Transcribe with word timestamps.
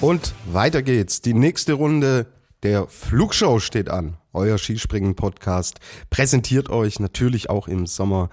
Und 0.00 0.34
weiter 0.50 0.80
geht's. 0.80 1.20
Die 1.20 1.34
nächste 1.34 1.74
Runde 1.74 2.26
der 2.62 2.86
Flugshow 2.86 3.60
steht 3.60 3.90
an. 3.90 4.16
Euer 4.32 4.56
Skispringen-Podcast 4.56 5.78
präsentiert 6.08 6.70
euch 6.70 7.00
natürlich 7.00 7.50
auch 7.50 7.68
im 7.68 7.86
Sommer 7.86 8.30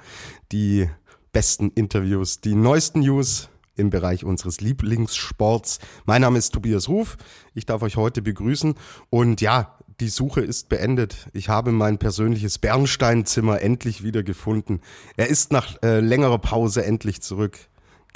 die 0.54 0.90
besten 1.34 1.72
Interviews, 1.72 2.40
die 2.40 2.56
neuesten 2.56 3.02
News 3.02 3.50
im 3.76 3.90
Bereich 3.90 4.24
unseres 4.24 4.62
Lieblingssports. 4.62 5.80
Mein 6.06 6.22
Name 6.22 6.38
ist 6.38 6.54
Tobias 6.54 6.88
Ruf. 6.88 7.18
Ich 7.54 7.66
darf 7.66 7.82
euch 7.82 7.98
heute 7.98 8.22
begrüßen. 8.22 8.76
Und 9.10 9.42
ja, 9.42 9.78
die 10.00 10.08
Suche 10.08 10.40
ist 10.40 10.70
beendet. 10.70 11.28
Ich 11.34 11.50
habe 11.50 11.74
mein 11.74 11.98
persönliches 11.98 12.60
Bernsteinzimmer 12.60 13.62
endlich 13.62 14.04
wieder 14.04 14.24
gefunden. 14.24 14.80
Er 15.18 15.28
ist 15.28 15.52
nach 15.52 15.76
äh, 15.84 16.00
längerer 16.00 16.40
Pause 16.40 16.86
endlich 16.86 17.22
zurück. 17.22 17.60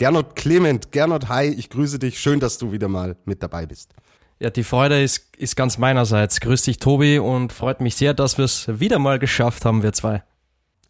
Gernot 0.02 0.36
Clement, 0.36 0.92
Gernot, 0.92 1.30
hi, 1.30 1.46
ich 1.46 1.70
grüße 1.70 2.00
dich. 2.00 2.20
Schön, 2.20 2.40
dass 2.40 2.58
du 2.58 2.72
wieder 2.72 2.88
mal 2.88 3.18
mit 3.26 3.44
dabei 3.44 3.68
bist. 3.68 3.94
Ja, 4.40 4.50
die 4.50 4.64
Freude 4.64 5.00
ist, 5.00 5.36
ist 5.38 5.56
ganz 5.56 5.78
meinerseits. 5.78 6.40
Grüß 6.40 6.64
dich, 6.64 6.80
Tobi, 6.80 7.20
und 7.20 7.54
freut 7.54 7.82
mich 7.82 7.96
sehr, 7.96 8.16
dass 8.16 8.40
wir 8.40 8.46
es 8.46 8.68
wieder 8.80 8.98
mal 8.98 9.20
geschafft 9.20 9.64
haben, 9.64 9.84
wir 9.84 9.94
zwei. 9.94 10.24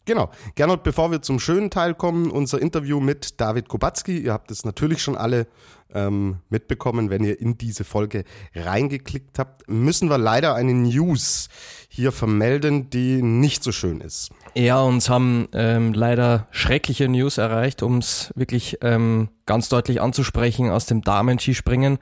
Genau. 0.06 0.32
Gernot, 0.56 0.84
bevor 0.84 1.12
wir 1.12 1.22
zum 1.22 1.40
schönen 1.40 1.70
Teil 1.70 1.94
kommen, 1.94 2.32
unser 2.32 2.60
Interview 2.60 3.00
mit 3.00 3.40
David 3.40 3.68
Kubacki. 3.68 4.18
Ihr 4.18 4.34
habt 4.34 4.50
es 4.50 4.66
natürlich 4.66 5.02
schon 5.02 5.16
alle 5.16 5.46
ähm, 5.94 6.38
mitbekommen, 6.50 7.10
wenn 7.10 7.24
ihr 7.24 7.40
in 7.40 7.58
diese 7.58 7.84
Folge 7.84 8.24
reingeklickt 8.56 9.38
habt. 9.38 9.70
Müssen 9.70 10.10
wir 10.10 10.18
leider 10.18 10.56
eine 10.56 10.74
News 10.74 11.50
hier 11.88 12.12
vermelden, 12.12 12.90
die 12.90 13.22
nicht 13.22 13.64
so 13.64 13.72
schön 13.72 14.02
ist. 14.02 14.32
Ja, 14.56 14.82
uns 14.82 15.08
haben 15.08 15.48
ähm, 15.54 15.94
leider 15.94 16.48
schreckliche 16.52 17.08
News 17.08 17.38
erreicht, 17.38 17.84
um 17.84 18.00
es 18.00 18.34
wirklich 18.36 18.80
ähm, 18.82 19.30
ganz 19.46 19.70
deutlich 19.70 20.02
anzusprechen 20.02 20.70
aus 20.70 20.88
dem 20.88 21.02
Damen-Skispringen 21.02 22.00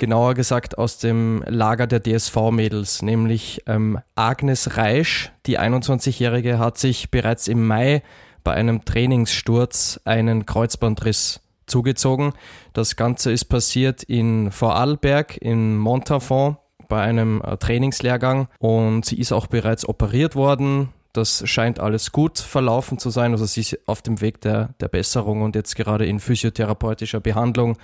genauer 0.00 0.34
gesagt 0.34 0.78
aus 0.78 0.98
dem 0.98 1.44
Lager 1.46 1.86
der 1.86 2.02
DSV-Mädels, 2.02 3.02
nämlich 3.02 3.62
ähm, 3.66 4.00
Agnes 4.16 4.76
Reisch, 4.76 5.30
die 5.46 5.60
21-Jährige, 5.60 6.58
hat 6.58 6.78
sich 6.78 7.12
bereits 7.12 7.46
im 7.46 7.64
Mai 7.64 8.02
bei 8.42 8.54
einem 8.54 8.84
Trainingssturz 8.84 10.00
einen 10.04 10.46
Kreuzbandriss 10.46 11.40
zugezogen. 11.66 12.32
Das 12.72 12.96
Ganze 12.96 13.30
ist 13.30 13.44
passiert 13.44 14.02
in 14.02 14.50
Vorarlberg, 14.50 15.36
in 15.36 15.76
Montafon, 15.76 16.56
bei 16.88 17.02
einem 17.02 17.40
äh, 17.42 17.56
Trainingslehrgang 17.56 18.48
und 18.58 19.04
sie 19.04 19.20
ist 19.20 19.32
auch 19.32 19.46
bereits 19.46 19.88
operiert 19.88 20.34
worden. 20.34 20.88
Das 21.12 21.42
scheint 21.48 21.78
alles 21.78 22.10
gut 22.10 22.38
verlaufen 22.38 22.98
zu 22.98 23.10
sein. 23.10 23.32
Also 23.32 23.44
sie 23.44 23.60
ist 23.60 23.78
auf 23.86 24.02
dem 24.02 24.20
Weg 24.20 24.40
der, 24.40 24.70
der 24.80 24.88
Besserung 24.88 25.42
und 25.42 25.54
jetzt 25.54 25.76
gerade 25.76 26.06
in 26.06 26.20
physiotherapeutischer 26.20 27.20
Behandlung. 27.20 27.76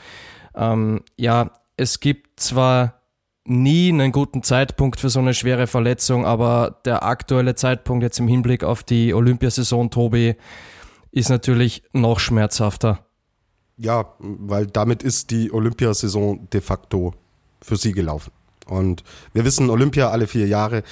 Ähm, 0.54 1.02
ja, 1.16 1.50
es 1.76 2.00
gibt 2.00 2.40
zwar 2.40 3.02
nie 3.44 3.90
einen 3.90 4.12
guten 4.12 4.42
Zeitpunkt 4.42 5.00
für 5.00 5.08
so 5.08 5.20
eine 5.20 5.34
schwere 5.34 5.66
Verletzung, 5.66 6.26
aber 6.26 6.80
der 6.84 7.04
aktuelle 7.04 7.54
Zeitpunkt 7.54 8.02
jetzt 8.02 8.18
im 8.18 8.28
Hinblick 8.28 8.64
auf 8.64 8.82
die 8.82 9.14
Olympiasaison, 9.14 9.90
Tobi, 9.90 10.34
ist 11.12 11.30
natürlich 11.30 11.82
noch 11.92 12.18
schmerzhafter. 12.18 13.06
Ja, 13.76 14.14
weil 14.18 14.66
damit 14.66 15.02
ist 15.02 15.30
die 15.30 15.52
Olympiasaison 15.52 16.48
de 16.50 16.60
facto 16.60 17.14
für 17.62 17.76
sie 17.76 17.92
gelaufen. 17.92 18.32
Und 18.66 19.04
wir 19.32 19.44
wissen, 19.44 19.70
Olympia 19.70 20.10
alle 20.10 20.26
vier 20.26 20.48
Jahre 20.48 20.82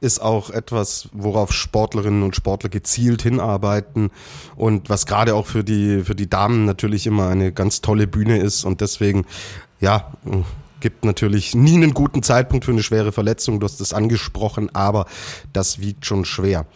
ist 0.00 0.20
auch 0.20 0.50
etwas, 0.50 1.08
worauf 1.12 1.52
Sportlerinnen 1.52 2.22
und 2.22 2.36
Sportler 2.36 2.68
gezielt 2.68 3.22
hinarbeiten 3.22 4.10
und 4.54 4.88
was 4.90 5.06
gerade 5.06 5.34
auch 5.34 5.46
für 5.46 5.64
die, 5.64 6.04
für 6.04 6.14
die 6.14 6.30
Damen 6.30 6.64
natürlich 6.66 7.06
immer 7.06 7.28
eine 7.28 7.52
ganz 7.52 7.80
tolle 7.80 8.06
Bühne 8.06 8.38
ist. 8.38 8.64
Und 8.64 8.80
deswegen 8.80 9.24
ja, 9.80 10.12
gibt 10.80 11.04
natürlich 11.04 11.54
nie 11.54 11.74
einen 11.74 11.94
guten 11.94 12.22
Zeitpunkt 12.22 12.64
für 12.64 12.72
eine 12.72 12.82
schwere 12.82 13.12
Verletzung. 13.12 13.60
Du 13.60 13.64
hast 13.64 13.80
es 13.80 13.92
angesprochen, 13.92 14.74
aber 14.74 15.06
das 15.52 15.80
wiegt 15.80 16.06
schon 16.06 16.24
schwer. 16.24 16.66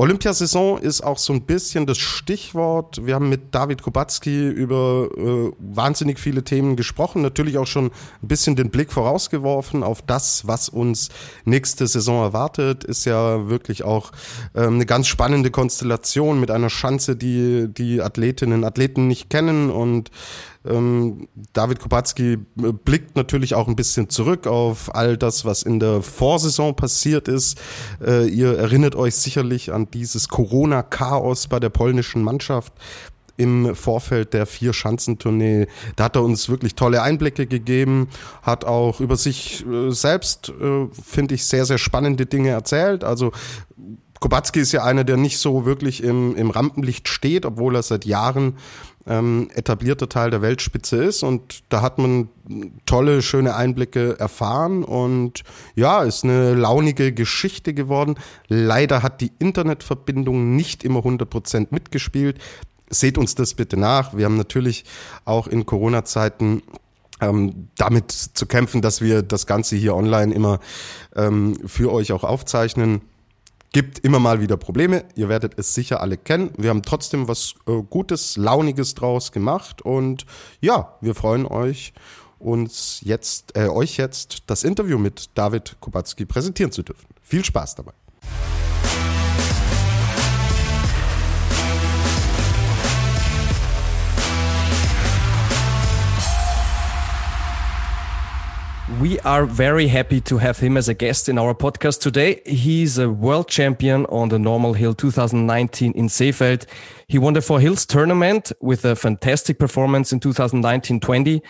Olympiasaison 0.00 0.78
ist 0.78 1.02
auch 1.02 1.18
so 1.18 1.34
ein 1.34 1.42
bisschen 1.42 1.84
das 1.84 1.98
Stichwort. 1.98 3.04
Wir 3.04 3.14
haben 3.16 3.28
mit 3.28 3.54
David 3.54 3.82
Kubacki 3.82 4.48
über 4.48 5.10
äh, 5.14 5.52
wahnsinnig 5.58 6.18
viele 6.18 6.42
Themen 6.42 6.74
gesprochen, 6.74 7.20
natürlich 7.20 7.58
auch 7.58 7.66
schon 7.66 7.86
ein 8.22 8.28
bisschen 8.28 8.56
den 8.56 8.70
Blick 8.70 8.92
vorausgeworfen 8.92 9.82
auf 9.82 10.00
das, 10.00 10.46
was 10.46 10.70
uns 10.70 11.10
nächste 11.44 11.86
Saison 11.86 12.22
erwartet. 12.22 12.82
Ist 12.84 13.04
ja 13.04 13.50
wirklich 13.50 13.82
auch 13.84 14.12
ähm, 14.54 14.76
eine 14.76 14.86
ganz 14.86 15.06
spannende 15.06 15.50
Konstellation 15.50 16.40
mit 16.40 16.50
einer 16.50 16.70
Schanze, 16.70 17.14
die 17.14 17.68
die 17.68 18.00
Athletinnen 18.00 18.60
und 18.60 18.64
Athleten 18.64 19.06
nicht 19.06 19.28
kennen 19.28 19.70
und 19.70 20.10
ähm, 20.64 21.28
David 21.52 21.80
Kubacki 21.80 22.32
äh, 22.32 22.38
blickt 22.72 23.16
natürlich 23.16 23.54
auch 23.54 23.66
ein 23.66 23.76
bisschen 23.76 24.10
zurück 24.10 24.46
auf 24.46 24.94
all 24.94 25.16
das, 25.16 25.44
was 25.44 25.62
in 25.62 25.80
der 25.80 26.02
Vorsaison 26.02 26.76
passiert 26.76 27.28
ist. 27.28 27.58
Äh, 28.04 28.28
ihr 28.28 28.58
erinnert 28.58 28.94
euch 28.94 29.14
sicherlich 29.14 29.72
an 29.72 29.90
dieses 29.90 30.28
Corona-Chaos 30.28 31.48
bei 31.48 31.60
der 31.60 31.70
polnischen 31.70 32.22
Mannschaft 32.22 32.74
im 33.38 33.74
Vorfeld 33.74 34.34
der 34.34 34.44
vier 34.44 34.74
Schanzentournee. 34.74 35.66
Da 35.96 36.04
hat 36.04 36.16
er 36.16 36.22
uns 36.22 36.50
wirklich 36.50 36.74
tolle 36.74 37.00
Einblicke 37.00 37.46
gegeben, 37.46 38.08
hat 38.42 38.66
auch 38.66 39.00
über 39.00 39.16
sich 39.16 39.64
äh, 39.66 39.90
selbst, 39.90 40.50
äh, 40.50 40.88
finde 40.92 41.36
ich, 41.36 41.46
sehr, 41.46 41.64
sehr 41.64 41.78
spannende 41.78 42.26
Dinge 42.26 42.50
erzählt. 42.50 43.02
Also 43.02 43.32
Kubacki 44.20 44.60
ist 44.60 44.72
ja 44.72 44.84
einer, 44.84 45.04
der 45.04 45.16
nicht 45.16 45.38
so 45.38 45.64
wirklich 45.64 46.02
im, 46.02 46.36
im 46.36 46.50
Rampenlicht 46.50 47.08
steht, 47.08 47.46
obwohl 47.46 47.74
er 47.76 47.82
seit 47.82 48.04
Jahren 48.04 48.58
ähm, 49.06 49.48
etablierter 49.54 50.08
Teil 50.08 50.30
der 50.30 50.42
Weltspitze 50.42 51.02
ist. 51.02 51.22
Und 51.22 51.62
da 51.68 51.82
hat 51.82 51.98
man 51.98 52.28
tolle, 52.86 53.22
schöne 53.22 53.54
Einblicke 53.54 54.18
erfahren. 54.18 54.84
Und 54.84 55.42
ja, 55.74 56.02
ist 56.02 56.24
eine 56.24 56.54
launige 56.54 57.12
Geschichte 57.12 57.74
geworden. 57.74 58.16
Leider 58.48 59.02
hat 59.02 59.20
die 59.20 59.32
Internetverbindung 59.38 60.54
nicht 60.56 60.84
immer 60.84 61.00
100% 61.00 61.68
mitgespielt. 61.70 62.38
Seht 62.88 63.18
uns 63.18 63.34
das 63.34 63.54
bitte 63.54 63.76
nach. 63.76 64.16
Wir 64.16 64.24
haben 64.24 64.36
natürlich 64.36 64.84
auch 65.24 65.46
in 65.46 65.64
Corona-Zeiten 65.64 66.62
ähm, 67.20 67.68
damit 67.76 68.10
zu 68.10 68.46
kämpfen, 68.46 68.82
dass 68.82 69.00
wir 69.00 69.22
das 69.22 69.46
Ganze 69.46 69.76
hier 69.76 69.94
online 69.94 70.34
immer 70.34 70.60
ähm, 71.14 71.56
für 71.66 71.92
euch 71.92 72.12
auch 72.12 72.24
aufzeichnen. 72.24 73.02
Gibt 73.72 74.00
immer 74.00 74.18
mal 74.18 74.40
wieder 74.40 74.56
Probleme. 74.56 75.04
Ihr 75.14 75.28
werdet 75.28 75.56
es 75.56 75.74
sicher 75.74 76.00
alle 76.00 76.16
kennen. 76.16 76.50
Wir 76.56 76.70
haben 76.70 76.82
trotzdem 76.82 77.28
was 77.28 77.54
äh, 77.68 77.82
Gutes, 77.88 78.36
Launiges 78.36 78.94
draus 78.94 79.30
gemacht. 79.30 79.80
Und 79.82 80.26
ja, 80.60 80.96
wir 81.00 81.14
freuen 81.14 81.46
euch, 81.46 81.92
uns 82.40 83.00
jetzt, 83.02 83.56
äh, 83.56 83.68
euch 83.68 83.96
jetzt 83.96 84.42
das 84.46 84.64
Interview 84.64 84.98
mit 84.98 85.30
David 85.34 85.76
Kubacki 85.78 86.24
präsentieren 86.24 86.72
zu 86.72 86.82
dürfen. 86.82 87.06
Viel 87.22 87.44
Spaß 87.44 87.76
dabei. 87.76 87.92
We 99.00 99.18
are 99.20 99.46
very 99.46 99.86
happy 99.86 100.20
to 100.20 100.36
have 100.36 100.58
him 100.58 100.76
as 100.76 100.90
a 100.90 100.94
guest 100.94 101.30
in 101.30 101.38
our 101.38 101.54
podcast 101.54 102.02
today. 102.02 102.42
He's 102.44 102.98
a 102.98 103.08
world 103.08 103.48
champion 103.48 104.04
on 104.10 104.28
the 104.28 104.38
Normal 104.38 104.74
Hill 104.74 104.92
2019 104.92 105.92
in 105.92 106.08
Seefeld. 106.08 106.66
He 107.08 107.18
won 107.18 107.32
the 107.32 107.40
Four 107.40 107.60
Hills 107.60 107.86
tournament 107.86 108.52
with 108.60 108.84
a 108.84 108.94
fantastic 108.94 109.58
performance 109.58 110.12
in 110.12 110.20
2019-20 110.20 111.40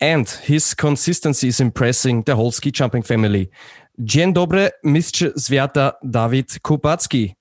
and 0.00 0.30
his 0.30 0.72
consistency 0.72 1.48
is 1.48 1.60
impressing 1.60 2.22
the 2.22 2.36
whole 2.36 2.50
ski 2.50 2.70
jumping 2.70 3.02
family. 3.02 3.50
Dzień 3.98 4.32
dobry, 4.32 4.70
Mr. 4.82 5.32
Zwiata 5.36 5.92
David 6.02 6.62
Kubacki. 6.62 7.34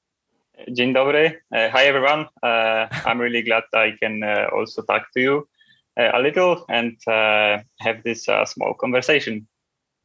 Dzień 0.68 0.94
dobry. 0.94 1.40
Uh, 1.52 1.70
hi, 1.72 1.86
everyone. 1.86 2.28
Uh, 2.44 2.88
I'm 3.06 3.22
really 3.22 3.42
glad 3.42 3.64
I 3.74 3.94
can 3.98 4.24
uh, 4.24 4.48
also 4.54 4.82
talk 4.82 5.04
to 5.14 5.22
you 5.22 5.48
uh, 5.98 6.12
a 6.14 6.20
little 6.20 6.66
and 6.70 6.98
uh, 7.08 7.60
have 7.80 8.04
this 8.04 8.28
uh, 8.28 8.44
small 8.46 8.74
conversation. 8.74 9.48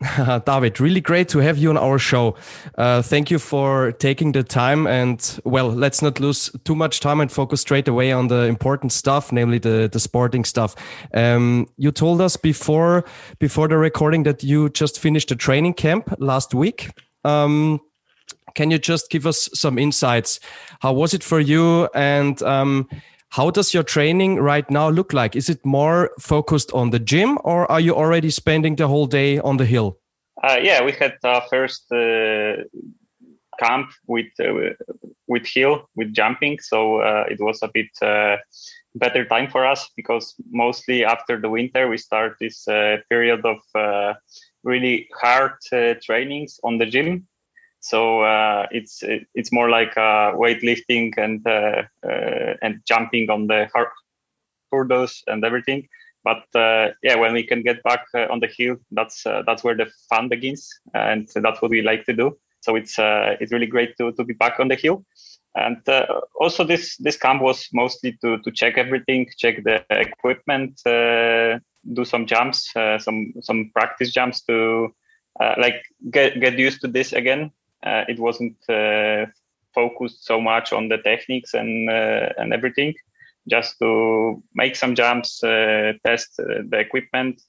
David, 0.47 0.79
really 0.79 1.01
great 1.01 1.29
to 1.31 1.39
have 1.39 1.59
you 1.59 1.71
on 1.71 1.77
our 1.77 1.99
show. 1.99 2.37
Uh, 2.77 3.03
thank 3.03 3.33
you 3.33 3.39
for 3.39 3.91
taking 3.93 4.31
the 4.31 4.45
time. 4.45 4.87
And 4.87 5.41
well, 5.45 5.69
let's 5.69 6.03
not 6.03 6.21
lose 6.21 6.51
too 6.65 6.77
much 6.77 7.01
time 7.01 7.21
and 7.21 7.33
focus 7.33 7.63
straight 7.63 7.89
away 7.89 8.13
on 8.13 8.29
the 8.29 8.45
important 8.45 8.93
stuff, 8.93 9.33
namely 9.33 9.59
the, 9.59 9.89
the 9.91 9.99
sporting 9.99 10.45
stuff. 10.45 10.77
Um, 11.15 11.69
you 11.79 11.91
told 11.91 12.21
us 12.21 12.37
before 12.37 13.05
before 13.41 13.67
the 13.67 13.77
recording 13.77 14.23
that 14.23 14.45
you 14.45 14.69
just 14.69 15.01
finished 15.01 15.33
a 15.33 15.37
training 15.37 15.75
camp 15.75 16.15
last 16.19 16.55
week. 16.55 16.91
Um, 17.25 17.81
can 18.55 18.71
you 18.71 18.79
just 18.79 19.11
give 19.11 19.27
us 19.27 19.49
some 19.53 19.79
insights? 19.79 20.39
How 20.81 20.93
was 20.93 21.13
it 21.13 21.25
for 21.25 21.41
you? 21.41 21.89
And 21.95 22.41
um, 22.43 22.89
how 23.31 23.51
does 23.51 23.75
your 23.75 23.83
training 23.83 24.37
right 24.37 24.69
now 24.71 24.89
look 24.89 25.13
like? 25.13 25.37
Is 25.37 25.49
it 25.49 25.65
more 25.65 26.11
focused 26.19 26.73
on 26.73 26.91
the 26.91 26.99
gym 26.99 27.39
or 27.45 27.71
are 27.71 27.81
you 27.81 27.95
already 27.95 28.31
spending 28.31 28.77
the 28.77 28.89
whole 28.89 29.07
day 29.07 29.39
on 29.39 29.57
the 29.57 29.67
hill? 29.67 29.99
Uh, 30.43 30.59
yeah, 30.63 30.83
we 30.83 30.93
had 30.93 31.17
our 31.25 31.43
first 31.51 31.91
uh, 31.93 32.63
camp 33.59 33.91
with 34.07 34.27
uh, 34.41 34.71
with 35.27 35.47
hill 35.47 35.89
with 35.97 36.15
jumping, 36.15 36.59
so 36.61 37.01
uh, 37.01 37.25
it 37.29 37.41
was 37.41 37.59
a 37.63 37.69
bit 37.75 37.91
uh, 38.01 38.37
better 38.95 39.25
time 39.25 39.51
for 39.51 39.67
us 39.67 39.91
because 39.97 40.35
mostly 40.51 41.05
after 41.05 41.41
the 41.41 41.51
winter 41.51 41.89
we 41.89 41.99
start 41.99 42.37
this 42.41 42.67
uh, 42.69 42.97
period 43.11 43.45
of 43.45 43.59
really 44.65 45.09
hard 45.21 45.53
trainings 46.03 46.61
on 46.65 46.79
the 46.79 46.87
gym 46.87 47.27
so 47.81 48.23
uh, 48.23 48.67
it's 48.71 49.03
it's 49.35 49.53
more 49.53 49.71
like 49.71 49.97
uh, 49.97 50.33
weightlifting 50.33 51.17
and 51.17 51.47
uh, 51.47 51.83
uh 52.05 52.55
and 52.63 52.81
jumping 52.87 53.31
on 53.31 53.47
the 53.47 53.69
hurdles 54.73 55.23
and 55.27 55.45
everything. 55.45 55.89
But 56.25 56.45
uh, 56.55 56.93
yeah, 57.03 57.15
when 57.17 57.33
we 57.33 57.45
can 57.45 57.63
get 57.63 57.83
back 57.85 58.05
uh, 58.15 58.27
on 58.31 58.41
the 58.41 58.49
hill, 58.49 58.77
that's 58.91 59.23
that's 59.23 59.63
where 59.63 59.77
the 59.77 59.87
fun 60.11 60.29
begins, 60.29 60.69
and 60.95 61.29
that's 61.35 61.63
what 61.63 61.71
we 61.71 61.83
like 61.83 62.05
to 62.07 62.13
do. 62.13 62.37
So 62.61 62.75
it's 62.75 62.97
it's 62.99 63.53
really 63.53 63.67
great 63.67 63.97
to 63.99 64.13
to 64.13 64.25
be 64.25 64.35
back 64.35 64.59
on 64.59 64.69
the 64.69 64.77
hill. 64.77 65.05
And 65.55 65.79
also, 66.41 66.65
this 66.65 66.97
this 66.99 67.17
camp 67.17 67.43
was 67.43 67.69
mostly 67.73 68.19
to 68.23 68.39
to 68.39 68.51
check 68.51 68.77
everything, 68.77 69.29
check 69.39 69.63
the 69.63 69.85
equipment, 69.91 70.81
do 70.85 72.05
some 72.05 72.27
jumps, 72.27 72.73
some 72.99 73.33
some 73.41 73.71
practice 73.73 74.11
jumps 74.11 74.43
to 74.43 74.93
like 75.57 75.81
get 76.11 76.41
get 76.41 76.59
used 76.59 76.81
to 76.81 76.89
this 76.89 77.13
again 77.13 77.53
uh, 77.53 77.68
it 77.83 78.19
wasn't 78.19 78.57
uh, 78.69 79.27
focused 79.75 80.25
so 80.25 80.41
much 80.41 80.73
on 80.73 80.89
the 80.89 80.99
techniques 80.99 81.55
and 81.55 81.91
uh, 81.91 82.29
and 82.39 82.53
everything. 82.53 82.95
Just 83.49 83.79
to 83.79 84.43
make 84.55 84.77
some 84.77 84.95
jumps 84.95 85.41
test 85.41 86.37
the 86.37 86.79
equipment. 86.79 87.41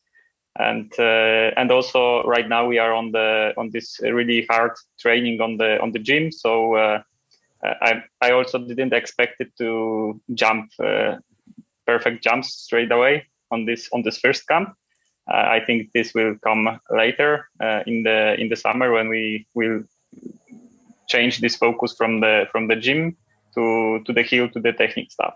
And 0.57 0.91
uh, 0.99 1.51
and 1.57 1.71
also 1.71 2.23
right 2.23 2.47
now 2.47 2.67
we 2.67 2.79
are 2.79 2.93
on 2.93 3.11
the 3.11 3.53
on 3.57 3.69
this 3.71 3.99
really 4.01 4.45
hard 4.49 4.71
training 4.99 5.41
on 5.41 5.57
the 5.57 5.79
on 5.81 5.91
the 5.91 5.99
gym. 5.99 6.31
So 6.31 6.75
uh, 6.75 7.01
I 7.63 8.03
I 8.21 8.31
also 8.31 8.59
didn't 8.59 8.93
expect 8.93 9.35
it 9.39 9.51
to 9.57 10.21
jump 10.33 10.71
uh, 10.83 11.17
perfect 11.85 12.23
jumps 12.23 12.53
straight 12.53 12.91
away 12.91 13.27
on 13.51 13.65
this 13.65 13.89
on 13.93 14.03
this 14.03 14.19
first 14.19 14.47
camp. 14.47 14.69
I 15.31 15.59
think 15.59 15.91
this 15.93 16.15
will 16.15 16.35
come 16.43 16.79
later 16.89 17.47
in 17.85 18.03
the 18.03 18.35
in 18.39 18.49
the 18.49 18.55
summer 18.55 18.91
when 18.91 19.09
we 19.09 19.45
will 19.53 19.83
change 21.09 21.39
this 21.39 21.55
focus 21.55 21.93
from 21.97 22.21
the 22.21 22.45
from 22.51 22.67
the 22.67 22.75
gym 22.75 23.17
to 23.55 24.01
to 24.05 24.13
the 24.13 24.23
hill 24.23 24.49
to 24.49 24.59
the 24.59 24.71
technique 24.71 25.11
stuff 25.11 25.33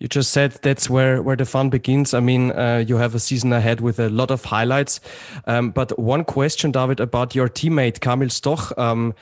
you 0.00 0.08
just 0.08 0.32
said 0.32 0.52
that's 0.62 0.88
where 0.88 1.22
where 1.22 1.36
the 1.36 1.44
fun 1.44 1.68
begins. 1.68 2.14
I 2.14 2.20
mean, 2.20 2.52
uh, 2.52 2.82
you 2.86 2.96
have 2.96 3.14
a 3.14 3.18
season 3.18 3.52
ahead 3.52 3.82
with 3.82 4.00
a 4.00 4.08
lot 4.08 4.30
of 4.30 4.46
highlights. 4.46 4.98
Um, 5.46 5.70
but 5.70 5.96
one 5.98 6.24
question, 6.24 6.72
David, 6.72 7.00
about 7.00 7.34
your 7.34 7.50
teammate 7.50 8.00
Kamil 8.00 8.30
Stoch. 8.30 8.72
Um, 8.78 9.14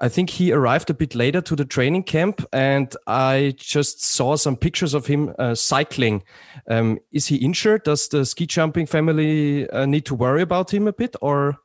I 0.00 0.08
think 0.08 0.30
he 0.30 0.52
arrived 0.52 0.90
a 0.90 0.94
bit 0.94 1.14
later 1.14 1.40
to 1.40 1.54
the 1.54 1.64
training 1.64 2.02
camp, 2.02 2.44
and 2.52 2.94
I 3.06 3.54
just 3.56 4.04
saw 4.04 4.34
some 4.34 4.56
pictures 4.56 4.92
of 4.92 5.06
him 5.06 5.32
uh, 5.38 5.54
cycling. 5.54 6.24
Um, 6.68 6.98
is 7.12 7.28
he 7.28 7.36
injured? 7.36 7.84
Does 7.84 8.08
the 8.08 8.26
ski 8.26 8.44
jumping 8.46 8.86
family 8.86 9.70
uh, 9.70 9.86
need 9.86 10.04
to 10.06 10.16
worry 10.16 10.42
about 10.42 10.74
him 10.74 10.88
a 10.88 10.92
bit, 10.92 11.14
or? 11.22 11.58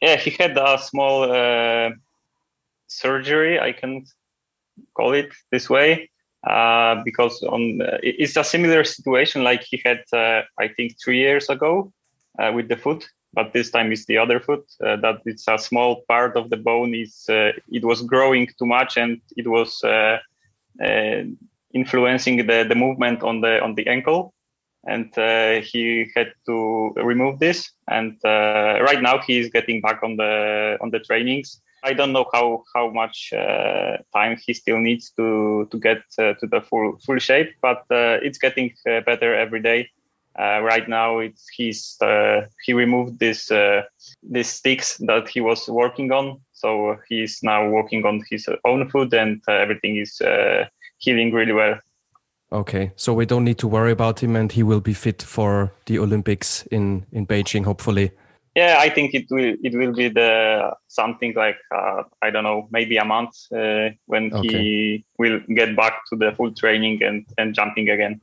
Yeah, 0.00 0.16
he 0.16 0.30
had 0.30 0.56
a 0.56 0.78
small 0.78 1.24
uh, 1.24 1.90
surgery. 2.88 3.60
I 3.60 3.72
can 3.72 4.04
call 4.94 5.12
it 5.12 5.32
this 5.50 5.70
way 5.70 6.10
uh, 6.46 7.02
because 7.04 7.42
on 7.42 7.80
uh, 7.82 7.98
it's 8.02 8.36
a 8.36 8.44
similar 8.44 8.84
situation 8.84 9.44
like 9.44 9.62
he 9.62 9.80
had 9.84 10.02
uh, 10.12 10.42
I 10.58 10.68
think 10.68 10.96
three 11.02 11.18
years 11.18 11.48
ago 11.48 11.92
uh, 12.38 12.52
with 12.54 12.68
the 12.68 12.76
foot, 12.76 13.08
but 13.32 13.52
this 13.52 13.70
time 13.70 13.92
it's 13.92 14.06
the 14.06 14.18
other 14.18 14.40
foot. 14.40 14.64
Uh, 14.84 14.96
that 14.96 15.20
it's 15.24 15.48
a 15.48 15.58
small 15.58 16.02
part 16.08 16.36
of 16.36 16.50
the 16.50 16.56
bone 16.56 16.94
is 16.94 17.24
uh, 17.28 17.52
it 17.70 17.84
was 17.84 18.02
growing 18.02 18.48
too 18.58 18.66
much 18.66 18.96
and 18.96 19.20
it 19.36 19.46
was 19.48 19.82
influencing 21.74 22.46
the, 22.46 22.64
the 22.68 22.74
movement 22.74 23.22
on 23.22 23.40
the 23.40 23.62
on 23.62 23.74
the 23.74 23.86
ankle 23.86 24.32
and 24.86 25.16
uh, 25.18 25.60
he 25.60 26.10
had 26.14 26.32
to 26.46 26.92
remove 26.96 27.38
this 27.38 27.70
and 27.88 28.12
uh, 28.24 28.78
right 28.82 29.02
now 29.02 29.18
he 29.18 29.38
is 29.38 29.50
getting 29.50 29.80
back 29.80 30.02
on 30.02 30.16
the 30.16 30.76
on 30.80 30.90
the 30.90 31.00
trainings 31.00 31.60
I 31.86 31.92
don't 31.92 32.12
know 32.12 32.26
how 32.32 32.64
how 32.74 32.90
much 32.90 33.32
uh, 33.32 33.98
time 34.12 34.36
he 34.44 34.52
still 34.54 34.80
needs 34.80 35.12
to 35.12 35.68
to 35.70 35.78
get 35.78 36.02
uh, 36.18 36.34
to 36.40 36.46
the 36.46 36.60
full 36.60 36.98
full 37.06 37.18
shape, 37.18 37.54
but 37.62 37.78
uh, 37.90 38.18
it's 38.26 38.38
getting 38.38 38.74
uh, 38.88 39.00
better 39.06 39.32
every 39.34 39.62
day. 39.62 39.88
Uh, 40.36 40.60
right 40.62 40.88
now, 40.88 41.20
it's 41.20 41.46
he's 41.56 41.96
uh, 42.02 42.46
he 42.64 42.72
removed 42.72 43.20
this 43.20 43.50
these 44.22 44.48
sticks 44.48 44.98
that 45.06 45.28
he 45.28 45.40
was 45.40 45.68
working 45.68 46.10
on, 46.12 46.40
so 46.52 46.96
he's 47.08 47.38
now 47.42 47.68
working 47.68 48.04
on 48.04 48.20
his 48.30 48.48
own 48.64 48.90
food, 48.90 49.14
and 49.14 49.40
everything 49.48 49.96
is 49.96 50.20
healing 50.98 51.32
really 51.32 51.52
well. 51.52 51.78
Okay, 52.50 52.92
so 52.96 53.14
we 53.14 53.26
don't 53.26 53.44
need 53.44 53.58
to 53.58 53.68
worry 53.68 53.92
about 53.92 54.22
him, 54.22 54.36
and 54.36 54.52
he 54.52 54.62
will 54.62 54.80
be 54.80 54.94
fit 54.94 55.22
for 55.22 55.72
the 55.86 55.98
Olympics 56.00 56.66
in 56.70 57.06
in 57.12 57.26
Beijing, 57.26 57.64
hopefully 57.64 58.10
yeah 58.56 58.78
i 58.80 58.88
think 58.88 59.14
it 59.14 59.26
will 59.30 59.54
it 59.62 59.74
will 59.74 59.92
be 59.92 60.08
the 60.08 60.72
something 60.88 61.32
like 61.36 61.58
uh, 61.72 62.02
i 62.22 62.30
don't 62.30 62.42
know 62.42 62.66
maybe 62.72 62.96
a 62.96 63.04
month 63.04 63.34
uh, 63.52 63.90
when 64.06 64.32
okay. 64.32 64.48
he 64.48 65.04
will 65.18 65.38
get 65.54 65.76
back 65.76 66.00
to 66.08 66.16
the 66.16 66.32
full 66.32 66.52
training 66.52 67.00
and 67.02 67.26
and 67.38 67.54
jumping 67.54 67.90
again 67.90 68.20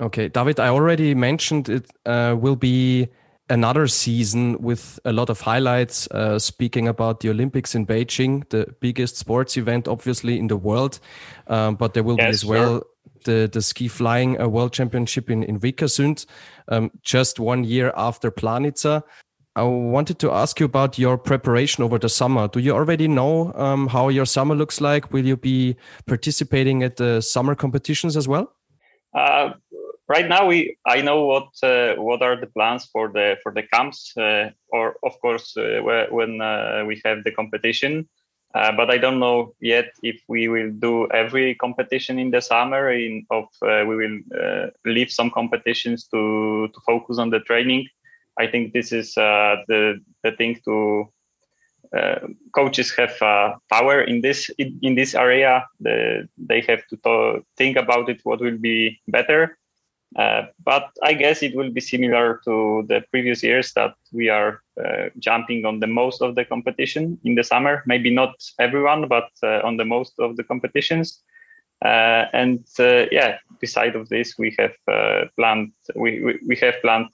okay 0.00 0.28
david 0.28 0.60
i 0.60 0.68
already 0.68 1.14
mentioned 1.14 1.68
it 1.68 1.86
uh, 2.04 2.36
will 2.38 2.56
be 2.56 3.08
another 3.48 3.88
season 3.88 4.60
with 4.60 5.00
a 5.04 5.12
lot 5.12 5.28
of 5.30 5.40
highlights 5.40 6.08
uh, 6.10 6.38
speaking 6.38 6.88
about 6.88 7.20
the 7.20 7.30
olympics 7.30 7.74
in 7.74 7.86
beijing 7.86 8.48
the 8.50 8.66
biggest 8.80 9.16
sports 9.16 9.56
event 9.56 9.86
obviously 9.88 10.38
in 10.38 10.48
the 10.48 10.56
world 10.56 10.98
um, 11.46 11.76
but 11.76 11.94
there 11.94 12.02
will 12.02 12.16
yes, 12.18 12.26
be 12.26 12.30
as 12.30 12.44
well 12.44 12.72
sure. 12.72 12.86
the, 13.24 13.50
the 13.52 13.62
ski 13.62 13.88
flying 13.88 14.40
uh, 14.40 14.48
world 14.48 14.72
championship 14.72 15.28
in, 15.28 15.42
in 15.42 15.58
Vikersund, 15.60 16.26
um, 16.68 16.90
just 17.02 17.38
one 17.38 17.64
year 17.64 17.92
after 17.94 18.30
Planica. 18.30 19.02
I 19.56 19.64
wanted 19.64 20.20
to 20.20 20.30
ask 20.30 20.60
you 20.60 20.66
about 20.66 20.96
your 20.98 21.18
preparation 21.18 21.82
over 21.82 21.98
the 21.98 22.08
summer. 22.08 22.46
Do 22.46 22.60
you 22.60 22.72
already 22.72 23.08
know 23.08 23.52
um, 23.54 23.88
how 23.88 24.08
your 24.08 24.24
summer 24.24 24.54
looks 24.54 24.80
like? 24.80 25.12
Will 25.12 25.26
you 25.26 25.36
be 25.36 25.76
participating 26.06 26.84
at 26.84 26.96
the 26.96 27.20
summer 27.20 27.56
competitions 27.56 28.16
as 28.16 28.28
well? 28.28 28.52
Uh, 29.12 29.54
right 30.08 30.28
now, 30.28 30.46
we 30.46 30.76
I 30.86 31.02
know 31.02 31.24
what 31.24 31.48
uh, 31.64 31.96
what 31.96 32.22
are 32.22 32.36
the 32.36 32.46
plans 32.46 32.86
for 32.92 33.08
the 33.08 33.38
for 33.42 33.52
the 33.52 33.64
camps, 33.64 34.16
uh, 34.16 34.50
or 34.68 34.94
of 35.02 35.20
course 35.20 35.56
uh, 35.56 35.80
when 36.10 36.40
uh, 36.40 36.84
we 36.86 37.02
have 37.04 37.24
the 37.24 37.32
competition. 37.32 38.08
Uh, 38.54 38.72
but 38.72 38.90
I 38.90 38.98
don't 38.98 39.20
know 39.20 39.54
yet 39.60 39.92
if 40.02 40.20
we 40.28 40.48
will 40.48 40.70
do 40.70 41.08
every 41.10 41.54
competition 41.56 42.18
in 42.20 42.30
the 42.30 42.40
summer. 42.40 42.92
In 42.92 43.26
of 43.30 43.46
we 43.62 43.96
will 43.96 44.70
leave 44.84 45.10
some 45.10 45.30
competitions 45.30 46.06
to 46.08 46.68
to 46.72 46.80
focus 46.86 47.18
on 47.18 47.30
the 47.30 47.40
training 47.40 47.88
I 48.40 48.46
think 48.50 48.72
this 48.72 48.92
is 48.92 49.16
uh, 49.18 49.56
the 49.68 50.00
the 50.24 50.32
thing 50.32 50.58
to 50.64 51.12
uh, 51.96 52.20
coaches 52.54 52.94
have 52.96 53.20
uh, 53.20 53.54
power 53.68 54.02
in 54.02 54.20
this 54.20 54.48
in, 54.58 54.94
this 54.94 55.14
area. 55.14 55.66
The, 55.80 56.28
they 56.38 56.60
have 56.68 56.86
to, 56.88 56.96
to 56.98 57.44
think 57.56 57.76
about 57.76 58.08
it. 58.08 58.20
What 58.22 58.40
will 58.40 58.58
be 58.58 59.00
better? 59.08 59.58
Uh, 60.16 60.42
but 60.64 60.90
I 61.02 61.14
guess 61.14 61.42
it 61.42 61.54
will 61.54 61.70
be 61.70 61.80
similar 61.80 62.40
to 62.44 62.84
the 62.88 63.02
previous 63.10 63.42
years 63.42 63.72
that 63.74 63.94
we 64.12 64.28
are 64.28 64.62
uh, 64.84 65.08
jumping 65.18 65.64
on 65.64 65.80
the 65.80 65.86
most 65.86 66.22
of 66.22 66.34
the 66.34 66.44
competition 66.44 67.18
in 67.24 67.34
the 67.34 67.44
summer. 67.44 67.82
Maybe 67.86 68.10
not 68.10 68.34
everyone, 68.58 69.08
but 69.08 69.30
uh, 69.42 69.60
on 69.64 69.76
the 69.76 69.84
most 69.84 70.14
of 70.18 70.36
the 70.36 70.44
competitions. 70.44 71.22
and 71.82 72.64
yeah, 72.78 73.38
beside 73.60 73.96
of 73.96 74.08
this, 74.08 74.38
we 74.38 74.54
have 74.58 74.74
planned 75.36 75.72
we, 75.96 76.22
we, 76.24 76.38
we 76.46 76.56
have 76.56 76.74
planned 76.82 77.10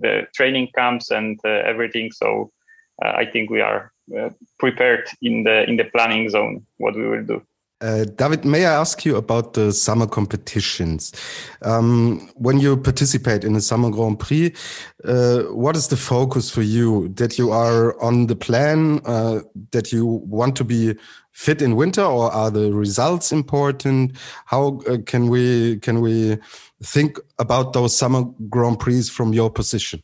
the 0.00 0.26
training 0.34 0.68
camps 0.74 1.10
and 1.10 1.38
uh, 1.44 1.48
everything. 1.48 2.10
So 2.12 2.52
uh, 3.04 3.12
I 3.16 3.24
think 3.26 3.50
we 3.50 3.60
are 3.60 3.92
uh, 4.18 4.30
prepared 4.58 5.08
in 5.22 5.44
the 5.44 5.68
in 5.68 5.76
the 5.76 5.84
planning 5.84 6.28
zone 6.30 6.66
what 6.78 6.94
we 6.94 7.06
will 7.06 7.24
do. 7.24 7.42
Uh, 7.80 8.04
David, 8.16 8.44
may 8.44 8.66
I 8.66 8.72
ask 8.72 9.04
you 9.04 9.14
about 9.16 9.54
the 9.54 9.72
summer 9.72 10.06
competitions? 10.06 11.12
Um, 11.62 12.28
when 12.34 12.58
you 12.58 12.76
participate 12.76 13.44
in 13.44 13.52
the 13.52 13.60
Summer 13.60 13.90
Grand 13.90 14.18
Prix, 14.18 14.52
uh, 15.04 15.42
what 15.42 15.76
is 15.76 15.86
the 15.86 15.96
focus 15.96 16.50
for 16.50 16.62
you? 16.62 17.08
That 17.10 17.38
you 17.38 17.52
are 17.52 18.00
on 18.02 18.26
the 18.26 18.34
plan, 18.34 19.00
uh, 19.04 19.40
that 19.70 19.92
you 19.92 20.06
want 20.06 20.56
to 20.56 20.64
be 20.64 20.96
fit 21.30 21.62
in 21.62 21.76
winter, 21.76 22.02
or 22.02 22.32
are 22.32 22.50
the 22.50 22.72
results 22.72 23.30
important? 23.30 24.16
How 24.46 24.80
uh, 24.88 24.98
can 25.06 25.28
we 25.28 25.78
can 25.78 26.00
we 26.00 26.36
think 26.82 27.20
about 27.38 27.74
those 27.74 27.96
Summer 27.96 28.24
Grand 28.48 28.80
Prix 28.80 29.02
from 29.04 29.32
your 29.32 29.50
position? 29.50 30.02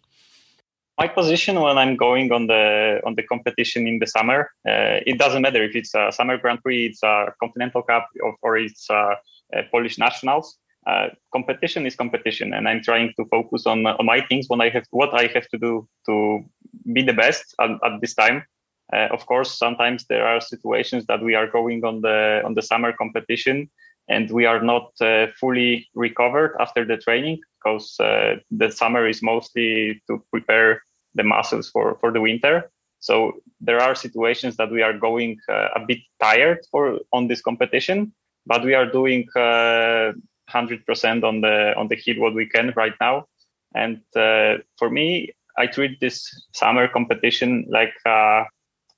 My 0.98 1.08
position 1.08 1.60
when 1.60 1.76
I'm 1.76 1.96
going 1.96 2.32
on 2.32 2.46
the 2.46 3.00
on 3.04 3.14
the 3.14 3.22
competition 3.22 3.86
in 3.86 3.98
the 3.98 4.06
summer, 4.06 4.50
uh, 4.68 5.02
it 5.06 5.18
doesn't 5.18 5.42
matter 5.42 5.62
if 5.62 5.74
it's 5.74 5.94
a 5.94 6.12
summer 6.12 6.38
Grand 6.38 6.62
Prix, 6.62 6.86
it's 6.86 7.02
a 7.02 7.32
Continental 7.40 7.82
Cup, 7.82 8.08
or, 8.22 8.36
or 8.42 8.56
it's 8.56 8.88
a, 8.90 9.16
a 9.52 9.62
Polish 9.70 9.98
nationals. 9.98 10.58
Uh, 10.86 11.08
competition 11.32 11.86
is 11.86 11.96
competition, 11.96 12.52
and 12.52 12.68
I'm 12.68 12.82
trying 12.82 13.12
to 13.18 13.24
focus 13.26 13.66
on, 13.66 13.86
on 13.86 14.04
my 14.04 14.20
things. 14.20 14.46
When 14.48 14.60
I 14.60 14.68
have 14.68 14.84
what 14.90 15.14
I 15.14 15.26
have 15.34 15.48
to 15.48 15.58
do 15.58 15.88
to 16.06 16.44
be 16.92 17.02
the 17.02 17.14
best 17.14 17.54
at, 17.60 17.70
at 17.84 18.00
this 18.00 18.14
time. 18.14 18.44
Uh, 18.92 19.08
of 19.10 19.24
course, 19.24 19.58
sometimes 19.58 20.04
there 20.08 20.26
are 20.26 20.40
situations 20.40 21.06
that 21.06 21.22
we 21.22 21.34
are 21.34 21.46
going 21.46 21.84
on 21.84 22.02
the 22.02 22.42
on 22.44 22.54
the 22.54 22.62
summer 22.62 22.92
competition, 22.92 23.68
and 24.08 24.30
we 24.30 24.44
are 24.44 24.62
not 24.62 24.92
uh, 25.00 25.26
fully 25.40 25.88
recovered 25.94 26.54
after 26.60 26.84
the 26.84 26.98
training 26.98 27.40
because 27.64 27.98
uh, 28.00 28.36
the 28.50 28.70
summer 28.70 29.08
is 29.08 29.22
mostly 29.22 30.02
to 30.06 30.22
prepare 30.30 30.82
the 31.14 31.24
muscles 31.24 31.70
for, 31.70 31.96
for 32.00 32.12
the 32.12 32.20
winter. 32.20 32.70
So 33.00 33.34
there 33.60 33.80
are 33.80 33.94
situations 33.94 34.56
that 34.56 34.70
we 34.70 34.82
are 34.82 34.96
going 34.96 35.38
uh, 35.48 35.68
a 35.76 35.80
bit 35.86 35.98
tired 36.20 36.58
for 36.70 36.98
on 37.12 37.28
this 37.28 37.42
competition, 37.42 38.12
but 38.46 38.64
we 38.64 38.74
are 38.74 38.90
doing 38.90 39.26
uh, 39.36 40.12
100% 40.50 41.24
on 41.24 41.40
the 41.40 41.74
on 41.76 41.88
the 41.88 41.96
hill 41.96 42.20
what 42.20 42.34
we 42.34 42.46
can 42.46 42.72
right 42.76 42.94
now. 43.00 43.26
And 43.74 44.00
uh, 44.16 44.58
for 44.78 44.90
me, 44.90 45.32
I 45.58 45.66
treat 45.66 46.00
this 46.00 46.46
summer 46.52 46.88
competition 46.88 47.66
like 47.68 47.94
uh, 48.06 48.44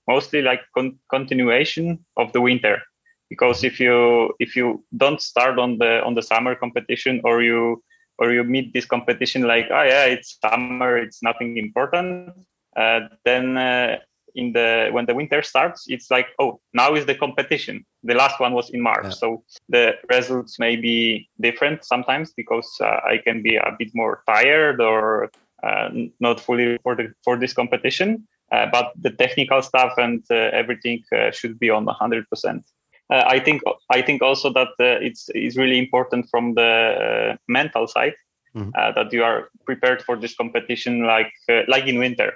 mostly 0.08 0.42
like 0.42 0.60
con- 0.74 0.98
continuation 1.10 2.04
of 2.16 2.32
the 2.32 2.40
winter 2.40 2.82
because 3.28 3.64
if 3.64 3.80
you 3.80 4.32
if 4.38 4.54
you 4.56 4.84
don't 4.96 5.20
start 5.20 5.58
on 5.58 5.78
the 5.78 6.02
on 6.04 6.14
the 6.14 6.22
summer 6.22 6.54
competition 6.54 7.20
or 7.24 7.42
you 7.42 7.82
or 8.18 8.32
you 8.32 8.44
meet 8.44 8.72
this 8.72 8.86
competition 8.86 9.42
like 9.42 9.66
oh 9.70 9.82
yeah 9.82 10.04
it's 10.04 10.38
summer 10.40 10.96
it's 10.96 11.22
nothing 11.22 11.56
important 11.56 12.32
uh, 12.76 13.00
then 13.24 13.56
uh, 13.56 13.96
in 14.34 14.52
the 14.52 14.88
when 14.92 15.06
the 15.06 15.14
winter 15.14 15.42
starts 15.42 15.84
it's 15.88 16.10
like 16.10 16.28
oh 16.38 16.60
now 16.74 16.94
is 16.94 17.06
the 17.06 17.14
competition. 17.14 17.84
The 18.02 18.14
last 18.14 18.38
one 18.38 18.52
was 18.52 18.70
in 18.70 18.80
march. 18.80 19.04
Yeah. 19.04 19.10
so 19.10 19.44
the 19.68 19.94
results 20.10 20.58
may 20.58 20.76
be 20.76 21.28
different 21.40 21.84
sometimes 21.84 22.32
because 22.36 22.70
uh, 22.80 23.00
i 23.12 23.18
can 23.26 23.42
be 23.42 23.56
a 23.56 23.74
bit 23.78 23.90
more 23.94 24.22
tired 24.26 24.80
or 24.80 25.30
uh, 25.62 25.88
not 26.20 26.38
fully 26.38 26.78
for 26.82 26.94
the 26.94 27.12
for 27.24 27.36
this 27.36 27.52
competition 27.52 28.28
uh, 28.52 28.66
but 28.70 28.92
the 29.00 29.10
technical 29.10 29.62
stuff 29.62 29.94
and 29.96 30.22
uh, 30.30 30.34
everything 30.34 31.02
should 31.32 31.58
be 31.58 31.70
on 31.70 31.86
100% 31.86 32.62
uh, 33.10 33.24
I 33.26 33.38
think 33.40 33.62
I 33.90 34.02
think 34.02 34.22
also 34.22 34.52
that 34.52 34.68
uh, 34.80 34.98
it's 35.00 35.28
is 35.30 35.56
really 35.56 35.78
important 35.78 36.28
from 36.30 36.54
the 36.54 36.62
uh, 36.62 37.36
mental 37.48 37.86
side 37.86 38.14
mm-hmm. 38.54 38.70
that 38.70 39.12
you 39.12 39.22
are 39.22 39.48
prepared 39.64 40.02
for 40.02 40.16
this 40.16 40.34
competition 40.34 41.04
like 41.04 41.32
like 41.68 41.86
in 41.86 41.98
winter. 41.98 42.32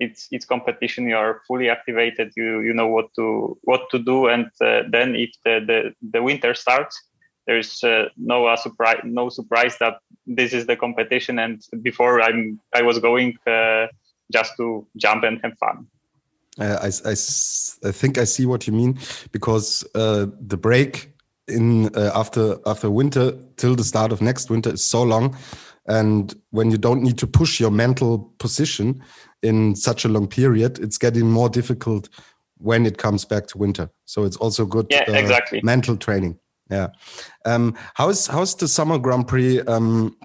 It's 0.00 0.28
it's 0.30 0.44
competition. 0.44 1.08
You 1.08 1.16
are 1.16 1.42
fully 1.46 1.68
activated. 1.68 2.32
You 2.36 2.60
you 2.60 2.74
know 2.74 2.88
what 2.88 3.14
to 3.14 3.58
what 3.62 3.88
to 3.90 3.98
do, 3.98 4.28
and 4.28 4.50
then 4.60 5.16
if 5.16 5.30
the, 5.44 5.60
the 5.66 5.94
the 6.10 6.22
winter 6.22 6.54
starts, 6.54 7.00
there's 7.46 7.82
uh, 7.84 8.08
no 8.16 8.46
uh, 8.46 8.56
surprise 8.56 9.00
no 9.04 9.28
surprise 9.28 9.76
that 9.78 9.98
this 10.26 10.52
is 10.52 10.66
the 10.66 10.76
competition 10.76 11.38
and 11.38 11.62
before 11.82 12.22
i'm 12.22 12.60
i 12.74 12.82
was 12.82 12.98
going 12.98 13.36
uh, 13.46 13.86
just 14.32 14.52
to 14.56 14.86
jump 14.96 15.24
and 15.24 15.40
have 15.42 15.56
fun 15.58 15.86
uh, 16.58 16.78
I, 16.82 16.86
I, 17.08 17.12
I 17.12 17.92
think 17.92 18.18
I 18.18 18.24
see 18.24 18.46
what 18.46 18.66
you 18.66 18.72
mean 18.72 18.98
because 19.32 19.84
uh, 19.94 20.26
the 20.40 20.56
break 20.56 21.12
in 21.48 21.94
uh, 21.96 22.12
after 22.14 22.56
after 22.66 22.90
winter 22.90 23.32
till 23.56 23.74
the 23.74 23.84
start 23.84 24.12
of 24.12 24.20
next 24.20 24.50
winter 24.50 24.74
is 24.74 24.84
so 24.84 25.02
long, 25.02 25.36
and 25.86 26.34
when 26.50 26.70
you 26.70 26.78
don't 26.78 27.02
need 27.02 27.18
to 27.18 27.26
push 27.26 27.58
your 27.58 27.70
mental 27.70 28.32
position 28.38 29.02
in 29.42 29.74
such 29.74 30.04
a 30.04 30.08
long 30.08 30.28
period, 30.28 30.78
it's 30.78 30.98
getting 30.98 31.30
more 31.30 31.48
difficult 31.48 32.08
when 32.58 32.86
it 32.86 32.96
comes 32.96 33.24
back 33.24 33.46
to 33.48 33.58
winter. 33.58 33.90
So 34.04 34.24
it's 34.24 34.36
also 34.36 34.64
good 34.64 34.86
yeah, 34.90 35.04
uh, 35.08 35.12
exactly. 35.12 35.60
mental 35.62 35.96
training. 35.96 36.38
Yeah. 36.70 36.88
Um, 37.44 37.76
how's 37.94 38.26
how's 38.26 38.54
the 38.54 38.68
summer 38.68 38.98
Grand 38.98 39.26
Prix 39.26 39.60
um, 39.62 40.16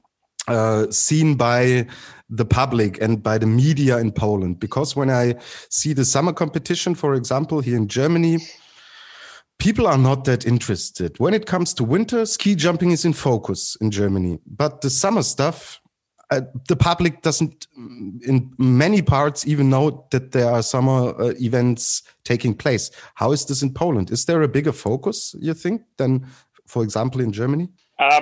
uh, 0.48 0.90
seen 0.92 1.36
by 1.36 1.88
the 2.30 2.46
public 2.46 3.02
and 3.02 3.24
by 3.24 3.38
the 3.38 3.46
media 3.46 3.98
in 3.98 4.12
Poland. 4.12 4.60
Because 4.60 4.96
when 4.96 5.10
I 5.10 5.36
see 5.70 5.94
the 5.94 6.06
summer 6.06 6.34
competition, 6.34 6.96
for 6.96 7.14
example, 7.14 7.62
here 7.62 7.78
in 7.78 7.88
Germany, 7.88 8.40
people 9.60 9.88
are 9.88 9.98
not 9.98 10.26
that 10.26 10.46
interested. 10.46 11.20
When 11.20 11.34
it 11.34 11.46
comes 11.46 11.74
to 11.76 11.84
winter, 11.84 12.26
ski 12.26 12.56
jumping 12.56 12.92
is 12.92 13.06
in 13.06 13.14
focus 13.14 13.78
in 13.82 13.92
Germany. 13.92 14.40
But 14.46 14.82
the 14.82 14.90
summer 14.90 15.24
stuff, 15.24 15.80
uh, 16.30 16.42
the 16.68 16.76
public 16.76 17.22
doesn't, 17.22 17.68
in 18.26 18.52
many 18.58 19.02
parts, 19.02 19.48
even 19.48 19.70
know 19.70 20.06
that 20.12 20.32
there 20.32 20.50
are 20.50 20.62
summer 20.62 21.20
uh, 21.20 21.34
events 21.40 22.04
taking 22.26 22.54
place. 22.54 22.92
How 23.16 23.32
is 23.32 23.46
this 23.46 23.62
in 23.62 23.74
Poland? 23.74 24.12
Is 24.12 24.26
there 24.26 24.42
a 24.42 24.48
bigger 24.48 24.74
focus, 24.74 25.34
you 25.40 25.54
think, 25.54 25.84
than, 25.98 26.28
for 26.66 26.84
example, 26.84 27.22
in 27.22 27.32
Germany? 27.32 27.70
Uh, 28.00 28.22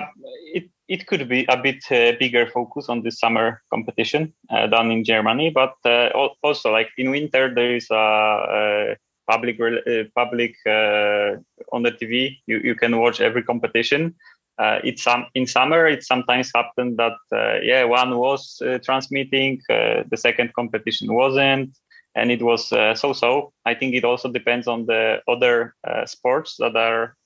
it 0.88 1.06
could 1.06 1.28
be 1.28 1.44
a 1.48 1.56
bit 1.56 1.84
uh, 1.90 2.12
bigger 2.18 2.46
focus 2.46 2.88
on 2.88 3.02
the 3.02 3.10
summer 3.10 3.62
competition 3.70 4.32
uh, 4.50 4.66
than 4.66 4.90
in 4.90 5.04
Germany, 5.04 5.50
but 5.50 5.74
uh, 5.84 6.08
also 6.42 6.70
like 6.72 6.90
in 6.96 7.10
winter 7.10 7.52
there 7.54 7.74
is 7.74 7.88
a, 7.90 7.94
a 7.94 8.96
public 9.28 9.60
uh, 9.60 10.04
public 10.14 10.54
uh, 10.66 11.36
on 11.72 11.82
the 11.82 11.92
TV. 11.92 12.38
You 12.46 12.58
you 12.58 12.74
can 12.74 12.98
watch 12.98 13.20
every 13.20 13.42
competition. 13.42 14.14
Uh, 14.58 14.78
it's 14.84 15.06
in 15.34 15.46
summer. 15.46 15.86
It 15.86 16.02
sometimes 16.02 16.50
happened 16.54 16.98
that 16.98 17.16
yeah 17.62 17.84
one 17.84 18.16
was 18.16 18.62
transmitting, 18.84 19.60
the 19.68 20.16
second 20.16 20.54
competition 20.54 21.12
wasn't, 21.12 21.76
and 22.14 22.30
it 22.30 22.42
was 22.42 22.68
so-so. 22.98 23.52
I 23.66 23.74
think 23.74 23.94
it 23.94 24.04
also 24.04 24.32
depends 24.32 24.66
on 24.66 24.86
the 24.86 25.20
other 25.28 25.74
sports 26.06 26.56
that 26.58 26.74
are 26.74 27.16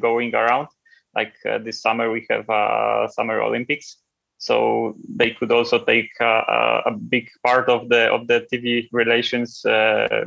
going 0.00 0.34
around 0.36 0.68
like 1.14 1.34
uh, 1.48 1.58
this 1.58 1.80
summer 1.80 2.10
we 2.10 2.26
have 2.30 2.48
uh, 2.48 3.08
summer 3.08 3.40
olympics. 3.40 3.96
So 4.40 4.94
they 5.08 5.30
could 5.30 5.50
also 5.50 5.84
take 5.84 6.10
uh, 6.20 6.82
a 6.86 6.92
big 6.92 7.28
part 7.44 7.68
of 7.68 7.88
the 7.88 8.08
of 8.12 8.28
the 8.28 8.46
tv 8.52 8.88
relations 8.92 9.64
uh, 9.64 10.26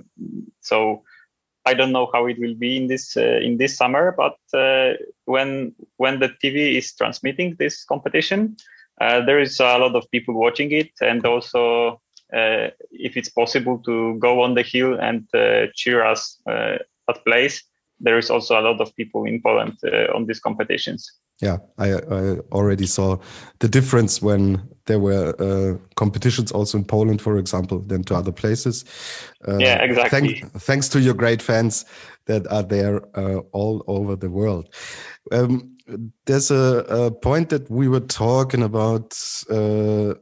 so 0.60 1.04
i 1.66 1.74
don't 1.74 1.94
know 1.94 2.10
how 2.14 2.26
it 2.26 2.38
will 2.38 2.56
be 2.56 2.76
in 2.76 2.88
this 2.88 3.16
uh, 3.16 3.40
in 3.42 3.58
this 3.58 3.78
summer 3.78 4.14
but 4.18 4.38
uh, 4.54 4.94
when 5.26 5.74
when 5.96 6.20
the 6.20 6.30
tv 6.44 6.76
is 6.76 6.94
transmitting 6.94 7.56
this 7.58 7.86
competition 7.86 8.58
there 9.00 9.40
is 9.40 9.60
a 9.60 9.78
lot 9.78 9.96
of 9.96 10.12
people 10.12 10.34
watching 10.34 10.72
it 10.72 10.92
and 11.02 11.26
also 11.26 12.00
if 12.92 13.16
it's 13.18 13.30
possible 13.30 13.78
to 13.80 14.20
go 14.20 14.42
on 14.42 14.54
the 14.56 14.62
hill 14.62 15.00
and 15.00 15.28
cheer 15.74 16.04
us 16.04 16.42
at 16.48 17.26
place 17.26 17.64
there 18.04 18.18
is 18.18 18.30
also 18.30 18.60
a 18.60 18.62
lot 18.62 18.82
of 18.82 18.96
people 18.96 19.26
in 19.26 19.42
Poland 19.42 19.78
uh, 19.84 20.16
on 20.16 20.26
these 20.26 20.40
competitions. 20.40 21.12
Yeah, 21.42 21.58
I, 21.78 21.94
I, 21.94 22.38
already 22.52 22.86
saw 22.86 23.18
the 23.60 23.68
difference 23.68 24.22
when 24.22 24.62
there 24.86 25.00
were 25.00 25.34
uh, 25.40 25.78
competitions 25.96 26.52
also 26.52 26.78
in 26.78 26.86
Poland, 26.86 27.22
for 27.22 27.38
example, 27.38 27.80
than 27.80 28.04
to 28.04 28.16
other 28.16 28.32
places. 28.32 28.86
Uh, 29.48 29.58
yeah, 29.58 29.82
exactly. 29.82 30.42
Thank, 30.42 30.62
thanks 30.62 30.90
to 30.90 31.00
your 31.00 31.16
great 31.16 31.42
fans 31.42 31.86
that 32.26 32.46
are 32.52 32.64
there 32.64 33.02
uh, 33.18 33.40
all 33.54 33.84
over 33.88 34.16
the 34.16 34.30
world. 34.30 34.74
Um, 35.32 35.78
there's 36.26 36.52
a, 36.52 36.86
a, 36.90 37.12
point 37.12 37.50
that 37.50 37.70
we 37.70 37.88
were 37.88 38.02
talking 38.02 38.64
about 38.64 39.18
uh, 39.50 40.14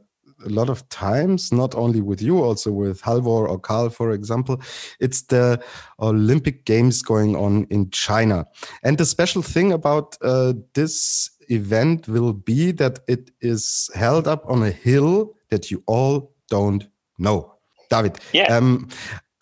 a 0.44 0.48
lot 0.48 0.68
of 0.68 0.88
times, 0.88 1.52
not 1.52 1.74
only 1.74 2.00
with 2.00 2.22
you, 2.22 2.42
also 2.42 2.70
with 2.72 3.02
Halvor 3.02 3.48
or 3.48 3.58
Carl, 3.58 3.90
for 3.90 4.12
example. 4.12 4.60
It's 4.98 5.22
the 5.22 5.62
Olympic 6.00 6.64
Games 6.64 7.02
going 7.02 7.36
on 7.36 7.66
in 7.70 7.90
China. 7.90 8.46
And 8.82 8.98
the 8.98 9.06
special 9.06 9.42
thing 9.42 9.72
about 9.72 10.16
uh, 10.22 10.54
this 10.74 11.30
event 11.48 12.08
will 12.08 12.32
be 12.32 12.72
that 12.72 13.00
it 13.08 13.30
is 13.40 13.90
held 13.94 14.28
up 14.28 14.44
on 14.48 14.62
a 14.62 14.70
hill 14.70 15.34
that 15.50 15.70
you 15.70 15.82
all 15.86 16.32
don't 16.48 16.86
know. 17.18 17.54
David, 17.90 18.18
yeah. 18.32 18.56
Um, 18.56 18.88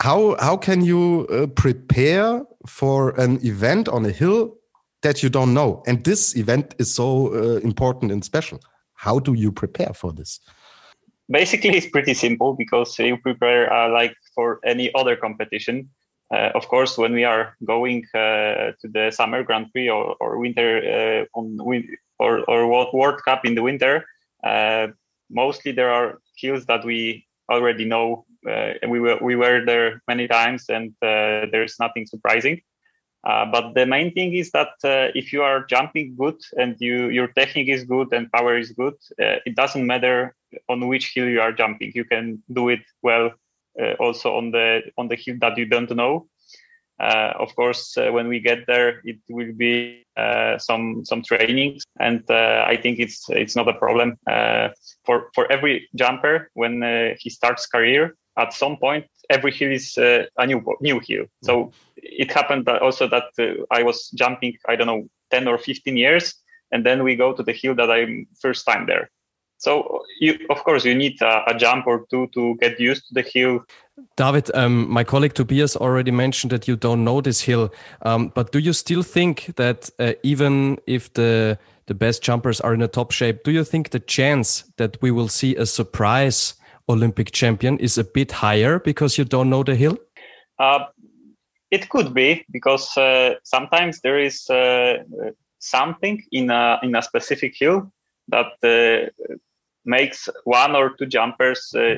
how, 0.01 0.37
how 0.41 0.57
can 0.57 0.85
you 0.85 1.27
uh, 1.31 1.47
prepare 1.49 2.43
for 2.67 3.11
an 3.21 3.45
event 3.45 3.89
on 3.89 4.07
a 4.07 4.11
hill 4.11 4.57
that 5.03 5.23
you 5.23 5.29
don't 5.29 5.53
know? 5.53 5.83
And 5.87 6.05
this 6.05 6.37
event 6.37 6.75
is 6.79 6.95
so 6.95 7.35
uh, 7.35 7.59
important 7.59 8.13
and 8.13 8.25
special. 8.25 8.61
How 8.95 9.19
do 9.19 9.35
you 9.35 9.53
prepare 9.53 9.93
for 9.95 10.13
this? 10.13 10.41
Basically 11.31 11.77
it's 11.77 11.87
pretty 11.87 12.15
simple 12.15 12.55
because 12.55 12.99
you 12.99 13.17
prepare 13.19 13.73
uh, 13.73 13.91
like 13.91 14.15
for 14.35 14.59
any 14.65 14.91
other 14.95 15.17
competition 15.17 15.89
Uh, 16.31 16.51
of 16.61 16.65
course, 16.69 17.01
when 17.01 17.13
we 17.15 17.25
are 17.25 17.57
going 17.65 18.05
uh, 18.15 18.77
to 18.81 18.87
the 18.97 19.11
summer 19.11 19.41
Grand 19.43 19.67
Prix 19.73 19.89
or, 19.89 20.15
or 20.21 20.37
winter 20.39 20.71
uh, 20.97 21.39
on 21.39 21.57
win- 21.69 21.97
or, 22.19 22.45
or 22.51 22.69
World 22.93 23.21
Cup 23.25 23.45
in 23.49 23.55
the 23.55 23.63
winter, 23.63 24.05
uh, 24.45 24.89
mostly 25.31 25.73
there 25.73 25.91
are 25.91 26.21
hills 26.37 26.65
that 26.67 26.85
we 26.85 27.25
already 27.49 27.85
know. 27.85 28.27
Uh, 28.45 28.73
we 28.93 29.01
were 29.01 29.19
we 29.29 29.37
were 29.37 29.65
there 29.65 30.03
many 30.07 30.29
times, 30.29 30.69
and 30.69 30.93
there's 31.01 31.77
nothing 31.81 32.05
surprising. 32.07 32.61
but 33.25 33.75
the 33.75 33.87
main 33.87 34.13
thing 34.13 34.35
is 34.35 34.51
that 34.53 34.73
if 35.15 35.33
you 35.33 35.43
are 35.43 35.65
jumping 35.67 36.17
good 36.17 36.39
and 36.61 36.77
you 36.81 37.09
your 37.11 37.29
technique 37.41 37.69
is 37.77 37.85
good 37.85 38.13
and 38.13 38.31
power 38.33 38.55
is 38.59 38.71
good, 38.73 38.97
it 39.19 39.55
doesn't 39.57 39.87
matter 39.87 40.35
on 40.69 40.87
which 40.89 41.13
hill 41.15 41.29
you 41.29 41.41
are 41.41 41.53
jumping. 41.53 41.93
You 41.95 42.05
can 42.05 42.43
do 42.53 42.69
it 42.69 42.81
well 43.03 43.33
uh, 43.81 43.93
also 44.01 44.37
on 44.37 44.51
the 44.51 44.83
on 44.97 45.09
the 45.09 45.17
hill 45.17 45.37
that 45.41 45.57
you 45.57 45.67
don't 45.67 45.91
know. 45.95 46.29
Uh, 47.01 47.33
of 47.39 47.55
course, 47.55 47.97
uh, 47.97 48.11
when 48.11 48.27
we 48.27 48.41
get 48.41 48.67
there, 48.67 49.01
it 49.05 49.19
will 49.29 49.53
be 49.53 50.05
uh, 50.17 50.59
some 50.59 51.05
some 51.05 51.23
training, 51.23 51.79
and 52.01 52.29
uh, 52.29 52.65
I 52.67 52.77
think 52.77 52.99
it's 52.99 53.25
it's 53.29 53.55
not 53.55 53.69
a 53.69 53.75
problem 53.75 54.17
uh, 54.29 54.71
for 55.07 55.31
for 55.35 55.51
every 55.53 55.89
jumper 55.95 56.51
when 56.55 56.83
he 57.21 57.31
starts 57.31 57.67
career. 57.67 58.17
At 58.37 58.53
some 58.53 58.77
point, 58.77 59.05
every 59.31 59.53
hill 59.53 59.71
is 59.71 59.97
a 59.97 60.47
new 60.47 60.61
new 60.81 61.01
hill. 61.07 61.27
So 61.45 61.55
mm-hmm. 61.55 61.71
it 62.03 62.33
happened 62.33 62.67
that 62.67 62.83
also 62.83 63.07
that 63.09 63.31
I 63.71 63.85
was 63.85 64.11
jumping, 64.11 64.57
I 64.69 64.75
don't 64.75 64.89
know, 64.89 65.09
ten 65.31 65.47
or 65.47 65.59
fifteen 65.59 65.97
years, 65.97 66.35
and 66.73 66.85
then 66.85 67.05
we 67.05 67.15
go 67.15 67.33
to 67.33 67.45
the 67.45 67.53
hill 67.53 67.77
that 67.77 67.91
I'm 67.93 68.27
first 68.41 68.67
time 68.67 68.87
there 68.87 69.09
so 69.59 70.05
you, 70.21 70.39
of 70.51 70.63
course, 70.63 70.85
you 70.85 70.95
need 70.95 71.21
a, 71.21 71.51
a, 71.51 71.55
jump 71.55 71.87
or 71.87 72.07
two 72.11 72.29
to 72.29 72.57
get 72.61 72.79
used 72.79 73.09
to 73.09 73.15
the 73.15 73.23
hill. 73.23 73.65
David, 74.17 74.51
um, 74.55 74.89
my 74.89 75.03
colleague 75.03 75.35
Tobias 75.35 75.77
already 75.77 76.13
mentioned 76.13 76.53
that 76.53 76.69
you 76.69 76.77
don't 76.77 77.05
know 77.05 77.21
this 77.21 77.41
hill, 77.41 77.73
um, 78.03 78.31
but 78.35 78.53
do 78.53 78.61
you 78.61 78.73
still 78.73 79.03
think 79.03 79.53
that 79.57 79.91
uh, 79.99 80.13
even 80.23 80.79
if 80.87 81.13
the 81.15 81.59
the 81.87 81.95
best 81.95 82.23
jumpers 82.23 82.61
are 82.61 82.75
in 82.75 82.83
a 82.83 82.89
top 82.89 83.13
shape, 83.13 83.43
do 83.45 83.51
you 83.51 83.65
think 83.65 83.91
the 83.91 84.01
chance 84.01 84.65
that 84.77 85.01
we 85.03 85.11
will 85.11 85.29
see 85.29 85.57
a 85.57 85.65
surprise 85.65 86.55
Olympic 86.89 87.33
champion 87.33 87.79
is 87.79 87.99
a 87.99 88.05
bit 88.05 88.31
higher 88.31 88.79
because 88.79 89.19
you 89.19 89.25
don't 89.25 89.49
know 89.49 89.65
the 89.65 89.75
hill? 89.75 89.97
Uh, 90.59 90.85
it 91.71 91.89
could 91.89 92.15
be 92.15 92.45
because 92.51 92.97
uh, 92.97 93.35
sometimes 93.43 94.01
there 94.03 94.19
is 94.19 94.49
uh, 94.51 94.99
something 95.59 96.23
in 96.31 96.51
a 96.51 96.79
in 96.83 96.95
a 96.95 97.03
specific 97.03 97.55
hill 97.59 97.91
that 98.29 98.53
uh, 98.63 99.27
makes 99.89 100.29
one 100.45 100.77
or 100.77 100.91
two 100.97 101.07
jumpers 101.07 101.75
uh, 101.75 101.97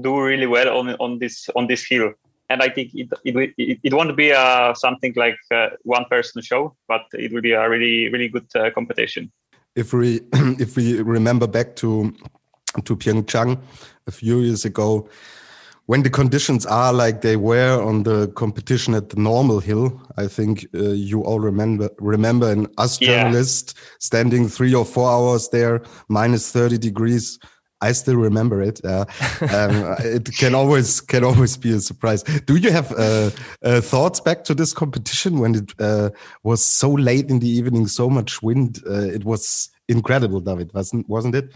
do 0.00 0.20
really 0.20 0.46
well 0.46 0.78
on 0.78 0.96
on 0.98 1.18
this 1.18 1.48
on 1.54 1.66
this 1.68 1.86
hill. 1.88 2.12
And 2.48 2.62
I 2.62 2.68
think 2.68 2.90
it 2.94 3.08
it, 3.24 3.54
it, 3.58 3.78
it 3.82 3.92
won't 3.92 4.16
be 4.16 4.32
uh, 4.32 4.74
something 4.74 5.12
like 5.16 5.38
uh, 5.50 5.68
one 5.84 6.06
person 6.10 6.42
show, 6.42 6.74
but 6.88 7.02
it 7.12 7.32
will 7.32 7.42
be 7.42 7.52
a 7.52 7.68
really 7.68 8.08
really 8.12 8.28
good 8.28 8.48
uh, 8.56 8.70
competition. 8.70 9.30
If 9.74 9.92
we 9.92 10.20
if 10.58 10.76
we 10.76 11.00
remember 11.02 11.46
back 11.46 11.76
to 11.76 12.12
to 12.84 12.96
Pyeongchang 12.96 13.58
a 14.06 14.10
few 14.10 14.40
years 14.40 14.64
ago, 14.64 15.08
when 15.86 16.02
the 16.02 16.10
conditions 16.10 16.66
are 16.66 16.92
like 16.92 17.20
they 17.20 17.36
were 17.36 17.80
on 17.80 18.02
the 18.02 18.28
competition 18.28 18.94
at 18.94 19.08
the 19.08 19.20
normal 19.20 19.60
hill, 19.60 20.00
I 20.16 20.26
think 20.26 20.66
uh, 20.74 20.90
you 20.90 21.22
all 21.22 21.40
remember 21.40 21.90
remember 21.98 22.50
an 22.50 22.66
us 22.76 23.00
yeah. 23.00 23.22
journalist 23.22 23.78
standing 23.98 24.48
three 24.48 24.74
or 24.74 24.84
four 24.84 25.10
hours 25.10 25.48
there, 25.48 25.82
minus 26.08 26.50
thirty 26.50 26.78
degrees. 26.78 27.38
I 27.82 27.92
still 27.92 28.16
remember 28.16 28.62
it. 28.62 28.82
Uh, 28.84 29.04
um, 29.42 29.96
it 30.00 30.34
can 30.36 30.54
always 30.54 31.00
can 31.00 31.22
always 31.22 31.56
be 31.56 31.72
a 31.72 31.80
surprise. 31.80 32.22
Do 32.22 32.56
you 32.56 32.72
have 32.72 32.92
uh, 32.92 33.30
uh 33.62 33.80
thoughts 33.80 34.20
back 34.20 34.44
to 34.44 34.54
this 34.54 34.72
competition 34.72 35.38
when 35.38 35.54
it 35.54 35.72
uh, 35.78 36.10
was 36.42 36.64
so 36.64 36.90
late 36.90 37.30
in 37.30 37.38
the 37.38 37.48
evening, 37.48 37.86
so 37.86 38.10
much 38.10 38.42
wind? 38.42 38.82
Uh, 38.86 39.14
it 39.14 39.24
was 39.24 39.70
incredible, 39.88 40.40
David, 40.40 40.72
wasn't 40.74 41.08
wasn't 41.08 41.36
it? 41.36 41.52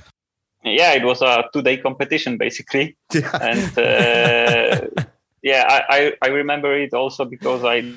Yeah, 0.64 0.93
it 0.93 1.05
was 1.05 1.23
a 1.23 1.45
two 1.52 1.62
day 1.62 1.76
competition 1.76 2.37
basically. 2.37 2.97
Yeah. 3.14 3.38
And 3.40 3.79
uh, 3.79 5.05
yeah, 5.43 5.64
I, 5.69 6.12
I, 6.23 6.29
remember 6.29 6.76
it 6.76 6.95
also 6.95 7.25
because 7.25 7.64
I 7.64 7.93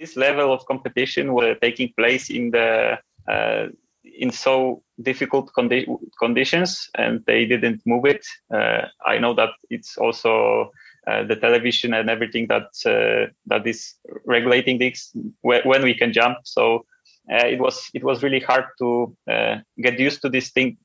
this 0.00 0.16
level 0.16 0.52
of 0.52 0.66
competition 0.66 1.32
was 1.32 1.56
taking 1.60 1.92
place 1.96 2.30
in 2.30 2.50
the 2.50 2.98
uh, 3.28 3.66
in 4.04 4.30
so 4.30 4.82
difficult 5.02 5.50
condi- 5.56 5.86
conditions 6.18 6.88
and 6.94 7.22
they 7.26 7.44
didn't 7.44 7.82
move 7.86 8.06
it. 8.06 8.24
Uh, 8.52 8.82
I 9.04 9.18
know 9.18 9.34
that 9.34 9.50
it's 9.70 9.96
also 9.98 10.70
uh, 11.06 11.22
the 11.24 11.36
television 11.36 11.94
and 11.94 12.10
everything 12.10 12.46
that 12.48 12.68
uh, 12.86 13.30
that 13.46 13.66
is 13.66 13.94
regulating 14.24 14.78
this 14.78 15.12
when 15.42 15.82
we 15.82 15.94
can 15.94 16.12
jump. 16.12 16.38
So 16.44 16.84
uh, 17.30 17.46
it 17.46 17.58
was 17.58 17.90
it 17.94 18.04
was 18.04 18.22
really 18.22 18.40
hard 18.40 18.64
to 18.78 19.16
uh, 19.30 19.56
get 19.80 19.98
used 19.98 20.22
to 20.22 20.28
this 20.28 20.50
thing 20.50 20.78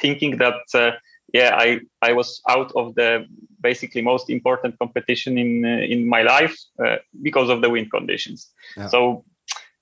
thinking 0.00 0.36
that 0.38 0.60
uh, 0.74 0.92
yeah 1.32 1.54
i 1.56 1.80
i 2.02 2.12
was 2.12 2.40
out 2.48 2.72
of 2.76 2.94
the 2.94 3.26
basically 3.60 4.02
most 4.02 4.30
important 4.30 4.78
competition 4.78 5.38
in 5.38 5.64
uh, 5.64 5.94
in 5.94 6.08
my 6.08 6.22
life 6.22 6.56
uh, 6.84 6.96
because 7.22 7.48
of 7.48 7.60
the 7.62 7.70
wind 7.70 7.90
conditions 7.90 8.50
yeah. 8.76 8.88
so 8.88 9.24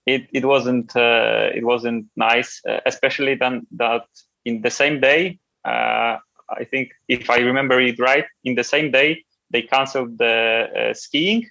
it 0.07 0.27
it 0.33 0.45
wasn't 0.45 0.95
uh, 0.97 1.51
it 1.55 1.65
wasn't 1.65 2.07
nice 2.17 2.61
uh, 2.69 2.81
especially 2.87 3.35
then 3.35 3.67
that 3.71 4.05
in 4.45 4.63
the 4.63 4.71
same 4.71 5.01
day 5.01 5.39
uh, 5.65 6.17
i 6.61 6.65
think 6.71 6.91
if 7.09 7.31
i 7.31 7.39
remember 7.39 7.81
it 7.81 7.99
right 7.99 8.27
in 8.45 8.55
the 8.55 8.65
same 8.65 8.91
day 8.91 9.23
they 9.51 9.63
canceled 9.63 10.19
the 10.19 10.93
skiing 10.95 11.47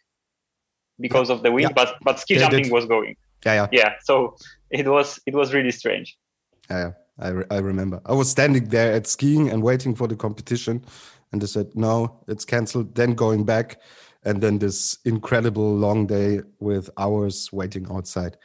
because 1.00 1.30
yeah. 1.30 1.36
of 1.36 1.44
the 1.44 1.52
wind 1.52 1.70
yeah. 1.70 1.74
but 1.74 1.96
but 2.02 2.20
ski 2.20 2.36
they 2.36 2.42
jumping 2.42 2.64
did. 2.64 2.72
was 2.72 2.86
going 2.86 3.16
yeah 3.46 3.54
yeah 3.54 3.68
yeah 3.72 3.94
so 4.02 4.36
it 4.70 4.88
was 4.88 5.20
it 5.26 5.34
was 5.34 5.54
really 5.54 5.72
strange 5.72 6.18
yeah 6.70 6.92
I, 7.20 7.30
re 7.30 7.46
I 7.50 7.58
remember. 7.58 8.02
I 8.06 8.14
was 8.14 8.30
standing 8.30 8.70
there 8.70 8.94
at 8.94 9.08
skiing 9.08 9.50
and 9.50 9.64
waiting 9.64 9.96
for 9.96 10.08
the 10.08 10.16
competition, 10.16 10.86
and 11.32 11.42
they 11.42 11.48
said, 11.48 11.76
no, 11.76 12.20
it's 12.28 12.46
canceled. 12.46 12.96
Then 12.96 13.14
going 13.16 13.44
back, 13.44 13.80
and 14.24 14.42
then 14.42 14.60
this 14.60 14.98
incredible 15.06 15.76
long 15.76 16.08
day 16.08 16.42
with 16.60 16.90
hours 16.98 17.52
waiting 17.52 17.88
outside. 17.90 18.38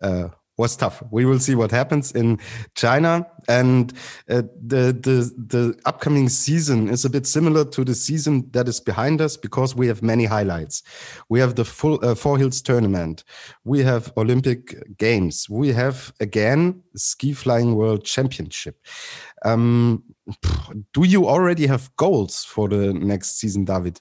Uh, 0.00 0.28
was 0.56 0.76
tough. 0.76 1.02
We 1.10 1.24
will 1.24 1.38
see 1.38 1.54
what 1.54 1.70
happens 1.70 2.12
in 2.12 2.38
China, 2.74 3.26
and 3.48 3.92
uh, 4.30 4.42
the 4.66 4.92
the 4.92 5.32
the 5.36 5.78
upcoming 5.84 6.28
season 6.28 6.88
is 6.88 7.04
a 7.04 7.10
bit 7.10 7.26
similar 7.26 7.64
to 7.64 7.84
the 7.84 7.94
season 7.94 8.48
that 8.52 8.68
is 8.68 8.80
behind 8.80 9.20
us 9.20 9.36
because 9.36 9.74
we 9.74 9.88
have 9.88 10.02
many 10.02 10.24
highlights. 10.24 10.82
We 11.28 11.40
have 11.40 11.56
the 11.56 11.64
full 11.64 11.98
uh, 12.04 12.14
Four 12.14 12.38
Hills 12.38 12.62
tournament, 12.62 13.24
we 13.64 13.82
have 13.82 14.12
Olympic 14.16 14.96
Games, 14.96 15.48
we 15.50 15.68
have 15.72 16.12
again 16.20 16.82
Ski 16.96 17.32
Flying 17.32 17.74
World 17.74 18.04
Championship. 18.04 18.76
Um, 19.44 20.04
do 20.94 21.04
you 21.04 21.26
already 21.28 21.66
have 21.66 21.94
goals 21.96 22.44
for 22.44 22.68
the 22.68 22.94
next 22.94 23.38
season, 23.38 23.64
David, 23.64 24.00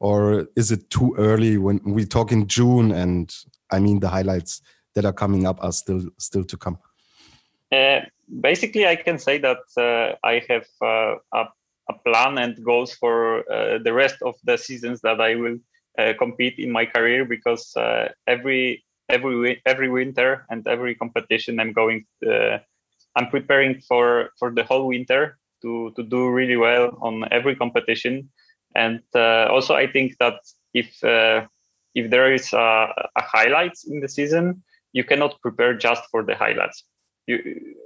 or 0.00 0.46
is 0.54 0.70
it 0.70 0.90
too 0.90 1.14
early 1.18 1.56
when 1.56 1.80
we 1.84 2.04
talk 2.04 2.30
in 2.30 2.46
June 2.46 2.92
and 2.92 3.34
I 3.72 3.80
mean 3.80 4.00
the 4.00 4.08
highlights? 4.08 4.60
That 4.94 5.04
are 5.04 5.12
coming 5.12 5.46
up 5.46 5.62
are 5.62 5.72
still 5.72 6.08
still 6.18 6.44
to 6.44 6.56
come? 6.56 6.78
Uh, 7.72 8.00
basically, 8.40 8.86
I 8.86 8.96
can 8.96 9.18
say 9.18 9.38
that 9.38 9.64
uh, 9.76 10.16
I 10.26 10.42
have 10.48 10.66
uh, 10.80 11.16
a, 11.32 11.48
a, 11.88 11.94
plan 12.04 12.38
and 12.38 12.62
goals 12.64 12.94
for 12.94 13.40
uh, 13.50 13.78
the 13.78 13.92
rest 13.92 14.16
of 14.22 14.34
the 14.44 14.56
seasons 14.56 15.00
that 15.00 15.20
I 15.20 15.34
will 15.34 15.58
uh, 15.98 16.12
compete 16.18 16.58
in 16.58 16.70
my 16.70 16.86
career 16.86 17.24
because 17.24 17.74
uh, 17.76 18.08
every 18.26 18.84
every 19.08 19.60
every 19.66 19.88
winter 19.88 20.46
and 20.50 20.66
every 20.66 20.94
competition 20.94 21.60
I'm 21.60 21.72
going. 21.72 22.04
I'm 23.16 23.30
preparing 23.30 23.80
for 23.80 24.30
for 24.40 24.50
the 24.50 24.64
whole 24.64 24.88
winter 24.88 25.38
to 25.62 25.92
to 25.96 26.02
do 26.02 26.30
really 26.30 26.56
well 26.56 26.98
on 27.00 27.24
every 27.30 27.54
competition, 27.54 28.28
and 28.74 29.00
also 29.14 29.74
I 29.74 29.86
think 29.86 30.16
that 30.18 30.40
if 30.72 30.88
if 31.94 32.10
there 32.10 32.34
is 32.34 32.52
a, 32.52 32.92
a 33.16 33.22
highlights 33.22 33.84
in 33.84 34.00
the 34.00 34.08
season, 34.08 34.62
you 34.94 35.04
cannot 35.04 35.40
prepare 35.42 35.74
just 35.76 36.04
for 36.12 36.24
the 36.24 36.36
highlights. 36.36 36.84
You, 37.26 37.38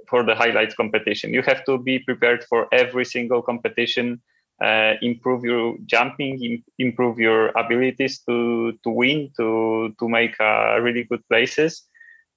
for 0.09 0.23
the 0.23 0.35
highlights 0.35 0.75
competition. 0.75 1.33
You 1.33 1.43
have 1.43 1.65
to 1.65 1.77
be 1.79 1.99
prepared 1.99 2.45
for 2.45 2.67
every 2.73 3.05
single 3.05 3.41
competition 3.43 4.21
uh, 4.63 4.95
improve 5.01 5.43
your 5.45 5.77
jumping 5.85 6.43
Im- 6.43 6.65
improve 6.79 7.19
your 7.19 7.49
abilities 7.57 8.21
to 8.29 8.73
to 8.83 8.89
win 8.91 9.31
to 9.37 9.93
to 9.99 10.09
make 10.09 10.35
uh, 10.39 10.79
really 10.81 11.03
good 11.05 11.23
places. 11.29 11.87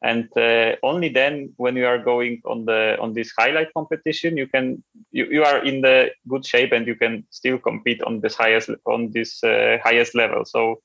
And 0.02 0.28
uh, 0.36 0.76
only 0.82 1.08
then 1.10 1.54
when 1.56 1.76
you 1.76 1.86
are 1.86 1.98
going 1.98 2.40
on 2.46 2.66
the 2.66 2.96
on 3.00 3.14
this 3.14 3.32
highlight 3.38 3.72
competition 3.74 4.36
you 4.36 4.46
can 4.48 4.82
you, 5.12 5.26
you 5.30 5.44
are 5.44 5.64
in 5.64 5.82
the 5.82 6.10
good 6.28 6.46
shape 6.46 6.72
and 6.72 6.86
you 6.86 6.96
can 6.96 7.24
still 7.30 7.58
compete 7.58 8.02
on 8.02 8.20
this 8.20 8.34
highest 8.36 8.70
on 8.86 9.10
this 9.12 9.42
uh, 9.44 9.78
highest 9.84 10.14
level. 10.14 10.44
So 10.44 10.82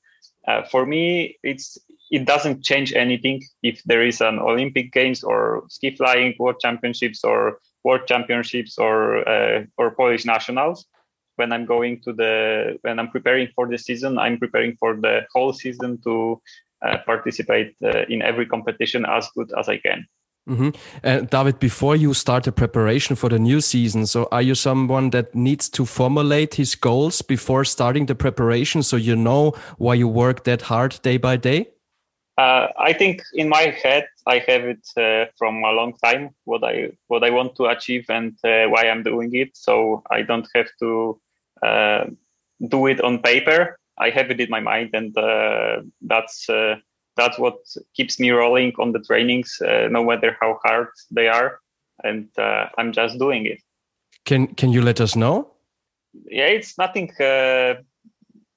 uh, 0.48 0.62
for 0.70 0.86
me 0.86 1.38
it's 1.42 1.78
it 2.10 2.24
doesn't 2.24 2.64
change 2.64 2.92
anything 2.94 3.42
if 3.62 3.82
there 3.84 4.04
is 4.04 4.20
an 4.20 4.38
Olympic 4.38 4.92
Games 4.92 5.22
or 5.22 5.64
ski 5.68 5.94
flying 5.94 6.34
World 6.38 6.60
Championships 6.60 7.24
or 7.24 7.58
World 7.84 8.06
Championships 8.06 8.78
or 8.78 9.28
uh, 9.28 9.64
or 9.76 9.94
Polish 9.94 10.24
nationals. 10.24 10.86
when 11.38 11.52
I'm 11.52 11.64
going 11.64 12.00
to 12.02 12.12
the 12.12 12.78
when 12.82 12.98
I'm 12.98 13.10
preparing 13.10 13.48
for 13.54 13.66
the 13.66 13.78
season, 13.78 14.18
I'm 14.18 14.38
preparing 14.38 14.76
for 14.76 14.96
the 14.96 15.22
whole 15.32 15.52
season 15.52 15.98
to 16.02 16.42
uh, 16.84 16.98
participate 17.06 17.74
uh, 17.82 18.04
in 18.08 18.22
every 18.22 18.46
competition 18.46 19.06
as 19.06 19.28
good 19.36 19.50
as 19.58 19.68
I 19.68 19.78
can. 19.78 20.06
Mm-hmm. 20.48 20.70
Uh, 21.04 21.20
David, 21.20 21.58
before 21.58 21.94
you 21.94 22.14
start 22.14 22.44
the 22.44 22.52
preparation 22.52 23.16
for 23.16 23.28
the 23.28 23.38
new 23.38 23.60
season, 23.60 24.06
so 24.06 24.28
are 24.32 24.40
you 24.42 24.54
someone 24.54 25.10
that 25.10 25.34
needs 25.34 25.68
to 25.70 25.84
formulate 25.84 26.54
his 26.54 26.74
goals 26.74 27.20
before 27.22 27.64
starting 27.64 28.06
the 28.06 28.14
preparation 28.14 28.82
so 28.82 28.96
you 28.96 29.14
know 29.14 29.52
why 29.76 29.94
you 29.94 30.08
work 30.08 30.44
that 30.44 30.62
hard 30.62 30.98
day 31.02 31.18
by 31.18 31.36
day? 31.36 31.68
Uh, 32.38 32.68
I 32.78 32.92
think 32.92 33.22
in 33.34 33.48
my 33.48 33.74
head 33.82 34.06
I 34.24 34.38
have 34.46 34.62
it 34.62 34.86
uh, 34.96 35.24
from 35.36 35.64
a 35.64 35.72
long 35.72 35.94
time 36.04 36.30
what 36.44 36.62
I 36.62 36.92
what 37.08 37.24
I 37.24 37.30
want 37.30 37.56
to 37.56 37.64
achieve 37.66 38.06
and 38.08 38.38
uh, 38.44 38.66
why 38.68 38.88
I'm 38.88 39.02
doing 39.02 39.34
it. 39.34 39.56
So 39.56 40.04
I 40.08 40.22
don't 40.22 40.48
have 40.54 40.68
to 40.78 41.20
uh, 41.66 42.04
do 42.68 42.86
it 42.86 43.00
on 43.00 43.18
paper. 43.22 43.76
I 43.98 44.10
have 44.10 44.30
it 44.30 44.40
in 44.40 44.50
my 44.50 44.60
mind, 44.60 44.90
and 44.92 45.18
uh, 45.18 45.82
that's 46.02 46.48
uh, 46.48 46.76
that's 47.16 47.40
what 47.40 47.56
keeps 47.96 48.20
me 48.20 48.30
rolling 48.30 48.72
on 48.78 48.92
the 48.92 49.00
trainings, 49.00 49.58
no 49.60 50.04
matter 50.04 50.36
how 50.40 50.60
hard 50.64 50.90
they 51.10 51.26
are. 51.26 51.58
And 52.04 52.28
I'm 52.78 52.92
just 52.92 53.18
doing 53.18 53.46
it. 53.46 53.58
Can 54.24 54.54
Can 54.54 54.70
you 54.70 54.82
let 54.82 55.00
us 55.00 55.16
know? 55.16 55.50
Yeah, 56.30 56.46
it's 56.46 56.78
nothing 56.78 57.10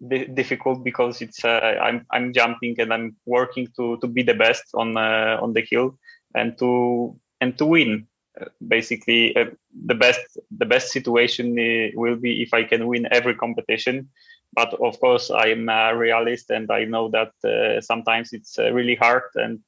difficult 0.09 0.83
because 0.83 1.21
it's 1.21 1.45
uh, 1.45 1.77
I'm 1.81 2.05
I'm 2.11 2.33
jumping 2.33 2.75
and 2.79 2.93
I'm 2.93 3.15
working 3.25 3.67
to 3.77 3.97
to 3.97 4.07
be 4.07 4.23
the 4.23 4.33
best 4.33 4.63
on 4.73 4.97
uh, 4.97 5.37
on 5.41 5.53
the 5.53 5.65
hill 5.69 5.97
and 6.35 6.57
to 6.59 7.19
and 7.39 7.57
to 7.57 7.65
win. 7.65 8.07
Uh, 8.39 8.45
basically, 8.67 9.35
uh, 9.35 9.45
the 9.85 9.95
best 9.95 10.21
the 10.57 10.65
best 10.65 10.91
situation 10.91 11.57
uh, 11.59 11.91
will 11.95 12.15
be 12.15 12.41
if 12.41 12.53
I 12.53 12.63
can 12.63 12.87
win 12.87 13.07
every 13.11 13.35
competition. 13.35 14.09
But 14.53 14.73
of 14.73 14.99
course, 14.99 15.31
I'm 15.31 15.69
a 15.69 15.95
realist 15.95 16.49
and 16.49 16.69
I 16.71 16.83
know 16.83 17.09
that 17.09 17.31
uh, 17.43 17.79
sometimes 17.79 18.33
it's 18.33 18.57
really 18.57 18.95
hard 18.95 19.23
and 19.35 19.59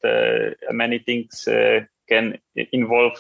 many 0.72 1.00
things 1.00 1.48
can 2.10 2.38
involve 2.74 3.17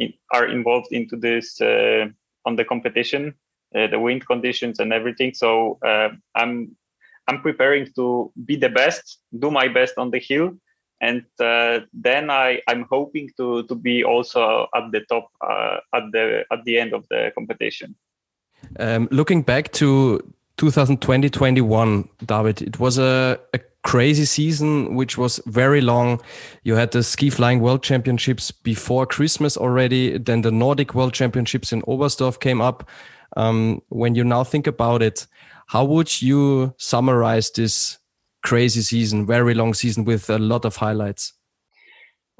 in, 0.00 0.12
are 0.32 0.46
involved 0.46 0.88
into 0.90 1.16
this 1.16 1.60
on 1.60 2.56
the 2.56 2.64
competition 2.64 3.34
uh, 3.74 3.86
the 3.86 3.98
wind 3.98 4.26
conditions 4.26 4.78
and 4.78 4.92
everything. 4.92 5.34
So 5.34 5.78
uh, 5.84 6.10
I'm 6.34 6.76
I'm 7.26 7.40
preparing 7.40 7.88
to 7.96 8.32
be 8.44 8.56
the 8.56 8.68
best, 8.68 9.18
do 9.38 9.50
my 9.50 9.68
best 9.68 9.94
on 9.96 10.10
the 10.10 10.18
hill, 10.18 10.52
and 11.00 11.24
uh, 11.40 11.80
then 11.92 12.30
I 12.30 12.60
I'm 12.68 12.86
hoping 12.90 13.30
to 13.36 13.62
to 13.64 13.74
be 13.74 14.04
also 14.04 14.66
at 14.74 14.90
the 14.92 15.00
top 15.08 15.28
uh, 15.40 15.78
at 15.94 16.04
the 16.12 16.44
at 16.50 16.64
the 16.64 16.78
end 16.78 16.92
of 16.92 17.06
the 17.08 17.32
competition. 17.34 17.94
Um, 18.78 19.08
looking 19.10 19.42
back 19.42 19.72
to 19.72 20.20
2020-21, 20.56 22.08
David, 22.24 22.62
it 22.62 22.80
was 22.80 22.96
a, 22.96 23.38
a 23.52 23.60
crazy 23.82 24.24
season 24.24 24.94
which 24.94 25.18
was 25.18 25.40
very 25.46 25.80
long. 25.80 26.20
You 26.62 26.74
had 26.74 26.90
the 26.92 27.02
ski 27.02 27.30
flying 27.30 27.60
world 27.60 27.82
championships 27.82 28.50
before 28.50 29.06
Christmas 29.06 29.56
already. 29.56 30.18
Then 30.18 30.42
the 30.42 30.50
Nordic 30.50 30.94
world 30.94 31.12
championships 31.12 31.72
in 31.72 31.82
Oberstdorf 31.82 32.40
came 32.40 32.60
up. 32.60 32.88
Um, 33.36 33.82
when 33.88 34.14
you 34.14 34.24
now 34.24 34.44
think 34.44 34.66
about 34.66 35.02
it, 35.02 35.26
how 35.66 35.84
would 35.84 36.22
you 36.22 36.74
summarize 36.78 37.50
this 37.50 37.98
crazy 38.42 38.82
season, 38.82 39.26
very 39.26 39.54
long 39.54 39.74
season 39.74 40.04
with 40.04 40.30
a 40.30 40.38
lot 40.38 40.64
of 40.64 40.76
highlights? 40.76 41.32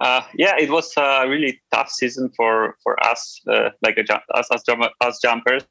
Uh, 0.01 0.23
yeah, 0.35 0.55
it 0.59 0.71
was 0.71 0.93
a 0.97 1.27
really 1.29 1.61
tough 1.73 1.91
season 1.91 2.31
for 2.37 2.77
for 2.83 3.03
us, 3.05 3.41
uh, 3.49 3.71
like 3.83 3.97
a, 3.97 4.21
us 4.37 4.49
as, 4.53 5.19
jumpers, 5.23 5.65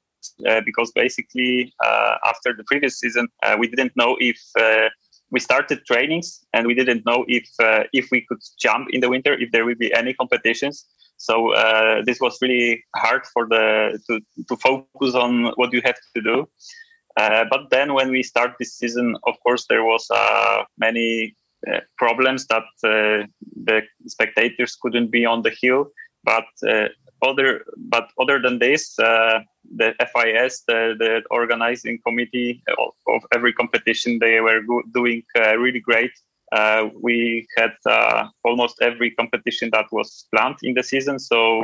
uh, 0.47 0.61
because 0.65 0.91
basically 0.93 1.73
uh, 1.83 2.15
after 2.25 2.53
the 2.55 2.63
previous 2.63 2.99
season, 2.99 3.27
uh, 3.43 3.55
we 3.59 3.67
didn't 3.67 3.91
know 3.97 4.15
if 4.19 4.39
uh, 4.59 4.87
we 5.31 5.39
started 5.39 5.85
trainings 5.85 6.45
and 6.53 6.65
we 6.65 6.73
didn't 6.73 7.05
know 7.05 7.25
if 7.27 7.47
if 7.91 8.07
we 8.11 8.21
could 8.21 8.39
jump 8.59 8.87
in 8.91 9.01
the 9.01 9.09
winter, 9.09 9.33
if 9.33 9.51
there 9.51 9.65
will 9.65 9.75
be 9.75 9.93
any 9.93 10.13
competitions. 10.13 10.85
So 11.23 11.53
uh, 11.53 12.01
this 12.05 12.19
was 12.19 12.37
really 12.41 12.83
hard 12.97 13.25
for 13.33 13.47
the 13.47 13.97
to, 14.07 14.19
to 14.49 14.57
focus 14.57 15.15
on 15.15 15.53
what 15.55 15.71
you 15.71 15.81
have 15.85 15.95
to 16.15 16.21
do. 16.21 16.49
Uh, 17.15 17.45
but 17.49 17.69
then 17.69 17.93
when 17.93 18.11
we 18.11 18.23
start 18.23 18.51
this 18.59 18.73
season, 18.75 19.15
of 19.23 19.35
course, 19.41 19.65
there 19.69 19.85
was 19.85 20.05
uh, 20.11 20.63
many 20.77 21.33
uh, 21.71 21.79
problems 21.97 22.45
that 22.47 22.67
uh, 22.83 23.25
the 23.69 23.83
spectators 24.07 24.75
couldn't 24.81 25.11
be 25.11 25.25
on 25.25 25.43
the 25.43 25.55
hill. 25.61 25.91
But 26.25 26.49
uh, 26.67 26.89
other 27.21 27.63
but 27.77 28.09
other 28.19 28.41
than 28.41 28.59
this, 28.59 28.95
the 28.95 29.93
FIS, 30.11 30.63
the, 30.67 30.95
the 30.99 31.21
organizing 31.31 31.99
committee 32.05 32.61
of, 32.77 33.21
every 33.33 33.53
competition, 33.53 34.19
they 34.19 34.41
were 34.41 34.61
go- 34.61 34.83
doing 34.93 35.23
really 35.57 35.79
great 35.79 36.11
uh, 36.53 36.89
we 37.01 37.45
had 37.57 37.73
uh, 37.89 38.27
almost 38.43 38.75
every 38.81 39.11
competition 39.11 39.69
that 39.73 39.85
was 39.91 40.27
planned 40.33 40.57
in 40.61 40.73
the 40.75 40.83
season, 40.83 41.17
so 41.17 41.63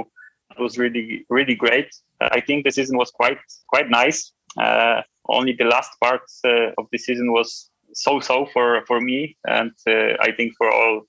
it 0.51 0.59
was 0.59 0.77
really 0.77 1.25
really 1.29 1.55
great. 1.55 1.89
Uh, 2.21 2.29
I 2.31 2.41
think 2.41 2.65
the 2.65 2.71
season 2.71 2.97
was 2.97 3.11
quite 3.11 3.39
quite 3.67 3.89
nice. 3.89 4.31
Uh, 4.57 5.01
only 5.27 5.53
the 5.53 5.65
last 5.65 5.91
part 6.03 6.21
uh, 6.43 6.71
of 6.79 6.87
the 6.91 6.97
season 6.97 7.31
was 7.31 7.69
so-so 7.93 8.47
for 8.53 8.83
for 8.87 8.99
me, 8.99 9.37
and 9.47 9.71
uh, 9.87 10.13
I 10.21 10.31
think 10.35 10.53
for 10.57 10.71
all 10.71 11.01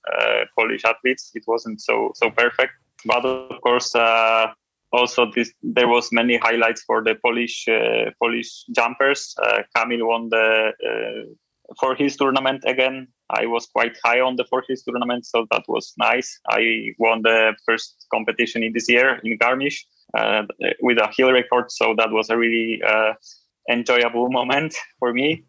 Polish 0.58 0.84
athletes, 0.84 1.30
it 1.34 1.44
wasn't 1.46 1.80
so 1.80 2.12
so 2.14 2.30
perfect. 2.30 2.72
But 3.06 3.24
of 3.24 3.60
course, 3.62 3.94
also 4.92 5.30
this 5.34 5.52
there 5.62 5.88
was 5.88 6.12
many 6.12 6.36
highlights 6.36 6.82
for 6.82 7.02
the 7.02 7.14
Polish 7.24 7.64
Polish 8.20 8.64
jumpers. 8.76 9.34
Kamil 9.74 10.06
won 10.06 10.28
the 10.28 10.72
Four 11.78 11.94
Hills 11.94 12.16
tournament 12.16 12.64
again. 12.66 13.08
I 13.30 13.46
was 13.46 13.66
quite 13.66 13.96
high 14.04 14.20
on 14.20 14.36
the 14.36 14.44
Four 14.44 14.64
Hills 14.66 14.82
tournament, 14.82 15.26
so 15.26 15.46
that 15.50 15.62
was 15.68 15.92
nice. 15.98 16.40
I 16.48 16.92
won 16.98 17.22
the 17.22 17.54
first 17.66 18.06
competition 18.12 18.62
in 18.62 18.72
this 18.72 18.88
year 18.88 19.20
in 19.22 19.38
Garmisch 19.38 19.84
uh, 20.16 20.42
with 20.80 20.98
a 20.98 21.08
hill 21.16 21.32
record, 21.32 21.70
so 21.70 21.94
that 21.96 22.10
was 22.10 22.30
a 22.30 22.36
really 22.36 22.82
uh, 22.86 23.12
enjoyable 23.70 24.30
moment 24.30 24.74
for 24.98 25.12
me. 25.12 25.44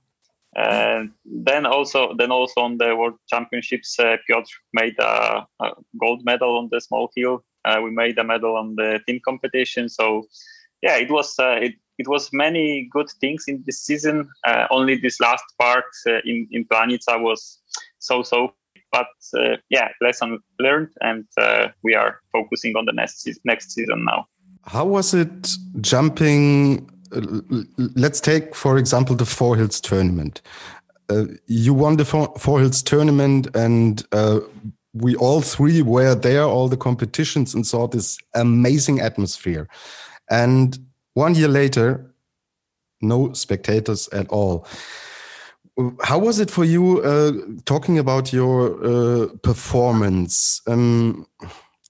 And 0.55 1.11
then 1.25 1.65
also, 1.65 2.13
then 2.17 2.29
also 2.31 2.61
on 2.61 2.77
the 2.77 2.95
World 2.95 3.17
Championships, 3.29 3.97
uh, 3.97 4.17
Piotr 4.27 4.51
made 4.73 4.95
a, 4.99 5.47
a, 5.61 5.71
gold 5.99 6.25
medal 6.25 6.57
on 6.57 6.67
the 6.71 6.81
small 6.81 7.09
hill. 7.15 7.45
Uh, 7.63 7.79
we 7.81 7.89
made 7.89 8.17
a 8.19 8.23
medal 8.23 8.57
on 8.57 8.75
the 8.75 8.99
team 9.07 9.21
competition. 9.23 9.87
So, 9.87 10.23
yeah, 10.81 10.97
it 10.97 11.09
was 11.09 11.39
uh, 11.39 11.59
it, 11.61 11.75
it 12.01 12.07
was 12.07 12.29
many 12.33 12.89
good 12.91 13.09
things 13.21 13.45
in 13.47 13.63
this 13.65 13.79
season. 13.87 14.27
Uh, 14.47 14.65
only 14.71 14.95
this 14.97 15.19
last 15.19 15.43
part 15.59 15.89
uh, 16.07 16.19
in 16.25 16.47
in 16.51 16.65
Planica 16.65 17.13
was 17.27 17.59
so 17.99 18.23
so. 18.23 18.39
But 18.91 19.13
uh, 19.37 19.55
yeah, 19.69 19.87
lesson 20.01 20.39
learned, 20.59 20.89
and 21.01 21.25
uh, 21.37 21.67
we 21.83 21.95
are 21.95 22.19
focusing 22.31 22.75
on 22.75 22.85
the 22.85 22.95
next 23.01 23.27
next 23.45 23.71
season 23.71 23.99
now. 24.11 24.19
How 24.65 24.85
was 24.85 25.13
it 25.13 25.57
jumping? 25.79 26.89
Let's 27.95 28.21
take, 28.21 28.55
for 28.55 28.77
example, 28.77 29.15
the 29.15 29.25
Four 29.25 29.55
Hills 29.57 29.79
tournament. 29.81 30.41
Uh, 31.09 31.25
you 31.47 31.73
won 31.73 31.97
the 31.97 32.05
Four, 32.05 32.33
Four 32.37 32.59
Hills 32.59 32.81
tournament, 32.83 33.47
and 33.55 34.03
uh, 34.11 34.39
we 34.93 35.15
all 35.15 35.41
three 35.41 35.81
were 35.81 36.15
there, 36.15 36.43
all 36.43 36.69
the 36.69 36.77
competitions, 36.77 37.53
and 37.53 37.65
saw 37.65 37.87
this 37.87 38.17
amazing 38.33 38.99
atmosphere. 38.99 39.67
And 40.29 40.77
one 41.13 41.35
year 41.35 41.47
later, 41.47 42.13
no 43.01 43.33
spectators 43.33 44.07
at 44.09 44.27
all. 44.29 44.67
How 46.03 46.19
was 46.19 46.39
it 46.39 46.51
for 46.51 46.65
you 46.65 47.01
uh, 47.01 47.31
talking 47.65 47.97
about 47.97 48.33
your 48.33 48.83
uh, 48.83 49.27
performance? 49.41 50.61
Um, 50.67 51.25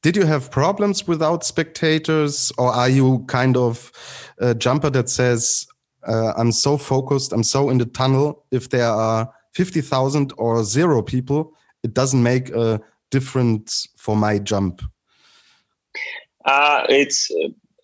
did 0.01 0.15
you 0.15 0.25
have 0.25 0.49
problems 0.49 1.07
without 1.07 1.43
spectators, 1.43 2.51
or 2.57 2.71
are 2.71 2.89
you 2.89 3.23
kind 3.27 3.57
of 3.57 3.91
a 4.39 4.55
jumper 4.55 4.89
that 4.91 5.09
says, 5.09 5.67
uh, 6.07 6.33
I'm 6.37 6.51
so 6.51 6.77
focused, 6.77 7.33
I'm 7.33 7.43
so 7.43 7.69
in 7.69 7.77
the 7.77 7.85
tunnel, 7.85 8.45
if 8.51 8.69
there 8.69 8.87
are 8.87 9.31
50,000 9.53 10.33
or 10.37 10.63
zero 10.63 11.01
people, 11.01 11.53
it 11.83 11.93
doesn't 11.93 12.23
make 12.23 12.49
a 12.49 12.81
difference 13.11 13.87
for 13.97 14.15
my 14.15 14.39
jump? 14.39 14.81
Uh, 16.45 16.83
it's 16.89 17.29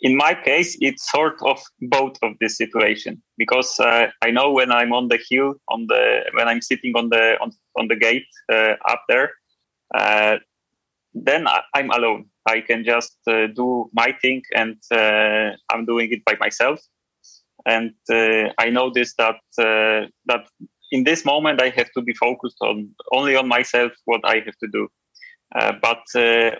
in 0.07 0.15
my 0.15 0.33
case, 0.33 0.77
it's 0.79 1.11
sort 1.11 1.37
of 1.41 1.59
both 1.81 2.15
of 2.23 2.31
this 2.39 2.55
situation 2.55 3.21
because 3.37 3.77
uh, 3.79 4.07
I 4.21 4.31
know 4.31 4.53
when 4.53 4.71
I'm 4.71 4.93
on 4.93 5.09
the 5.09 5.19
hill, 5.29 5.55
on 5.67 5.87
the 5.87 6.03
when 6.33 6.47
I'm 6.47 6.61
sitting 6.61 6.93
on 6.95 7.09
the 7.09 7.35
on, 7.41 7.51
on 7.77 7.89
the 7.89 7.97
gate 7.97 8.29
uh, 8.49 8.75
up 8.93 9.01
there, 9.09 9.31
uh, 9.93 10.37
then 11.13 11.45
I, 11.47 11.59
am 11.75 11.89
alone. 11.89 12.21
I 12.45 12.61
can 12.61 12.85
just 12.85 13.17
uh, 13.27 13.47
do 13.47 13.89
my 13.91 14.13
thing, 14.21 14.43
and 14.55 14.77
uh, 14.91 15.49
I'm 15.71 15.85
doing 15.85 16.09
it 16.13 16.23
by 16.23 16.35
myself. 16.39 16.79
And 17.65 17.91
uh, 18.09 18.53
I 18.57 18.69
this 18.93 19.13
that 19.15 19.39
that 19.57 20.43
in 20.91 21.03
this 21.03 21.25
moment 21.25 21.61
I 21.61 21.69
have 21.75 21.91
to 21.97 22.01
be 22.01 22.13
focused 22.13 22.61
on 22.61 22.89
only 23.11 23.35
on 23.35 23.49
myself, 23.49 23.91
what 24.05 24.21
I 24.23 24.35
have 24.45 24.57
to 24.63 24.67
do. 24.77 24.87
but 25.87 26.03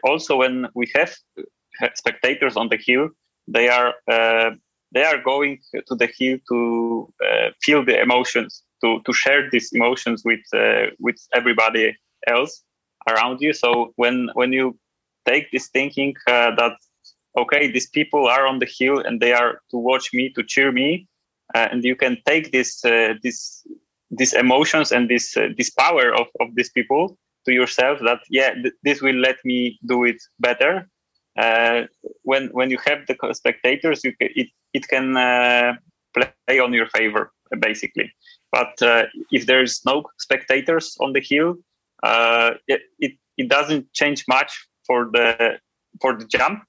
also 0.03 0.35
when 0.43 0.67
we 0.75 0.85
have 0.95 1.15
spectators 1.95 2.57
on 2.57 2.67
the 2.69 2.79
hill, 2.87 3.09
they 3.47 3.69
are 3.69 3.93
uh, 4.11 4.51
they 4.93 5.03
are 5.03 5.21
going 5.21 5.59
to 5.73 5.95
the 5.95 6.09
hill 6.17 6.37
to 6.49 7.13
uh, 7.25 7.49
feel 7.61 7.83
the 7.83 7.99
emotions, 8.01 8.63
to 8.83 9.01
to 9.05 9.13
share 9.13 9.49
these 9.49 9.71
emotions 9.73 10.23
with 10.25 10.41
uh, 10.53 10.87
with 10.99 11.17
everybody 11.33 11.95
else 12.27 12.63
around 13.09 13.41
you. 13.41 13.53
So 13.53 13.93
when 13.95 14.29
when 14.33 14.53
you 14.53 14.77
take 15.25 15.51
this 15.51 15.67
thinking 15.67 16.15
that 16.25 16.75
okay, 17.37 17.71
these 17.71 17.89
people 17.89 18.27
are 18.27 18.47
on 18.47 18.59
the 18.59 18.67
hill 18.79 18.99
and 18.99 19.19
they 19.19 19.33
are 19.33 19.61
to 19.71 19.77
watch 19.77 20.13
me, 20.13 20.29
to 20.33 20.43
cheer 20.43 20.71
me, 20.71 21.07
uh, 21.55 21.67
and 21.71 21.83
you 21.83 21.95
can 21.95 22.17
take 22.25 22.51
this 22.51 22.83
uh, 22.83 23.13
this 23.23 23.65
these 24.11 24.33
emotions 24.33 24.91
and 24.91 25.09
this 25.09 25.35
uh, 25.37 25.49
this 25.57 25.69
power 25.69 26.13
of, 26.13 26.27
of 26.39 26.47
these 26.55 26.69
people 26.69 27.17
to 27.45 27.53
yourself 27.53 27.99
that 27.99 28.19
yeah 28.29 28.53
th- 28.53 28.73
this 28.83 29.01
will 29.01 29.15
let 29.15 29.37
me 29.43 29.77
do 29.85 30.03
it 30.03 30.17
better 30.39 30.89
when 32.23 32.47
when 32.47 32.69
you 32.69 32.77
have 32.85 33.05
the 33.07 33.15
spectators 33.33 34.03
you 34.03 34.13
it 34.19 34.49
it 34.73 34.87
can 34.87 35.15
uh, 35.15 35.73
play 36.13 36.59
on 36.59 36.73
your 36.73 36.87
favor 36.87 37.31
basically. 37.59 38.11
But 38.51 38.81
uh, 38.81 39.05
if 39.31 39.45
there's 39.45 39.81
no 39.85 40.03
spectators 40.17 40.97
on 40.99 41.13
the 41.13 41.21
hill 41.21 41.55
uh, 42.03 42.51
it, 42.67 42.81
it 42.99 43.13
it 43.37 43.49
doesn't 43.49 43.93
change 43.93 44.23
much 44.27 44.67
for 44.85 45.09
the 45.11 45.59
for 46.01 46.17
the 46.17 46.25
jump 46.25 46.63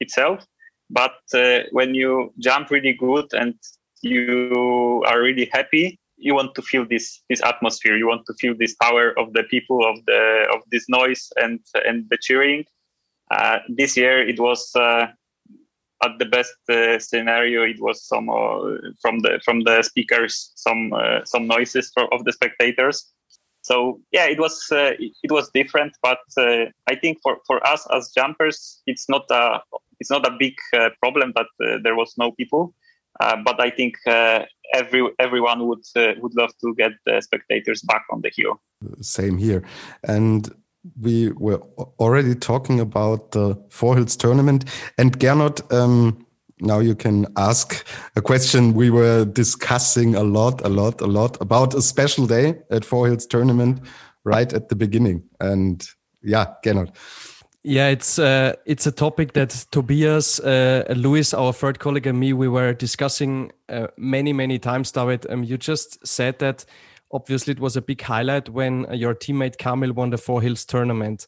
itself. 0.00 0.46
But 0.90 1.20
uh, 1.34 1.60
when 1.70 1.94
you 1.94 2.34
jump 2.38 2.70
really 2.70 2.92
good 2.92 3.26
and 3.32 3.54
you 4.02 5.02
are 5.06 5.22
really 5.22 5.48
happy 5.52 5.98
you 6.22 6.34
want 6.34 6.54
to 6.54 6.62
feel 6.62 6.86
this 6.88 7.20
this 7.28 7.42
atmosphere. 7.42 7.96
You 7.96 8.06
want 8.06 8.26
to 8.26 8.34
feel 8.34 8.54
this 8.56 8.74
power 8.76 9.18
of 9.18 9.32
the 9.32 9.42
people 9.44 9.84
of 9.84 9.96
the 10.06 10.46
of 10.54 10.60
this 10.70 10.88
noise 10.88 11.32
and 11.36 11.58
and 11.84 12.06
the 12.10 12.18
cheering. 12.20 12.60
uh, 12.60 12.81
this 13.68 13.96
year 13.96 14.26
it 14.26 14.38
was 14.38 14.70
uh, 14.74 15.06
at 16.04 16.18
the 16.18 16.26
best 16.26 16.54
uh, 16.68 16.98
scenario 16.98 17.62
it 17.62 17.80
was 17.80 18.06
some 18.06 18.28
uh, 18.28 18.58
from 19.00 19.20
the 19.20 19.40
from 19.44 19.60
the 19.60 19.82
speakers 19.82 20.52
some 20.56 20.92
uh, 20.92 21.24
some 21.24 21.46
noises 21.46 21.90
for, 21.94 22.12
of 22.12 22.24
the 22.24 22.32
spectators. 22.32 23.12
So 23.62 24.00
yeah 24.10 24.26
it 24.26 24.40
was 24.40 24.60
uh, 24.72 24.92
it 24.98 25.30
was 25.30 25.50
different 25.54 25.92
but 26.02 26.18
i 26.88 26.96
think 27.00 27.18
for 27.22 27.38
for 27.46 27.64
us 27.66 27.86
as 27.96 28.10
jumpers 28.16 28.82
it's 28.86 29.08
not 29.08 29.24
a 29.30 29.60
it's 30.00 30.10
not 30.10 30.26
a 30.26 30.36
big 30.36 30.54
problem 31.00 31.32
that 31.36 31.80
there 31.84 31.94
was 31.94 32.14
no 32.18 32.32
people. 32.32 32.74
Uh, 33.20 33.36
but 33.44 33.60
I 33.60 33.70
think 33.70 33.94
uh, 34.06 34.40
every 34.74 35.08
everyone 35.18 35.66
would 35.68 35.84
uh, 35.96 36.14
would 36.18 36.34
love 36.34 36.52
to 36.60 36.74
get 36.74 36.92
the 37.04 37.20
spectators 37.20 37.82
back 37.82 38.04
on 38.10 38.22
the 38.22 38.30
hill. 38.34 38.60
Same 39.00 39.36
here, 39.36 39.62
and 40.02 40.48
we 41.00 41.30
were 41.32 41.60
already 41.98 42.34
talking 42.34 42.80
about 42.80 43.32
the 43.32 43.60
Four 43.70 43.96
Hills 43.96 44.16
tournament. 44.16 44.64
And 44.98 45.18
Gernot, 45.18 45.72
um, 45.72 46.26
now 46.60 46.80
you 46.80 46.94
can 46.94 47.26
ask 47.36 47.86
a 48.16 48.22
question. 48.22 48.74
We 48.74 48.90
were 48.90 49.24
discussing 49.24 50.14
a 50.14 50.22
lot, 50.22 50.60
a 50.64 50.68
lot, 50.68 51.00
a 51.00 51.06
lot 51.06 51.40
about 51.40 51.74
a 51.74 51.82
special 51.82 52.26
day 52.26 52.54
at 52.70 52.84
Four 52.84 53.06
Hills 53.06 53.26
tournament 53.26 53.80
right 54.24 54.52
at 54.52 54.68
the 54.68 54.76
beginning. 54.76 55.22
And 55.40 55.86
yeah, 56.22 56.46
Gernot. 56.64 56.94
Yeah, 57.64 57.88
it's 57.88 58.18
uh, 58.18 58.54
it's 58.66 58.88
a 58.88 58.92
topic 58.92 59.34
that 59.34 59.50
Tobias, 59.70 60.40
uh, 60.40 60.82
Luis, 60.96 61.32
our 61.32 61.52
third 61.52 61.78
colleague, 61.78 62.08
and 62.08 62.18
me 62.18 62.32
we 62.32 62.48
were 62.48 62.72
discussing 62.72 63.52
uh, 63.68 63.86
many 63.96 64.32
many 64.32 64.58
times. 64.58 64.90
David, 64.90 65.30
um, 65.30 65.44
you 65.44 65.56
just 65.56 66.04
said 66.04 66.40
that 66.40 66.64
obviously 67.12 67.52
it 67.52 67.60
was 67.60 67.76
a 67.76 67.82
big 67.82 68.00
highlight 68.00 68.48
when 68.48 68.86
your 68.92 69.14
teammate 69.14 69.58
Kamil 69.58 69.92
won 69.92 70.10
the 70.10 70.18
Four 70.18 70.42
Hills 70.42 70.64
tournament, 70.64 71.26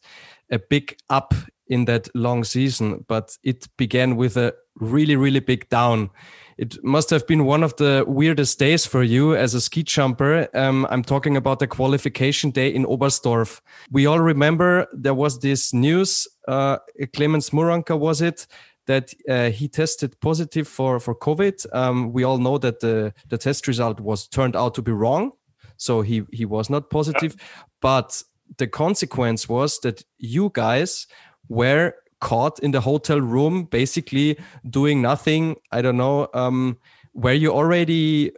a 0.51 0.59
big 0.59 0.97
up 1.09 1.33
in 1.67 1.85
that 1.85 2.07
long 2.15 2.43
season, 2.43 3.05
but 3.07 3.37
it 3.43 3.67
began 3.77 4.15
with 4.15 4.37
a 4.37 4.53
really 4.79 5.15
really 5.15 5.39
big 5.39 5.69
down 5.69 6.09
it 6.57 6.81
must 6.83 7.09
have 7.09 7.27
been 7.27 7.45
one 7.45 7.63
of 7.63 7.75
the 7.75 8.05
weirdest 8.07 8.59
days 8.59 8.85
for 8.85 9.03
you 9.03 9.35
as 9.35 9.53
a 9.53 9.61
ski 9.61 9.83
jumper. 9.83 10.47
Um, 10.53 10.87
I'm 10.89 11.03
talking 11.03 11.35
about 11.35 11.59
the 11.59 11.67
qualification 11.67 12.51
day 12.51 12.73
in 12.73 12.85
Oberstdorf. 12.85 13.59
We 13.91 14.05
all 14.05 14.19
remember 14.19 14.87
there 14.93 15.13
was 15.13 15.39
this 15.39 15.73
news. 15.73 16.27
Uh, 16.47 16.77
Klemens 17.13 17.51
Murańka 17.51 17.99
was 17.99 18.21
it? 18.21 18.47
That 18.87 19.13
uh, 19.27 19.49
he 19.49 19.67
tested 19.67 20.19
positive 20.21 20.67
for 20.67 20.99
for 20.99 21.15
COVID. 21.15 21.65
Um, 21.73 22.13
we 22.13 22.23
all 22.23 22.37
know 22.37 22.59
that 22.59 22.81
the 22.81 23.13
the 23.27 23.37
test 23.37 23.67
result 23.67 23.99
was 23.99 24.27
turned 24.27 24.55
out 24.55 24.75
to 24.75 24.83
be 24.83 24.91
wrong, 24.91 25.31
so 25.77 26.01
he 26.01 26.23
he 26.31 26.45
was 26.45 26.69
not 26.69 26.89
positive. 26.89 27.35
But 27.81 28.23
the 28.57 28.67
consequence 28.67 29.49
was 29.49 29.79
that 29.79 30.03
you 30.17 30.51
guys 30.53 31.07
were 31.49 31.93
caught 32.19 32.59
in 32.59 32.71
the 32.71 32.81
hotel 32.81 33.19
room, 33.21 33.65
basically 33.65 34.37
doing 34.69 35.01
nothing. 35.01 35.55
I 35.71 35.81
don't 35.81 35.97
know. 35.97 36.27
Um, 36.33 36.77
were 37.13 37.33
you 37.33 37.51
already 37.51 38.31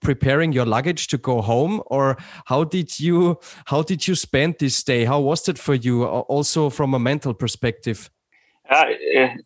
preparing 0.00 0.52
your 0.52 0.66
luggage 0.66 1.06
to 1.06 1.18
go 1.18 1.40
home 1.40 1.80
or 1.86 2.16
how 2.46 2.64
did 2.64 2.98
you 2.98 3.38
how 3.66 3.82
did 3.82 4.06
you 4.06 4.14
spend 4.16 4.56
this 4.58 4.82
day 4.82 5.04
how 5.04 5.20
was 5.20 5.48
it 5.48 5.56
for 5.56 5.74
you 5.74 6.04
also 6.04 6.68
from 6.68 6.92
a 6.92 6.98
mental 6.98 7.32
perspective 7.32 8.10
uh, 8.68 8.86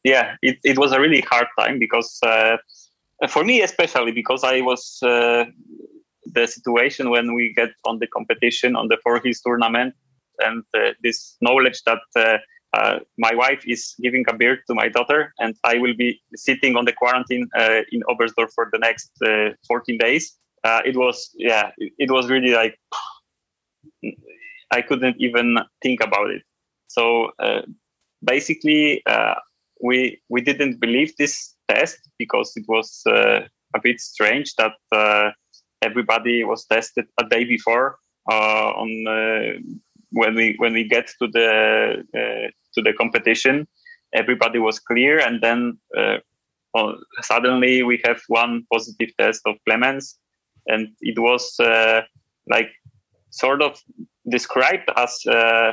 yeah 0.03 0.35
it, 0.41 0.59
it 0.65 0.79
was 0.79 0.93
a 0.93 1.01
really 1.01 1.21
hard 1.21 1.47
time 1.59 1.79
because 1.79 2.19
uh, 2.23 2.57
for 3.29 3.45
me 3.45 3.61
especially 3.61 4.13
because 4.13 4.45
i 4.45 4.63
was 4.63 4.99
uh, 5.03 5.45
the 6.37 6.47
situation 6.47 7.11
when 7.11 7.35
we 7.35 7.53
get 7.61 7.71
on 7.85 7.99
the 7.99 8.07
competition 8.07 8.77
on 8.77 8.89
the 8.89 8.99
four 9.03 9.21
hills 9.23 9.41
tournament 9.41 9.95
and 10.41 10.63
uh, 10.75 10.93
this 11.03 11.37
knowledge 11.41 11.83
that 11.85 12.03
uh, 12.15 12.39
uh, 12.77 12.99
my 13.17 13.35
wife 13.35 13.63
is 13.67 13.95
giving 14.03 14.25
a 14.29 14.35
beer 14.35 14.59
to 14.67 14.75
my 14.75 14.89
daughter, 14.89 15.33
and 15.39 15.55
I 15.65 15.79
will 15.79 15.95
be 15.97 16.21
sitting 16.35 16.77
on 16.77 16.85
the 16.85 16.93
quarantine 16.93 17.49
uh, 17.59 17.81
in 17.91 18.03
Oberstdorf 18.11 18.51
for 18.55 18.69
the 18.73 18.79
next 18.79 19.11
uh, 19.25 19.51
14 19.67 19.99
days. 19.99 20.37
Uh, 20.63 20.83
it 20.85 20.97
was, 20.97 21.31
yeah, 21.39 21.71
it, 21.79 21.93
it, 21.99 22.11
was 22.11 22.29
really 22.29 22.53
like 22.53 22.79
I 24.73 24.83
couldn't 24.83 25.17
even 25.19 25.59
think 25.83 26.03
about 26.03 26.31
it. 26.31 26.43
So 26.89 27.31
basically, 28.25 29.03
we 29.83 30.19
we 30.29 30.41
didn't 30.41 30.81
believe 30.81 31.17
this 31.17 31.55
test 31.69 31.99
because 32.19 32.53
it 32.57 32.65
was 32.69 33.03
a 33.07 33.81
bit 33.83 34.01
strange 34.01 34.55
that 34.57 34.73
everybody 35.83 36.45
was 36.45 36.67
tested 36.67 37.07
a 37.21 37.25
day 37.29 37.45
before 37.45 37.99
on 38.27 38.91
when 40.11 40.35
we 40.35 40.55
when 40.59 40.73
we 40.73 40.85
get 40.89 41.09
to 41.21 41.29
the 41.29 42.05
uh, 42.15 42.49
to 42.75 42.83
the 42.83 42.93
competition, 42.93 43.67
everybody 44.15 44.59
was 44.59 44.79
clear, 44.79 45.19
and 45.19 45.43
then 45.43 45.79
uh, 45.97 46.19
suddenly 47.23 47.83
we 47.83 48.01
have 48.05 48.21
one 48.29 48.65
positive 48.73 49.11
test 49.19 49.43
of 49.47 49.57
Klemens, 49.69 50.15
and 50.67 50.89
it 51.01 51.19
was 51.19 51.55
uh, 51.61 52.01
like 52.49 52.71
sort 53.31 53.63
of 53.63 53.81
described 54.29 54.91
as 54.97 55.21
uh, 55.27 55.73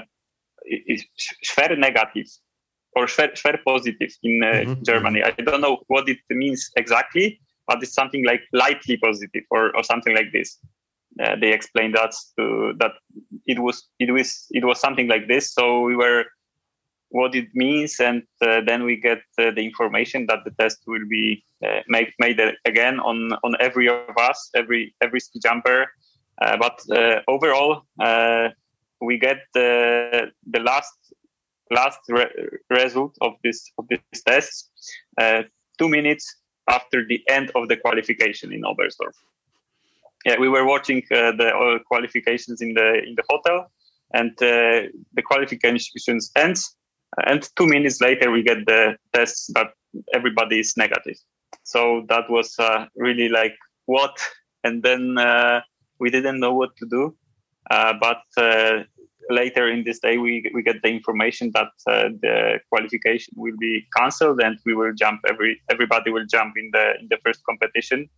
schwer 1.45 1.77
negative 1.77 2.27
or 2.95 3.05
schwer, 3.05 3.31
schwer 3.33 3.57
positive 3.65 4.11
in 4.23 4.43
uh, 4.43 4.47
mm-hmm. 4.47 4.83
Germany. 4.83 5.23
I 5.23 5.31
don't 5.31 5.61
know 5.61 5.79
what 5.87 6.09
it 6.09 6.19
means 6.29 6.69
exactly, 6.75 7.39
but 7.67 7.81
it's 7.81 7.93
something 7.93 8.25
like 8.25 8.41
lightly 8.51 8.97
positive 8.97 9.43
or, 9.49 9.75
or 9.75 9.83
something 9.83 10.15
like 10.15 10.31
this. 10.31 10.59
Uh, 11.21 11.35
they 11.39 11.53
explained 11.53 11.95
us 11.95 12.33
to 12.37 12.73
that 12.79 12.91
it 13.45 13.59
was 13.59 13.87
it 13.99 14.11
was 14.11 14.47
it 14.51 14.65
was 14.65 14.79
something 14.79 15.07
like 15.07 15.27
this. 15.27 15.53
So 15.53 15.81
we 15.81 15.95
were 15.95 16.25
what 17.09 17.35
it 17.35 17.47
means 17.53 17.99
and 17.99 18.23
uh, 18.41 18.61
then 18.65 18.83
we 18.83 18.99
get 18.99 19.19
uh, 19.37 19.51
the 19.51 19.63
information 19.63 20.25
that 20.27 20.39
the 20.43 20.51
test 20.59 20.79
will 20.87 21.07
be 21.07 21.43
uh, 21.63 21.81
made 21.87 22.11
made 22.17 22.39
again 22.65 22.99
on 22.99 23.31
on 23.43 23.53
every 23.59 23.87
of 23.87 24.17
us 24.17 24.49
every 24.55 24.95
every 25.01 25.19
ski 25.19 25.39
jumper. 25.39 25.85
Uh, 26.41 26.57
but 26.57 26.79
uh, 26.97 27.19
overall 27.27 27.83
we 29.01 29.19
get 29.19 29.37
the 29.53 30.31
the 30.47 30.59
last 30.59 30.97
last 31.69 31.99
re- 32.09 32.33
result 32.71 33.15
of 33.21 33.33
this 33.43 33.71
of 33.77 33.85
this 33.89 34.23
test 34.23 34.71
two 35.77 35.89
minutes 35.89 36.42
after 36.67 37.05
the 37.05 37.21
end 37.29 37.51
of 37.55 37.67
the 37.67 37.77
qualification 37.77 38.51
in 38.53 38.61
Oberstdorf 38.61 39.15
yeah, 40.25 40.39
we 40.39 40.49
were 40.49 40.65
watching 40.65 41.03
uh, 41.11 41.31
the 41.31 41.51
uh, 41.53 41.79
qualifications 41.83 42.61
in 42.61 42.73
the 42.73 43.03
in 43.05 43.15
the 43.15 43.23
hotel, 43.29 43.71
and 44.13 44.31
uh, 44.41 44.87
the 45.13 45.21
qualifications 45.25 46.31
ends, 46.35 46.75
and 47.25 47.49
two 47.57 47.67
minutes 47.67 47.99
later 47.99 48.31
we 48.31 48.41
get 48.41 48.65
the 48.65 48.95
test 49.13 49.51
that 49.53 49.67
everybody 50.13 50.59
is 50.59 50.75
negative. 50.77 51.17
So 51.63 52.05
that 52.09 52.29
was 52.29 52.57
uh, 52.57 52.85
really 52.95 53.29
like 53.29 53.55
what, 53.85 54.17
and 54.63 54.81
then 54.81 55.17
uh, 55.17 55.61
we 55.99 56.09
didn't 56.09 56.39
know 56.39 56.53
what 56.53 56.75
to 56.77 56.85
do, 56.85 57.15
uh, 57.69 57.93
but 57.99 58.23
later 59.29 59.69
in 59.69 59.83
this 59.83 59.99
day 59.99 60.17
we, 60.17 60.49
we 60.53 60.61
get 60.61 60.81
the 60.81 60.89
information 60.89 61.51
that 61.53 61.71
uh, 61.87 62.09
the 62.21 62.59
qualification 62.69 63.33
will 63.37 63.55
be 63.59 63.85
cancelled 63.95 64.41
and 64.41 64.57
we 64.65 64.73
will 64.73 64.93
jump 64.93 65.21
every 65.29 65.59
everybody 65.69 66.11
will 66.11 66.25
jump 66.25 66.53
in 66.57 66.69
the 66.73 66.93
in 66.99 67.07
the 67.09 67.17
first 67.23 67.41
competition 67.45 68.09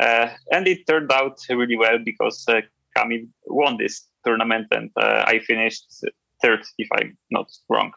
uh, 0.00 0.28
and 0.50 0.66
it 0.66 0.86
turned 0.86 1.12
out 1.12 1.38
really 1.48 1.76
well 1.76 1.98
because 2.04 2.44
uh, 2.48 2.60
Kamil 2.96 3.26
won 3.46 3.76
this 3.78 4.06
tournament 4.24 4.66
and 4.70 4.90
uh, 4.96 5.24
I 5.26 5.40
finished 5.40 6.04
third, 6.42 6.60
if 6.78 6.88
I'm 6.92 7.16
not 7.30 7.50
wrong. 7.68 7.92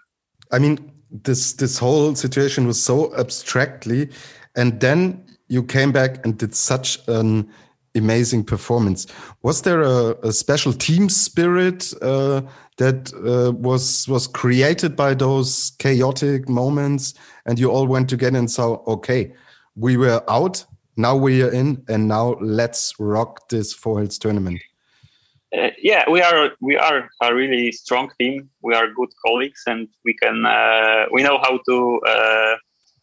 I 0.51 0.59
mean, 0.59 0.91
this 1.11 1.53
this 1.53 1.77
whole 1.79 2.15
situation 2.15 2.67
was 2.67 2.81
so 2.81 3.13
abstractly, 3.15 4.09
and 4.55 4.79
then 4.79 5.25
you 5.47 5.63
came 5.63 5.91
back 5.91 6.25
and 6.25 6.37
did 6.37 6.55
such 6.55 6.99
an 7.07 7.49
amazing 7.95 8.43
performance. 8.43 9.07
Was 9.41 9.61
there 9.61 9.81
a, 9.81 10.15
a 10.23 10.31
special 10.31 10.73
team 10.73 11.09
spirit 11.09 11.93
uh, 12.01 12.41
that 12.77 13.13
uh, 13.13 13.51
was 13.51 14.07
was 14.07 14.27
created 14.27 14.95
by 14.95 15.13
those 15.13 15.71
chaotic 15.79 16.49
moments, 16.49 17.13
and 17.45 17.59
you 17.59 17.71
all 17.71 17.87
went 17.87 18.09
together 18.09 18.37
and 18.37 18.51
saw, 18.51 18.83
okay, 18.87 19.33
we 19.75 19.97
were 19.97 20.23
out, 20.29 20.65
now 20.97 21.15
we 21.15 21.43
are 21.43 21.51
in, 21.51 21.83
and 21.87 22.07
now 22.07 22.35
let's 22.41 22.93
rock 22.99 23.49
this 23.49 23.73
four 23.73 23.99
hills 23.99 24.17
tournament. 24.17 24.61
Uh, 25.57 25.69
yeah, 25.81 26.03
we 26.09 26.21
are 26.21 26.51
we 26.61 26.75
are 26.77 27.09
a 27.21 27.33
really 27.33 27.71
strong 27.71 28.09
team. 28.19 28.49
We 28.61 28.73
are 28.73 28.87
good 28.87 29.09
colleagues, 29.25 29.63
and 29.67 29.87
we 30.03 30.13
can 30.13 30.45
uh, 30.45 31.05
we 31.11 31.23
know 31.23 31.37
how 31.37 31.59
to 31.69 31.99
uh, 32.07 32.55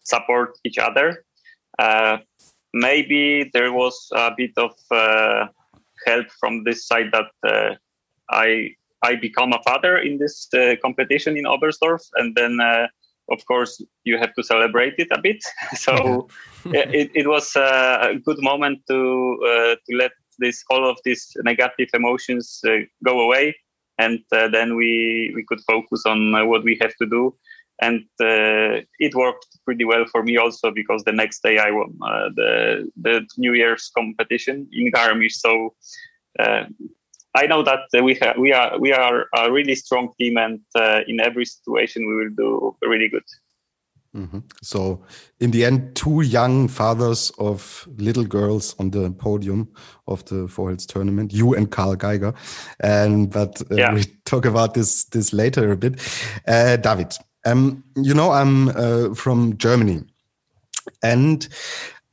support 0.03 0.59
each 0.65 0.79
other. 0.79 1.25
Uh, 2.75 2.79
maybe 2.79 3.51
there 3.53 3.73
was 3.73 4.09
a 4.15 4.31
bit 4.37 4.53
of 4.57 4.73
uh, 4.91 5.47
help 6.07 6.27
from 6.41 6.65
this 6.65 6.87
side 6.87 7.11
that 7.13 7.31
uh, 7.47 7.75
I 8.31 8.71
I 9.05 9.17
become 9.17 9.53
a 9.53 9.63
father 9.65 9.99
in 9.99 10.19
this 10.19 10.49
uh, 10.55 10.77
competition 10.83 11.37
in 11.37 11.45
Oberstdorf, 11.45 12.03
and 12.15 12.35
then 12.37 12.61
uh, 12.61 12.87
of 13.31 13.45
course 13.47 13.83
you 14.05 14.19
have 14.19 14.35
to 14.35 14.43
celebrate 14.43 14.95
it 14.99 15.09
a 15.13 15.21
bit. 15.21 15.43
so 15.75 16.29
it, 16.67 17.11
it 17.15 17.27
was 17.27 17.55
a 17.57 18.15
good 18.25 18.41
moment 18.41 18.81
to 18.89 19.39
uh, 19.47 19.75
to 19.75 19.97
let 19.97 20.13
this 20.39 20.65
all 20.71 20.89
of 20.89 20.99
these 21.05 21.37
negative 21.45 21.89
emotions 21.95 22.61
uh, 22.67 22.79
go 23.05 23.21
away, 23.21 23.55
and 23.99 24.21
then 24.31 24.77
we 24.77 25.33
we 25.35 25.45
could 25.45 25.61
focus 25.67 26.07
on 26.07 26.49
what 26.49 26.65
we 26.65 26.79
have 26.81 26.95
to 26.97 27.07
do 27.07 27.35
and 27.83 28.05
uh, 28.21 28.81
it 28.99 29.15
worked 29.15 29.47
pretty 29.65 29.85
well 29.85 30.05
for 30.13 30.23
me 30.23 30.37
also 30.37 30.71
because 30.71 31.03
the 31.05 31.13
next 31.13 31.43
day 31.43 31.59
I 31.59 31.71
won 31.71 31.99
uh, 32.03 32.29
the 32.37 32.53
the 32.97 33.27
New 33.37 33.55
Year's 33.55 33.91
competition 33.99 34.69
in 34.73 34.93
Garmisch. 34.93 35.37
So 35.45 35.75
uh, 36.39 36.65
I 37.35 37.47
know 37.47 37.63
that 37.63 37.81
we 38.03 38.15
ha- 38.15 38.39
we 38.39 38.53
are 38.53 38.79
we 38.79 38.93
are 38.93 39.27
a 39.37 39.51
really 39.51 39.75
strong 39.75 40.13
team, 40.19 40.37
and 40.37 40.61
uh, 40.75 41.01
in 41.07 41.21
every 41.21 41.45
situation 41.45 42.07
we 42.09 42.17
will 42.17 42.35
do 42.37 42.77
really 42.83 43.09
good. 43.09 43.29
Mm 44.15 44.29
-hmm. 44.31 44.43
So, 44.61 45.05
in 45.39 45.51
the 45.51 45.65
end, 45.65 45.95
two 45.95 46.23
young 46.23 46.71
fathers 46.71 47.33
of 47.37 47.87
little 47.97 48.27
girls 48.29 48.75
on 48.77 48.91
the 48.91 49.11
podium 49.11 49.69
of 50.05 50.23
the 50.23 50.49
Four 50.49 50.69
Hills 50.69 50.87
tournament, 50.87 51.33
you 51.33 51.57
and 51.57 51.69
Karl 51.69 51.97
Geiger. 51.97 52.35
And 52.79 53.33
but 53.33 53.71
uh, 53.71 53.77
yeah. 53.77 53.95
we 53.95 54.03
talk 54.23 54.47
about 54.47 54.75
this 54.75 55.09
this 55.09 55.31
later 55.33 55.71
a 55.71 55.77
bit. 55.77 55.93
Uh, 56.49 56.77
David, 56.81 57.17
um, 57.45 57.83
you 57.97 58.15
know, 58.15 58.31
I'm 58.31 58.69
uh, 58.69 59.15
from 59.15 59.57
Germany. 59.59 60.03
And 61.03 61.49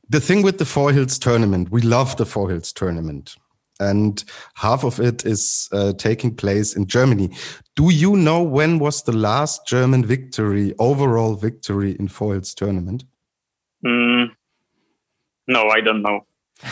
the 0.08 0.20
thing 0.20 0.42
with 0.42 0.58
the 0.58 0.64
Four 0.64 0.92
Hills 0.92 1.18
tournament, 1.18 1.70
we 1.70 1.82
love 1.82 2.16
the 2.16 2.26
Four 2.26 2.50
Hills 2.50 2.72
tournament. 2.72 3.36
And 3.78 4.22
half 4.54 4.84
of 4.84 5.00
it 5.00 5.24
is 5.24 5.68
uh, 5.72 5.94
taking 5.94 6.34
place 6.34 6.76
in 6.76 6.86
Germany. 6.86 7.30
Do 7.76 7.90
you 7.90 8.14
know 8.14 8.42
when 8.42 8.78
was 8.78 9.02
the 9.02 9.12
last 9.12 9.66
German 9.66 10.04
victory, 10.04 10.74
overall 10.78 11.34
victory 11.34 11.96
in 11.98 12.08
Four 12.08 12.34
Hills 12.34 12.52
tournament? 12.52 13.04
Mm, 13.84 14.30
no, 15.46 15.68
I 15.68 15.80
don't 15.80 16.02
know. 16.02 16.26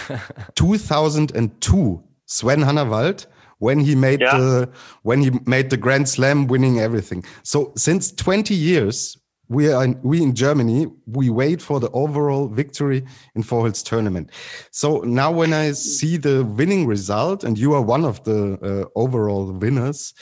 2002, 0.57 2.03
Sven 2.27 2.61
Hannawald 2.61 3.27
when 3.59 3.81
he 3.81 3.95
made 3.95 4.21
yeah. 4.21 4.37
the 4.37 4.71
when 5.03 5.21
he 5.21 5.31
made 5.47 5.71
the 5.71 5.77
Grand 5.77 6.09
Slam, 6.09 6.47
winning 6.47 6.81
everything. 6.81 7.25
So 7.43 7.73
since 7.77 8.13
20 8.13 8.55
years, 8.55 9.17
we 9.49 9.73
are 9.73 9.85
in, 9.85 9.99
we 10.03 10.23
in 10.23 10.35
Germany 10.35 10.87
we 11.07 11.31
wait 11.31 11.63
for 11.63 11.81
the 11.81 11.91
overall 11.91 12.49
victory 12.49 13.05
in 13.35 13.43
Four 13.43 13.65
Hills 13.65 13.83
tournament. 13.83 14.31
So 14.71 14.99
now 15.01 15.33
when 15.33 15.53
I 15.53 15.73
see 15.73 16.17
the 16.17 16.45
winning 16.45 16.87
result 16.87 17.45
and 17.45 17.59
you 17.59 17.75
are 17.75 17.83
one 17.83 18.05
of 18.05 18.23
the 18.25 18.59
uh, 18.63 18.99
overall 18.99 19.51
winners, 19.53 20.15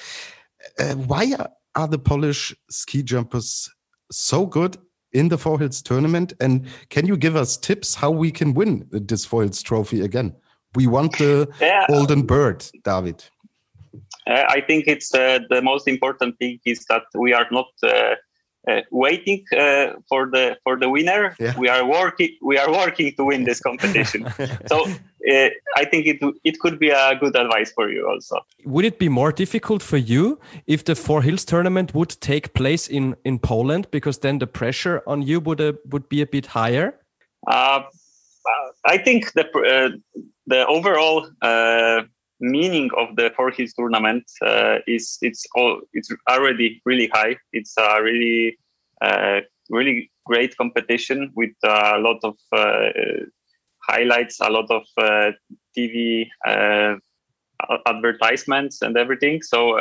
uh, 0.78 0.94
why 0.94 1.34
are 1.74 1.88
the 1.88 1.98
Polish 1.98 2.54
ski 2.70 3.02
jumpers 3.02 3.68
so 4.10 4.46
good 4.46 4.78
in 5.12 5.28
the 5.28 5.38
Four 5.38 5.58
Hills 5.58 5.82
tournament? 5.82 6.32
And 6.40 6.66
can 6.90 7.06
you 7.06 7.16
give 7.16 7.36
us 7.36 7.56
tips 7.56 7.94
how 7.96 8.10
we 8.10 8.30
can 8.30 8.54
win 8.54 8.86
this 8.90 9.24
Four 9.24 9.42
Hills 9.42 9.62
trophy 9.62 10.02
again? 10.02 10.34
We 10.76 10.86
want 10.86 11.18
the 11.18 11.48
yeah. 11.60 11.86
golden 11.88 12.22
bird, 12.22 12.64
David. 12.84 13.24
Uh, 14.26 14.44
I 14.48 14.60
think 14.60 14.86
it's 14.86 15.14
uh, 15.14 15.38
the 15.48 15.62
most 15.62 15.88
important 15.88 16.38
thing 16.38 16.58
is 16.64 16.84
that 16.88 17.04
we 17.14 17.32
are 17.32 17.46
not 17.50 17.68
uh, 17.82 18.16
uh 18.68 18.80
waiting 18.90 19.44
uh, 19.52 19.92
for 20.08 20.28
the 20.30 20.56
for 20.64 20.76
the 20.78 20.88
winner. 20.88 21.34
Yeah. 21.38 21.54
We 21.58 21.68
are 21.68 21.84
working. 21.86 22.30
We 22.42 22.58
are 22.58 22.70
working 22.70 23.14
to 23.16 23.24
win 23.24 23.44
this 23.44 23.60
competition. 23.60 24.26
so 24.66 24.84
uh, 24.84 25.48
I 25.76 25.84
think 25.90 26.06
it 26.06 26.18
it 26.44 26.58
could 26.58 26.78
be 26.78 26.90
a 26.90 27.14
good 27.14 27.36
advice 27.36 27.72
for 27.72 27.88
you 27.88 28.08
also. 28.08 28.36
Would 28.64 28.84
it 28.84 28.98
be 28.98 29.08
more 29.08 29.32
difficult 29.32 29.82
for 29.82 29.98
you 29.98 30.38
if 30.66 30.82
the 30.84 30.94
Four 30.94 31.22
Hills 31.22 31.44
tournament 31.44 31.94
would 31.94 32.20
take 32.20 32.52
place 32.52 32.88
in 32.88 33.16
in 33.24 33.38
Poland 33.38 33.86
because 33.90 34.18
then 34.18 34.38
the 34.38 34.46
pressure 34.46 35.02
on 35.06 35.22
you 35.22 35.40
would 35.40 35.60
would 35.92 36.08
be 36.08 36.22
a 36.22 36.26
bit 36.26 36.46
higher? 36.46 36.92
I 38.88 38.98
think 38.98 39.32
the 39.32 39.44
the 40.46 40.66
overall 40.66 41.28
uh, 41.42 42.02
meaning 42.40 42.90
of 42.96 43.16
the 43.16 43.32
four 43.36 43.50
hills 43.50 43.72
tournament 43.74 44.24
uh, 44.42 44.78
is 44.86 45.18
it's 45.22 45.46
all 45.54 45.80
it's 45.92 46.10
already 46.30 46.80
really 46.84 47.08
high. 47.12 47.36
It's 47.52 47.74
a 47.78 48.02
really 48.02 48.58
uh, 49.02 49.40
really 49.70 50.10
great 50.24 50.56
competition 50.56 51.32
with 51.34 51.54
a 51.64 51.98
lot 51.98 52.20
of 52.22 52.36
uh, 52.52 52.90
highlights, 53.88 54.40
a 54.40 54.50
lot 54.50 54.70
of 54.70 54.82
uh, 54.98 55.32
TV 55.76 56.26
advertisements, 57.86 58.82
and 58.82 58.96
everything. 58.96 59.42
So. 59.42 59.78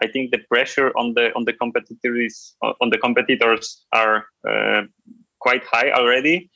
I 0.00 0.08
think 0.08 0.30
the 0.32 0.38
pressure 0.48 0.90
on 0.96 1.12
the 1.14 1.32
on 1.36 1.44
the 1.44 1.52
competitors 1.52 2.56
on 2.62 2.88
the 2.88 2.96
competitors 2.96 3.84
are 3.92 4.24
quite 5.38 5.62
high 5.64 5.92
already, 5.92 6.50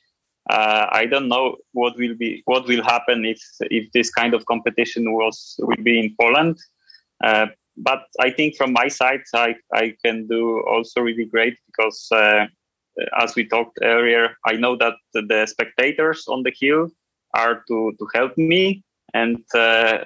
uh, 0.49 0.87
I 0.91 1.05
don't 1.05 1.27
know 1.27 1.57
what 1.73 1.97
will 1.97 2.15
be 2.15 2.41
what 2.45 2.67
will 2.67 2.83
happen 2.83 3.25
if 3.25 3.41
if 3.61 3.91
this 3.91 4.09
kind 4.09 4.33
of 4.33 4.45
competition 4.45 5.13
was 5.13 5.55
will 5.59 5.83
be 5.83 5.99
in 5.99 6.15
Poland. 6.19 6.57
Uh, 7.23 7.47
but 7.75 8.03
I 8.19 8.31
think 8.31 8.55
from 8.55 8.73
my 8.73 8.87
side, 8.87 9.21
I, 9.35 9.55
I 9.73 9.93
can 10.03 10.27
do 10.27 10.63
also 10.67 11.01
really 11.01 11.25
great 11.25 11.57
because 11.67 12.07
uh, 12.11 12.47
as 13.19 13.35
we 13.35 13.45
talked 13.45 13.77
earlier, 13.83 14.35
I 14.45 14.53
know 14.53 14.75
that 14.77 14.95
the 15.13 15.45
spectators 15.45 16.25
on 16.27 16.43
the 16.43 16.53
hill 16.59 16.89
are 17.33 17.63
to 17.67 17.93
to 17.99 18.07
help 18.13 18.37
me 18.37 18.83
and. 19.13 19.43
Uh, 19.53 20.05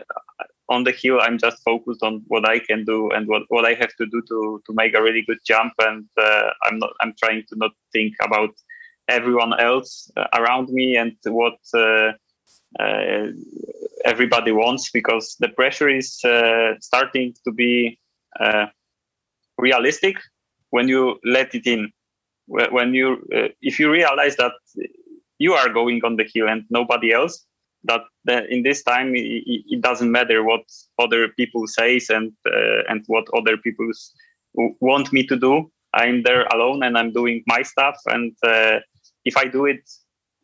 on 0.69 0.85
the 0.85 0.91
hill, 0.91 1.19
I'm 1.21 1.37
just 1.37 1.61
focused 1.63 2.01
on 2.01 2.23
what 2.27 2.47
I 2.47 2.57
can 2.59 2.85
do 2.85 3.09
and 3.11 3.27
what, 3.27 3.43
what 3.49 3.65
I 3.65 3.73
have 3.73 3.93
to 3.97 4.05
do 4.05 4.21
to, 4.29 4.61
to 4.65 4.73
make 4.73 4.93
a 4.95 5.03
really 5.03 5.21
good 5.21 5.39
jump. 5.45 5.73
And 5.79 6.07
uh, 6.17 6.51
I'm 6.63 6.79
not 6.79 6.91
I'm 7.01 7.13
trying 7.21 7.43
to 7.49 7.55
not 7.57 7.71
think 7.91 8.13
about 8.21 8.51
everyone 9.11 9.59
else 9.59 10.11
uh, 10.17 10.25
around 10.33 10.69
me 10.69 10.95
and 10.95 11.15
what 11.25 11.59
uh, 11.73 12.11
uh, 12.79 13.27
everybody 14.05 14.51
wants 14.51 14.89
because 14.91 15.35
the 15.39 15.49
pressure 15.49 15.89
is 15.89 16.13
starting 16.79 17.33
to 17.43 17.51
be 17.51 17.99
realistic 19.57 20.15
when 20.71 20.87
you 20.87 21.19
let 21.23 21.53
it 21.53 21.67
in. 21.67 21.91
When 22.47 22.93
you 22.93 23.25
if 23.61 23.79
you 23.79 23.91
realize 23.91 24.35
that 24.37 24.53
you 25.37 25.53
are 25.53 25.69
going 25.69 26.01
on 26.03 26.17
the 26.17 26.27
hill 26.33 26.49
and 26.49 26.63
nobody 26.69 27.13
else 27.13 27.45
that 27.83 28.01
in 28.49 28.63
this 28.63 28.83
time 28.83 29.15
it, 29.15 29.43
it, 29.45 29.81
doesn't 29.81 30.11
matter 30.11 30.43
what 30.43 30.61
other 30.99 31.29
people 31.29 31.65
says 31.67 32.09
and 32.09 32.31
uh, 32.45 32.83
and 32.89 33.03
what 33.07 33.25
other 33.35 33.57
people 33.57 33.89
want 34.53 35.11
me 35.13 35.25
to 35.25 35.35
do. 35.35 35.71
I'm 35.93 36.23
there 36.23 36.45
alone 36.53 36.83
and 36.83 36.97
i'm 36.97 37.11
doing 37.11 37.43
my 37.47 37.63
stuff 37.63 37.97
and 38.05 38.33
uh, 38.43 38.79
if 39.25 39.37
I 39.37 39.45
do 39.45 39.65
it 39.65 39.89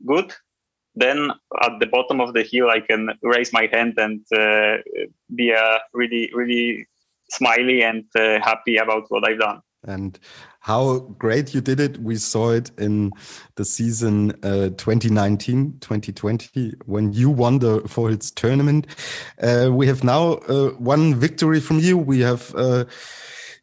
good, 0.05 0.33
then 0.95 1.31
at 1.61 1.79
the 1.79 1.85
bottom 1.85 2.19
of 2.19 2.33
the 2.33 2.43
hill, 2.43 2.69
I 2.69 2.79
can 2.79 3.09
raise 3.21 3.53
my 3.53 3.69
hand 3.71 3.93
and 3.97 4.25
uh, 4.35 4.77
be 5.35 5.53
uh, 5.53 5.79
really, 5.93 6.31
really 6.33 6.87
smiley 7.29 7.83
and 7.83 8.05
uh, 8.15 8.39
happy 8.41 8.77
about 8.77 9.05
what 9.09 9.27
I've 9.27 9.39
done. 9.39 9.61
And 9.83 10.19
how 10.67 10.99
great 11.17 11.53
you 11.53 11.61
did 11.61 11.79
it. 11.79 11.97
We 11.99 12.17
saw 12.17 12.51
it 12.51 12.71
in 12.77 13.13
the 13.55 13.63
season 13.63 14.31
uh, 14.43 14.69
2019 14.75 15.77
2020 15.79 16.73
when 16.85 17.13
you 17.13 17.29
won 17.29 17.59
the 17.59 17.81
Four 17.87 18.09
Hills 18.09 18.31
tournament. 18.31 18.87
Uh, 19.41 19.69
we 19.71 19.87
have 19.87 20.03
now 20.03 20.33
uh, 20.49 20.71
one 20.71 21.15
victory 21.15 21.61
from 21.61 21.79
you. 21.79 21.97
We 21.97 22.19
have 22.19 22.53
uh, 22.55 22.83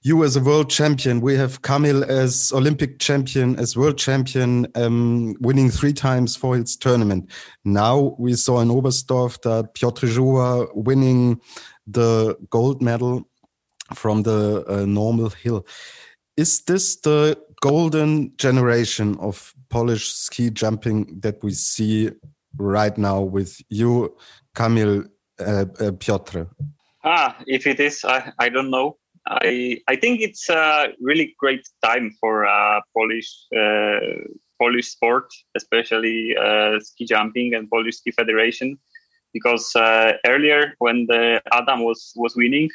you 0.05 0.23
as 0.23 0.37
a 0.37 0.41
world 0.41 0.69
champion. 0.69 1.23
We 1.23 1.35
have 1.37 1.63
Kamil 1.63 2.05
as 2.05 2.53
Olympic 2.53 2.99
champion, 2.99 3.59
as 3.59 3.75
world 3.75 3.97
champion, 3.97 4.67
um, 4.75 5.35
winning 5.41 5.71
three 5.71 5.95
times 5.95 6.37
Four 6.37 6.57
Hills 6.57 6.77
tournament. 6.77 7.31
Now 7.65 8.15
we 8.19 8.35
saw 8.35 8.61
in 8.61 8.69
Oberstdorf 8.69 9.41
that 9.43 9.73
Piotr 9.73 10.07
Żyła 10.07 10.69
winning 10.75 11.41
the 11.87 12.37
gold 12.51 12.83
medal 12.83 13.27
from 13.95 14.25
the 14.25 14.65
uh, 14.69 14.85
normal 14.85 15.31
hill. 15.31 15.67
Is 16.37 16.61
this 16.65 16.97
the 16.97 17.39
golden 17.63 18.37
generation 18.37 19.17
of 19.21 19.55
Polish 19.71 20.13
ski 20.13 20.51
jumping 20.51 21.19
that 21.21 21.43
we 21.43 21.53
see 21.53 22.11
right 22.59 22.97
now 22.99 23.23
with 23.23 23.59
you, 23.71 24.15
Kamil 24.55 25.05
uh, 25.41 25.65
uh, 25.81 25.93
Piotr? 25.93 26.43
Ah, 27.05 27.39
if 27.47 27.67
it 27.67 27.81
is, 27.81 28.05
I, 28.05 28.33
I 28.39 28.51
don't 28.51 28.71
know. 28.71 28.99
I 29.27 29.81
I 29.89 29.97
think 29.97 30.21
it's 30.21 30.49
a 30.51 30.89
really 31.01 31.35
great 31.39 31.67
time 31.83 32.15
for 32.21 32.47
uh, 32.47 32.81
Polish 32.97 33.31
uh, 33.57 34.01
Polish 34.61 34.89
sport, 34.89 35.33
especially 35.57 36.37
uh, 36.37 36.79
ski 36.81 37.07
jumping 37.07 37.55
and 37.55 37.71
Polish 37.71 37.97
Ski 37.97 38.11
Federation, 38.11 38.79
because 39.33 39.75
uh, 39.77 40.13
earlier 40.27 40.75
when 40.79 41.07
the 41.07 41.41
Adam 41.53 41.85
was 41.85 42.13
was 42.17 42.37
winning, 42.37 42.69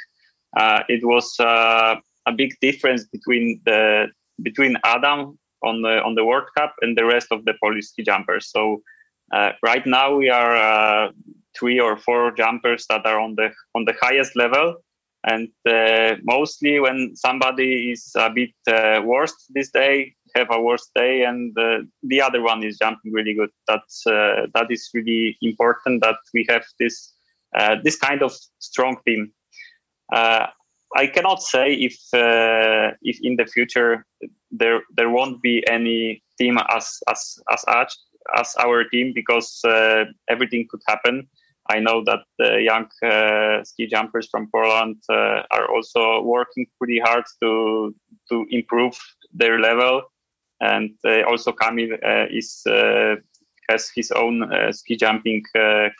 uh, 0.58 0.82
it 0.90 1.06
was 1.06 1.40
uh, 1.40 1.96
a 2.26 2.32
big 2.32 2.54
difference 2.62 3.06
between 3.06 3.62
the 3.66 4.08
between 4.42 4.76
Adam 4.84 5.38
on 5.64 5.84
the 5.84 6.02
on 6.02 6.16
the 6.16 6.26
World 6.26 6.50
Cup 6.58 6.74
and 6.82 6.98
the 6.98 7.06
rest 7.06 7.28
of 7.32 7.46
the 7.46 7.54
Polish 7.62 7.88
ski 7.90 8.02
jumpers. 8.04 8.50
So 8.50 8.82
right 9.62 9.86
now 9.86 10.16
we 10.16 10.30
are 10.30 11.12
three 11.56 11.80
or 11.80 11.96
four 11.98 12.32
jumpers 12.32 12.88
that 12.90 13.06
are 13.06 13.20
on 13.20 13.36
the 13.36 13.52
on 13.76 13.86
the 13.86 13.94
highest 14.02 14.36
level 14.36 14.78
and 15.30 15.50
uh, 15.70 16.16
mostly 16.24 16.80
when 16.80 17.16
somebody 17.16 17.92
is 17.92 18.12
a 18.16 18.30
bit 18.30 18.54
uh, 18.68 19.02
worse 19.04 19.36
this 19.50 19.70
day 19.72 20.14
have 20.36 20.48
a 20.52 20.62
worse 20.62 20.90
day 20.96 21.24
and 21.24 21.58
uh, 21.58 21.80
the 22.04 22.22
other 22.22 22.42
one 22.42 22.64
is 22.64 22.78
jumping 22.78 23.12
really 23.12 23.34
good. 23.34 23.50
That's 23.68 24.06
uh, 24.08 24.48
that 24.54 24.68
is 24.70 24.90
really 24.94 25.38
important 25.42 26.02
that 26.04 26.18
we 26.34 26.46
have 26.50 26.64
this 26.80 27.14
uh, 27.58 27.76
this 27.84 27.98
kind 27.98 28.22
of 28.22 28.34
strong 28.60 28.98
team. 29.06 29.32
Uh, 30.14 30.48
i 30.98 31.06
cannot 31.06 31.40
say 31.44 31.74
if 31.74 31.96
if 33.12 33.18
in 33.22 33.36
the 33.36 33.46
future 33.46 34.06
there 34.50 34.82
there 34.98 35.12
won't 35.12 35.40
be 35.40 35.64
any 35.70 36.24
team 36.40 36.58
as 36.78 36.98
as 37.08 37.38
as 37.52 37.64
as 38.42 38.56
our 38.58 38.84
team 38.86 39.14
because 39.14 39.62
everything 40.28 40.66
could 40.70 40.82
happen 40.88 41.28
I 41.70 41.80
know 41.80 42.04
that 42.06 42.24
the 42.40 42.62
young 42.62 42.90
uh, 43.04 43.64
ski 43.64 43.86
jumpers 43.86 44.28
from 44.32 44.50
Poland 44.52 44.98
uh, 45.08 45.44
are 45.52 45.70
also 45.72 46.22
working 46.24 46.66
pretty 46.80 47.00
hard 47.00 47.26
to 47.42 47.94
to 48.30 48.46
improve 48.50 48.98
their 49.32 49.60
level, 49.60 50.02
and 50.60 50.90
uh, 51.06 51.22
also 51.30 51.52
Kamil 51.52 51.94
uh, 51.94 52.26
is 52.32 52.64
uh, 52.66 53.16
has 53.70 53.92
his 53.96 54.12
own 54.12 54.52
uh, 54.52 54.72
ski 54.72 54.96
jumping 54.96 55.44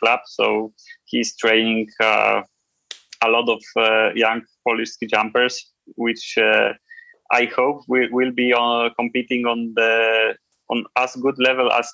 club, 0.00 0.20
so 0.26 0.72
he's 1.04 1.36
training 1.36 1.88
a 2.00 3.28
lot 3.28 3.48
of 3.48 3.62
young 4.16 4.42
Polish 4.66 4.90
ski 4.90 5.06
jumpers, 5.06 5.72
which 5.94 6.36
I 7.32 7.44
hope 7.56 7.82
will, 7.86 8.08
will 8.10 8.32
be 8.32 8.52
competing 8.98 9.46
on 9.46 9.72
the 9.76 10.34
on 10.68 10.84
as 10.96 11.14
good 11.14 11.38
level 11.38 11.70
as 11.70 11.92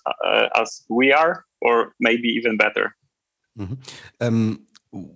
as 0.55 0.83
we 0.89 1.12
are, 1.12 1.45
or 1.61 1.93
maybe 2.01 2.29
even 2.29 2.57
better. 2.57 2.97
Mm 3.57 3.66
-hmm. 3.66 3.78
um, 4.26 4.66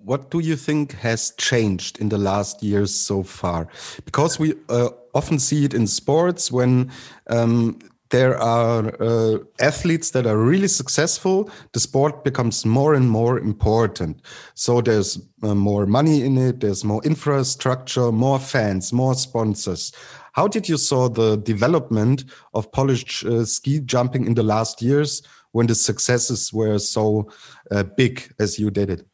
what 0.05 0.31
do 0.31 0.41
you 0.41 0.57
think 0.57 0.93
has 0.93 1.33
changed 1.37 1.99
in 2.01 2.09
the 2.09 2.19
last 2.19 2.63
years 2.63 2.95
so 2.95 3.23
far? 3.23 3.69
Because 4.05 4.39
we 4.39 4.55
uh, 4.69 4.89
often 5.13 5.39
see 5.39 5.65
it 5.65 5.75
in 5.75 5.87
sports 5.87 6.51
when 6.51 6.91
um, 7.29 7.79
there 8.11 8.37
are 8.37 8.93
uh, 9.01 9.39
athletes 9.61 10.11
that 10.11 10.27
are 10.27 10.37
really 10.37 10.69
successful, 10.69 11.49
the 11.73 11.81
sport 11.81 12.25
becomes 12.25 12.67
more 12.67 12.95
and 12.95 13.09
more 13.09 13.39
important. 13.39 14.21
So 14.55 14.81
there's 14.81 15.19
uh, 15.43 15.55
more 15.55 15.87
money 15.87 16.25
in 16.25 16.37
it, 16.37 16.61
there's 16.61 16.85
more 16.85 17.03
infrastructure, 17.05 18.11
more 18.13 18.41
fans, 18.41 18.93
more 18.93 19.15
sponsors. 19.15 19.93
How 20.33 20.49
did 20.49 20.69
you 20.69 20.77
saw 20.77 21.09
the 21.09 21.37
development 21.37 22.25
of 22.53 22.71
Polish 22.73 23.25
uh, 23.25 23.45
ski 23.45 23.81
jumping 23.81 24.27
in 24.27 24.35
the 24.35 24.43
last 24.43 24.83
years 24.83 25.23
when 25.53 25.67
the 25.67 25.75
successes 25.75 26.53
were 26.53 26.79
so 26.79 27.31
uh, 27.71 27.83
big 27.83 28.33
as 28.39 28.59
you 28.59 28.71
did 28.71 28.91
it? 28.91 29.07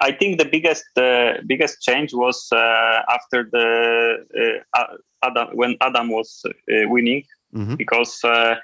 I 0.00 0.12
think 0.12 0.38
the 0.38 0.44
biggest 0.44 0.86
uh, 0.96 1.40
biggest 1.46 1.82
change 1.82 2.12
was 2.12 2.48
uh, 2.52 3.02
after 3.08 3.48
the 3.50 4.60
uh, 4.74 4.96
Adam 5.24 5.48
when 5.54 5.76
Adam 5.80 6.10
was 6.10 6.42
uh, 6.46 6.88
winning 6.88 7.24
mm 7.52 7.66
-hmm. 7.66 7.76
because 7.76 8.14
uh, 8.24 8.54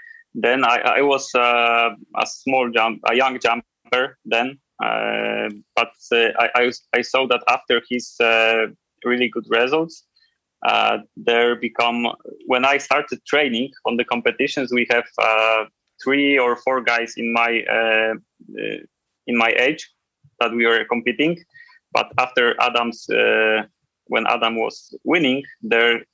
then 0.42 0.64
I, 0.64 0.98
I 0.98 1.02
was 1.02 1.34
a 1.34 2.26
small 2.26 2.70
jump 2.70 2.98
a 3.10 3.14
young 3.14 3.40
jumper 3.44 4.18
then 4.24 4.58
but 5.78 5.92
I, 6.12 6.46
I, 6.62 6.72
I 6.98 7.02
saw 7.02 7.26
that 7.28 7.42
after 7.46 7.82
his 7.90 8.16
really 9.08 9.28
good 9.28 9.46
results 9.50 10.04
there 11.26 11.56
become 11.56 11.98
when 12.52 12.64
I 12.74 12.78
started 12.78 13.18
training 13.24 13.70
on 13.84 13.96
the 13.96 14.04
competitions 14.04 14.70
we 14.70 14.86
have 14.90 15.08
three 16.06 16.38
or 16.38 16.54
four 16.56 16.80
guys 16.80 17.14
in 17.16 17.32
my 17.32 17.64
uh, 17.78 18.14
uh, 18.62 18.78
in 19.26 19.36
my 19.36 19.52
age 19.58 19.82
that 20.40 20.52
we 20.52 20.64
were 20.66 20.84
competing. 20.84 21.36
But 21.92 22.12
after 22.18 22.54
Adam's, 22.60 23.08
uh, 23.10 23.64
when 24.06 24.24
Adam 24.26 24.54
was 24.56 24.94
winning, 25.04 25.42
there 25.62 26.04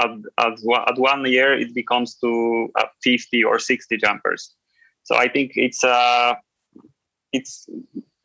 at, 0.00 0.10
at, 0.38 0.52
at 0.88 0.98
one 0.98 1.24
year 1.24 1.58
it 1.58 1.74
becomes 1.74 2.16
to 2.16 2.68
50 3.02 3.44
or 3.44 3.58
60 3.58 3.96
jumpers. 3.96 4.54
So 5.04 5.16
I 5.16 5.28
think 5.28 5.52
it's 5.54 5.82
uh, 5.82 6.34
it's 7.32 7.66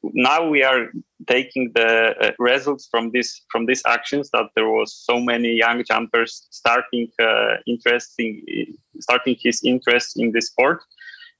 now 0.03 0.47
we 0.47 0.63
are 0.63 0.89
taking 1.27 1.71
the 1.73 2.35
results 2.39 2.87
from 2.91 3.11
this 3.11 3.41
from 3.51 3.65
these 3.65 3.83
actions 3.87 4.29
that 4.31 4.49
there 4.55 4.69
was 4.69 4.93
so 4.93 5.19
many 5.19 5.51
young 5.53 5.83
jumpers 5.83 6.47
starting 6.51 7.07
uh, 7.21 7.55
interesting 7.65 8.43
starting 8.99 9.35
his 9.41 9.63
interest 9.63 10.19
in 10.19 10.31
the 10.31 10.41
sport 10.41 10.81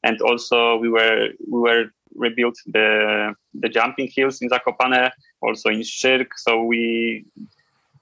and 0.06 0.22
also 0.22 0.78
we 0.78 0.90
were 0.90 1.30
we 1.52 1.60
were 1.60 1.86
rebuilt 2.16 2.58
the 2.68 3.34
the 3.62 3.70
jumping 3.70 4.10
hills 4.16 4.42
in 4.42 4.50
Zakopane, 4.50 5.12
also 5.42 5.70
in 5.70 5.82
Szczyrk. 5.82 6.30
So 6.38 6.64
we 6.64 7.26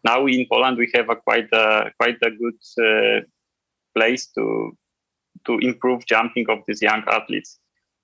now 0.04 0.28
in 0.28 0.46
Poland 0.52 0.78
we 0.78 0.92
have 0.94 1.10
a 1.10 1.16
quite 1.16 1.50
a 1.54 1.92
quite 2.00 2.20
a 2.22 2.32
good 2.32 2.60
uh, 2.78 3.22
place 3.96 4.28
to 4.36 4.78
to 5.46 5.60
improve 5.60 6.06
jumping 6.06 6.46
of 6.50 6.60
these 6.68 6.82
young 6.82 7.04
athletes. 7.08 7.60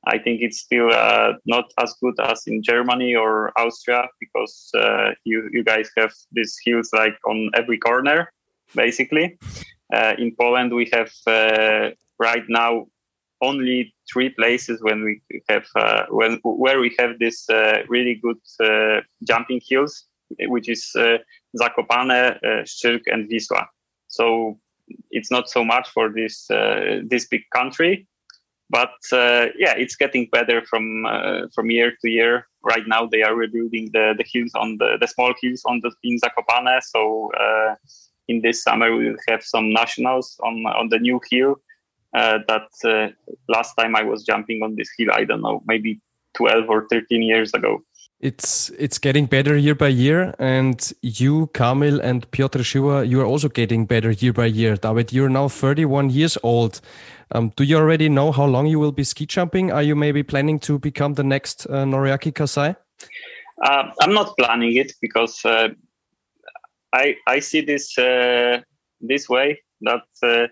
I 0.05 0.17
think 0.17 0.41
it's 0.41 0.59
still 0.59 0.89
uh, 0.91 1.33
not 1.45 1.65
as 1.77 1.93
good 2.01 2.15
as 2.21 2.47
in 2.47 2.63
Germany 2.63 3.15
or 3.15 3.51
Austria 3.57 4.07
because 4.19 4.71
uh, 4.73 5.11
you 5.25 5.49
you 5.51 5.63
guys 5.63 5.89
have 5.97 6.13
these 6.31 6.57
hills 6.65 6.89
like 6.93 7.17
on 7.25 7.49
every 7.53 7.77
corner, 7.77 8.31
basically. 8.75 9.37
Uh, 9.93 10.13
in 10.17 10.35
Poland, 10.39 10.71
we 10.71 10.87
have 10.93 11.11
uh, 11.27 11.89
right 12.19 12.45
now 12.47 12.87
only 13.41 13.93
three 14.11 14.29
places 14.29 14.81
when 14.81 15.03
we 15.03 15.21
have 15.47 15.65
uh, 15.75 16.03
when 16.09 16.39
where 16.43 16.79
we 16.79 16.95
have 16.99 17.19
this 17.19 17.49
uh, 17.49 17.79
really 17.87 18.15
good 18.15 18.39
uh, 18.63 19.01
jumping 19.27 19.61
hills, 19.67 20.05
which 20.47 20.69
is 20.69 20.91
uh, 20.95 21.17
Zakopane, 21.59 22.37
uh, 22.37 22.63
Szczyrk, 22.63 23.01
and 23.07 23.29
Wisła. 23.29 23.65
So 24.07 24.59
it's 25.11 25.31
not 25.31 25.49
so 25.49 25.63
much 25.63 25.89
for 25.89 26.09
this 26.09 26.49
uh, 26.51 27.01
this 27.07 27.27
big 27.27 27.43
country, 27.55 28.07
but 28.69 28.91
yeah, 29.11 29.75
it's 29.77 29.95
getting 29.95 30.27
better 30.31 30.63
from 30.65 31.05
from 31.53 31.71
year 31.71 31.93
to 32.01 32.09
year. 32.09 32.47
Right 32.61 32.87
now, 32.87 33.05
they 33.05 33.23
are 33.23 33.35
rebuilding 33.35 33.89
the, 33.93 34.15
the 34.17 34.25
hills 34.33 34.51
on 34.53 34.77
the, 34.79 34.97
the 34.99 35.07
small 35.07 35.33
hills 35.41 35.61
on 35.65 35.79
the 35.81 35.91
in 36.03 36.17
Zakopane. 36.19 36.81
So 36.83 37.31
in 38.27 38.41
this 38.41 38.61
summer, 38.63 38.93
we 38.93 39.09
will 39.09 39.17
have 39.29 39.43
some 39.43 39.71
nationals 39.71 40.37
on 40.43 40.65
on 40.65 40.89
the 40.89 40.99
new 40.99 41.21
hill 41.31 41.55
uh, 42.13 42.39
that 42.47 42.69
uh, 42.83 43.09
last 43.47 43.75
time 43.75 43.95
I 43.95 44.03
was 44.03 44.23
jumping 44.23 44.63
on 44.63 44.75
this 44.75 44.89
hill, 44.97 45.09
I 45.11 45.23
don't 45.25 45.41
know, 45.41 45.61
maybe 45.65 45.99
12 46.35 46.69
or 46.69 46.87
13 46.89 47.21
years 47.21 47.53
ago. 47.53 47.83
It's 48.21 48.69
it's 48.77 48.97
getting 48.97 49.27
better 49.27 49.55
year 49.55 49.75
by 49.75 49.87
year, 49.87 50.35
and 50.39 50.93
you, 51.01 51.47
Kamil, 51.53 52.01
and 52.01 52.29
Piotr 52.31 52.59
Żyła, 52.59 53.07
you 53.07 53.21
are 53.21 53.25
also 53.25 53.47
getting 53.47 53.85
better 53.85 54.11
year 54.11 54.33
by 54.33 54.47
year. 54.47 54.75
David, 54.75 55.13
you're 55.13 55.29
now 55.29 55.47
31 55.47 56.09
years 56.09 56.37
old. 56.43 56.81
Um, 57.31 57.53
do 57.55 57.63
you 57.63 57.77
already 57.77 58.09
know 58.09 58.33
how 58.33 58.45
long 58.45 58.67
you 58.67 58.77
will 58.77 58.91
be 58.91 59.05
ski 59.05 59.25
jumping? 59.25 59.71
Are 59.71 59.83
you 59.83 59.95
maybe 59.95 60.21
planning 60.23 60.59
to 60.59 60.77
become 60.77 61.13
the 61.13 61.23
next 61.23 61.65
uh, 61.69 61.85
Noriaki 61.85 62.35
Kasai? 62.35 62.75
Uh, 63.63 63.83
I'm 64.01 64.13
not 64.13 64.35
planning 64.37 64.75
it 64.75 64.91
because 65.01 65.45
uh, 65.45 65.69
I 66.91 67.15
I 67.25 67.39
see 67.39 67.61
this 67.61 67.97
uh, 67.97 68.59
this 68.99 69.29
way 69.29 69.61
that 69.81 70.03
uh, 70.23 70.47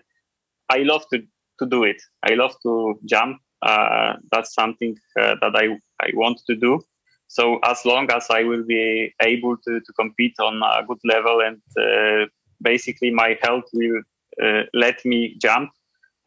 I 0.70 0.78
love 0.84 1.04
to 1.12 1.22
to 1.58 1.66
do 1.66 1.84
it. 1.84 2.00
I 2.22 2.34
love 2.34 2.54
to 2.62 2.98
jump. 3.04 3.38
Uh, 3.62 4.14
that's 4.30 4.54
something 4.54 4.96
uh, 5.20 5.34
that 5.40 5.54
I, 5.54 5.78
I 6.00 6.10
want 6.14 6.40
to 6.46 6.54
do. 6.54 6.80
So 7.28 7.58
as 7.64 7.84
long 7.84 8.10
as 8.10 8.26
I 8.30 8.42
will 8.44 8.64
be 8.64 9.14
able 9.20 9.56
to, 9.58 9.80
to 9.80 9.92
compete 9.94 10.34
on 10.40 10.62
a 10.62 10.84
good 10.86 11.00
level 11.04 11.40
and 11.40 11.60
uh, 11.78 12.26
basically 12.62 13.10
my 13.10 13.36
health 13.42 13.64
will 13.74 14.00
uh, 14.42 14.62
let 14.72 15.04
me 15.04 15.36
jump, 15.40 15.70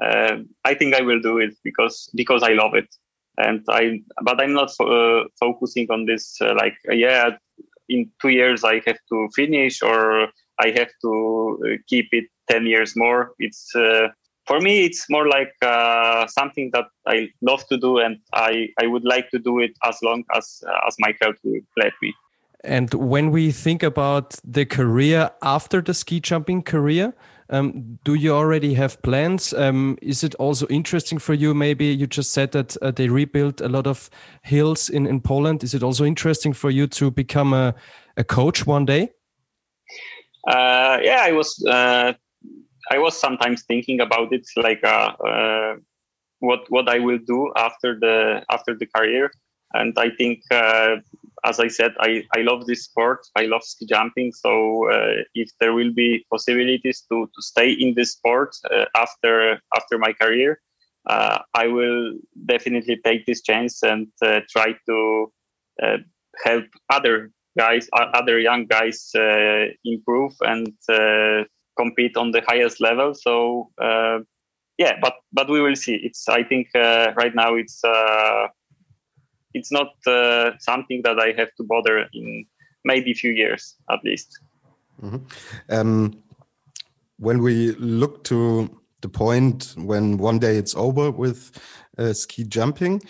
uh, 0.03 0.37
I 0.63 0.73
think 0.75 0.93
I 0.93 1.01
will 1.01 1.19
do 1.19 1.39
it 1.39 1.55
because 1.63 2.09
because 2.15 2.43
I 2.43 2.53
love 2.53 2.75
it. 2.75 2.87
And 3.37 3.63
I, 3.69 4.01
but 4.23 4.41
I'm 4.41 4.53
not 4.53 4.71
uh, 4.79 5.23
focusing 5.39 5.87
on 5.89 6.05
this 6.05 6.37
like 6.41 6.75
yeah, 6.89 7.29
in 7.89 8.11
two 8.21 8.29
years 8.29 8.63
I 8.63 8.81
have 8.85 8.99
to 9.09 9.29
finish 9.35 9.81
or 9.81 10.27
I 10.59 10.69
have 10.77 10.89
to 11.01 11.77
keep 11.87 12.09
it 12.11 12.25
ten 12.49 12.65
years 12.65 12.93
more. 12.95 13.31
It's 13.39 13.71
for 14.47 14.59
me, 14.59 14.85
it's 14.85 15.09
more 15.09 15.27
like 15.27 15.53
uh, 15.61 16.27
something 16.27 16.71
that 16.73 16.85
I 17.07 17.29
love 17.41 17.65
to 17.67 17.77
do, 17.77 17.99
and 17.99 18.17
I, 18.33 18.69
I 18.81 18.87
would 18.87 19.05
like 19.05 19.29
to 19.31 19.39
do 19.39 19.59
it 19.59 19.71
as 19.83 19.97
long 20.01 20.23
as 20.35 20.63
uh, 20.67 20.87
as 20.87 20.95
my 20.99 21.13
health 21.21 21.37
will 21.43 21.61
let 21.77 21.93
me. 22.01 22.13
And 22.63 22.93
when 22.93 23.31
we 23.31 23.51
think 23.51 23.81
about 23.83 24.39
the 24.43 24.65
career 24.65 25.31
after 25.41 25.81
the 25.81 25.93
ski 25.93 26.19
jumping 26.19 26.61
career, 26.61 27.13
um, 27.49 27.99
do 28.03 28.13
you 28.13 28.33
already 28.33 28.75
have 28.75 29.01
plans? 29.01 29.53
Um, 29.53 29.97
is 30.01 30.23
it 30.23 30.35
also 30.35 30.67
interesting 30.67 31.17
for 31.17 31.33
you? 31.33 31.53
Maybe 31.53 31.85
you 31.85 32.07
just 32.07 32.31
said 32.31 32.51
that 32.51 32.77
uh, 32.81 32.91
they 32.91 33.09
rebuilt 33.09 33.61
a 33.61 33.67
lot 33.67 33.87
of 33.87 34.09
hills 34.43 34.89
in, 34.89 35.07
in 35.07 35.21
Poland. 35.21 35.63
Is 35.63 35.73
it 35.73 35.83
also 35.83 36.05
interesting 36.05 36.53
for 36.53 36.69
you 36.69 36.87
to 36.87 37.11
become 37.11 37.53
a, 37.53 37.73
a 38.15 38.23
coach 38.23 38.65
one 38.65 38.85
day? 38.85 39.09
Uh, 40.47 40.99
yeah, 41.01 41.23
I 41.23 41.31
was. 41.33 41.63
Uh, 41.65 42.13
I 42.91 42.97
was 42.97 43.17
sometimes 43.17 43.63
thinking 43.63 44.01
about 44.01 44.33
it, 44.33 44.45
like 44.57 44.83
uh, 44.83 45.13
uh, 45.25 45.75
what 46.39 46.69
what 46.69 46.89
I 46.89 46.99
will 46.99 47.19
do 47.25 47.51
after 47.55 47.97
the 47.97 48.43
after 48.51 48.75
the 48.77 48.85
career. 48.85 49.31
And 49.73 49.97
I 49.97 50.09
think, 50.09 50.39
uh, 50.51 50.97
as 51.45 51.61
I 51.61 51.69
said, 51.69 51.93
I, 52.01 52.25
I 52.35 52.41
love 52.41 52.65
this 52.65 52.83
sport. 52.83 53.19
I 53.37 53.43
love 53.43 53.63
ski 53.63 53.85
jumping. 53.85 54.33
So 54.33 54.91
uh, 54.91 55.23
if 55.33 55.49
there 55.61 55.73
will 55.73 55.93
be 55.93 56.25
possibilities 56.29 57.05
to, 57.09 57.25
to 57.33 57.41
stay 57.41 57.71
in 57.71 57.93
this 57.95 58.11
sport 58.11 58.53
uh, 58.69 58.83
after 58.97 59.61
after 59.77 59.97
my 59.97 60.11
career, 60.11 60.59
uh, 61.09 61.39
I 61.53 61.67
will 61.67 62.17
definitely 62.45 62.97
take 63.05 63.25
this 63.25 63.41
chance 63.41 63.81
and 63.83 64.07
try 64.49 64.75
to 64.89 65.31
help 66.43 66.65
other 66.89 67.31
guys, 67.57 67.87
other 67.93 68.37
young 68.39 68.65
guys, 68.65 69.11
improve 69.85 70.33
and 70.41 70.73
compete 71.77 72.17
on 72.17 72.31
the 72.31 72.41
highest 72.47 72.81
level. 72.81 73.13
So 73.13 73.71
yeah, 74.77 74.97
but 75.01 75.13
but 75.31 75.49
we 75.49 75.61
will 75.61 75.75
see. 75.75 75.95
It's 75.95 76.27
I 76.27 76.43
think 76.43 76.69
right 76.73 77.35
now 77.35 77.55
it's 77.55 77.81
it's 79.53 79.71
not 79.71 79.89
uh, 80.07 80.51
something 80.59 81.01
that 81.03 81.19
I 81.19 81.33
have 81.37 81.53
to 81.55 81.63
bother 81.63 82.07
in 82.13 82.45
maybe 82.83 83.11
a 83.11 83.15
few 83.15 83.31
years 83.31 83.75
at 83.89 83.99
least. 84.03 84.39
Mm-hmm. 85.01 85.17
Um, 85.69 86.23
when 87.17 87.41
we 87.41 87.71
look 87.73 88.23
to 88.25 88.69
the 89.01 89.09
point 89.09 89.73
when 89.77 90.17
one 90.17 90.39
day 90.39 90.57
it's 90.57 90.75
over 90.75 91.11
with 91.11 91.51
uh, 91.97 92.13
ski 92.13 92.43
jumping, 92.43 93.01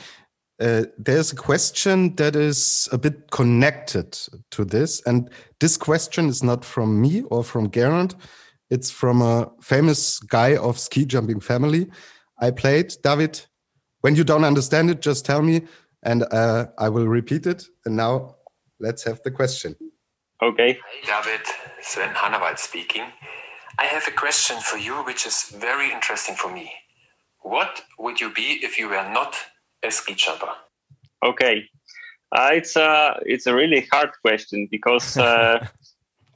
uh, 0.59 0.83
there's 0.97 1.31
a 1.31 1.35
question 1.35 2.15
that 2.15 2.35
is 2.35 2.87
a 2.91 2.97
bit 2.97 3.31
connected 3.31 4.11
to 4.51 4.63
this. 4.63 5.01
And 5.05 5.29
this 5.59 5.77
question 5.77 6.27
is 6.29 6.43
not 6.43 6.63
from 6.63 7.01
me 7.01 7.23
or 7.23 7.43
from 7.43 7.71
Gerard. 7.71 8.15
It's 8.71 8.89
from 8.89 9.21
a 9.21 9.51
famous 9.61 10.19
guy 10.19 10.55
of 10.55 10.79
ski 10.79 11.05
jumping 11.05 11.41
family. 11.41 11.91
I 12.39 12.51
played. 12.51 12.95
David, 13.03 13.39
when 13.99 14.15
you 14.15 14.23
don't 14.23 14.45
understand 14.45 14.89
it, 14.89 15.01
just 15.01 15.25
tell 15.25 15.41
me 15.41 15.67
and 16.03 16.23
uh, 16.31 16.65
I 16.79 16.89
will 16.89 17.07
repeat 17.07 17.45
it. 17.45 17.65
And 17.85 17.95
now 17.95 18.37
let's 18.79 19.03
have 19.03 19.21
the 19.23 19.31
question. 19.31 19.75
Okay. 20.41 20.79
David, 21.05 21.41
Sven 21.81 22.15
Hannawald 22.15 22.57
speaking. 22.57 23.03
I 23.77 23.85
have 23.85 24.07
a 24.07 24.11
question 24.11 24.57
for 24.59 24.77
you, 24.77 24.95
which 25.03 25.25
is 25.25 25.53
very 25.59 25.91
interesting 25.91 26.35
for 26.35 26.51
me. 26.51 26.71
What 27.41 27.81
would 27.99 28.21
you 28.21 28.31
be 28.33 28.59
if 28.63 28.79
you 28.79 28.87
were 28.87 29.09
not 29.11 29.35
a 29.83 29.91
ski 29.91 30.13
jumper? 30.15 30.51
Okay, 31.23 31.65
uh, 32.31 32.49
it's 32.53 32.75
a 32.75 33.19
it's 33.25 33.47
a 33.47 33.53
really 33.53 33.87
hard 33.91 34.11
question 34.21 34.67
because 34.69 35.17
uh, 35.17 35.65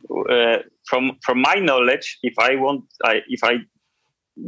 uh, 0.30 0.58
from 0.86 1.18
from 1.24 1.42
my 1.42 1.56
knowledge, 1.56 2.18
if 2.24 2.38
I 2.40 2.56
want, 2.56 2.86
I, 3.04 3.22
if 3.28 3.44
I 3.44 3.58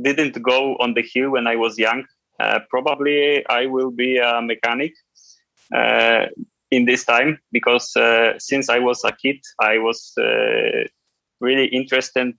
didn't 0.01 0.41
go 0.41 0.75
on 0.77 0.93
the 0.93 1.03
hill 1.13 1.31
when 1.31 1.47
I 1.47 1.55
was 1.55 1.77
young, 1.77 2.05
uh, 2.39 2.59
probably 2.69 3.45
I 3.47 3.65
will 3.65 3.91
be 3.91 4.17
a 4.17 4.41
mechanic 4.41 4.93
uh, 5.75 6.25
in 6.71 6.85
this 6.85 7.05
time 7.05 7.39
because 7.51 7.95
uh, 7.95 8.33
since 8.39 8.69
I 8.69 8.79
was 8.79 9.03
a 9.03 9.11
kid, 9.11 9.39
I 9.61 9.77
was 9.77 10.13
uh, 10.19 10.85
really 11.39 11.67
interested 11.67 12.33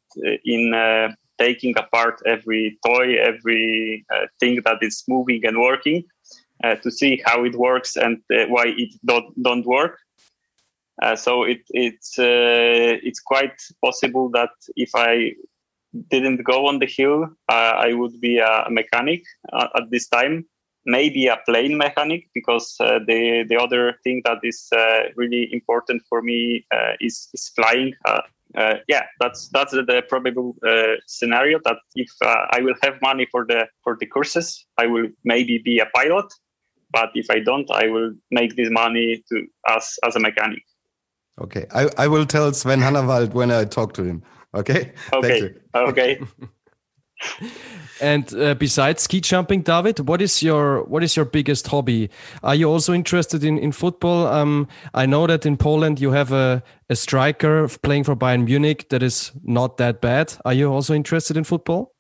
in 0.44 1.14
taking 1.38 1.74
apart 1.78 2.20
every 2.26 2.78
toy, 2.84 3.14
every 3.14 4.04
thing 4.40 4.60
that 4.64 4.78
is 4.82 5.04
moving 5.08 5.46
and 5.46 5.58
working. 5.58 6.04
Uh, 6.64 6.74
to 6.74 6.90
see 6.90 7.22
how 7.24 7.44
it 7.44 7.54
works 7.54 7.96
and 7.96 8.18
uh, 8.34 8.44
why 8.48 8.74
it 8.76 8.92
don't 9.04 9.30
don't 9.44 9.64
work. 9.64 10.00
Uh, 11.02 11.16
so 11.16 11.44
it 11.44 11.62
it's 11.70 12.14
it's 12.18 13.20
quite 13.20 13.60
possible 13.84 14.30
that 14.30 14.50
if 14.76 14.90
I 14.94 15.32
didn't 16.10 16.44
go 16.44 16.66
on 16.66 16.78
the 16.78 16.86
hill, 16.86 17.28
I 17.48 17.92
would 17.94 18.20
be 18.20 18.38
a 18.38 18.66
mechanic 18.70 19.22
at 19.52 19.90
this 19.90 20.08
time 20.08 20.44
maybe 20.88 21.26
a 21.26 21.36
plane 21.46 21.76
mechanic 21.76 22.28
because 22.34 22.74
uh, 22.80 22.98
the 23.06 23.44
the 23.48 23.56
other 23.56 23.94
thing 24.02 24.22
that 24.24 24.38
is 24.42 24.68
uh, 24.74 25.02
really 25.16 25.48
important 25.52 26.02
for 26.08 26.22
me 26.22 26.66
uh, 26.74 26.92
is 27.00 27.28
is 27.34 27.52
flying. 27.54 27.94
Uh, 28.04 28.22
uh, 28.56 28.74
yeah, 28.88 29.04
that's 29.20 29.48
that's 29.48 29.72
the 29.72 30.02
probable 30.08 30.56
uh, 30.66 30.96
scenario. 31.06 31.60
That 31.64 31.78
if 31.94 32.10
I 32.22 32.60
will 32.60 32.74
have 32.82 33.00
money 33.02 33.26
for 33.30 33.44
the 33.44 33.68
for 33.84 33.96
the 34.00 34.06
courses, 34.06 34.66
I 34.78 34.86
will 34.86 35.08
maybe 35.24 35.58
be 35.58 35.78
a 35.78 35.86
pilot. 35.94 36.32
But 36.90 37.10
if 37.14 37.26
I 37.30 37.40
don't, 37.40 37.70
I 37.70 37.88
will 37.88 38.14
make 38.30 38.56
this 38.56 38.70
money 38.70 39.22
to 39.28 39.46
as 39.68 39.98
as 40.06 40.16
a 40.16 40.20
mechanic. 40.20 40.62
Okay, 41.40 41.66
I, 41.74 41.88
I 41.96 42.08
will 42.08 42.26
tell 42.26 42.52
Sven 42.52 42.80
Hannawald 42.80 43.32
when 43.32 43.50
I 43.50 43.64
talk 43.64 43.94
to 43.94 44.04
him. 44.04 44.22
Okay. 44.54 44.92
Okay. 45.12 45.54
Okay. 45.74 46.20
And 48.00 48.32
uh, 48.34 48.54
besides 48.54 49.02
ski 49.02 49.20
jumping, 49.20 49.62
David, 49.62 50.08
what 50.08 50.22
is 50.22 50.42
your 50.42 50.84
what 50.84 51.02
is 51.02 51.16
your 51.16 51.24
biggest 51.24 51.66
hobby? 51.66 52.10
Are 52.42 52.54
you 52.54 52.70
also 52.70 52.92
interested 52.92 53.42
in 53.42 53.58
in 53.58 53.72
football? 53.72 54.26
Um, 54.28 54.68
I 54.94 55.06
know 55.06 55.26
that 55.26 55.44
in 55.44 55.56
Poland 55.56 56.00
you 56.00 56.12
have 56.12 56.32
a 56.32 56.62
a 56.88 56.94
striker 56.94 57.68
playing 57.82 58.04
for 58.04 58.14
Bayern 58.14 58.44
Munich 58.44 58.88
that 58.90 59.02
is 59.02 59.32
not 59.42 59.78
that 59.78 60.00
bad. 60.00 60.34
Are 60.44 60.54
you 60.54 60.72
also 60.72 60.94
interested 60.94 61.36
in 61.36 61.44
football? 61.44 61.92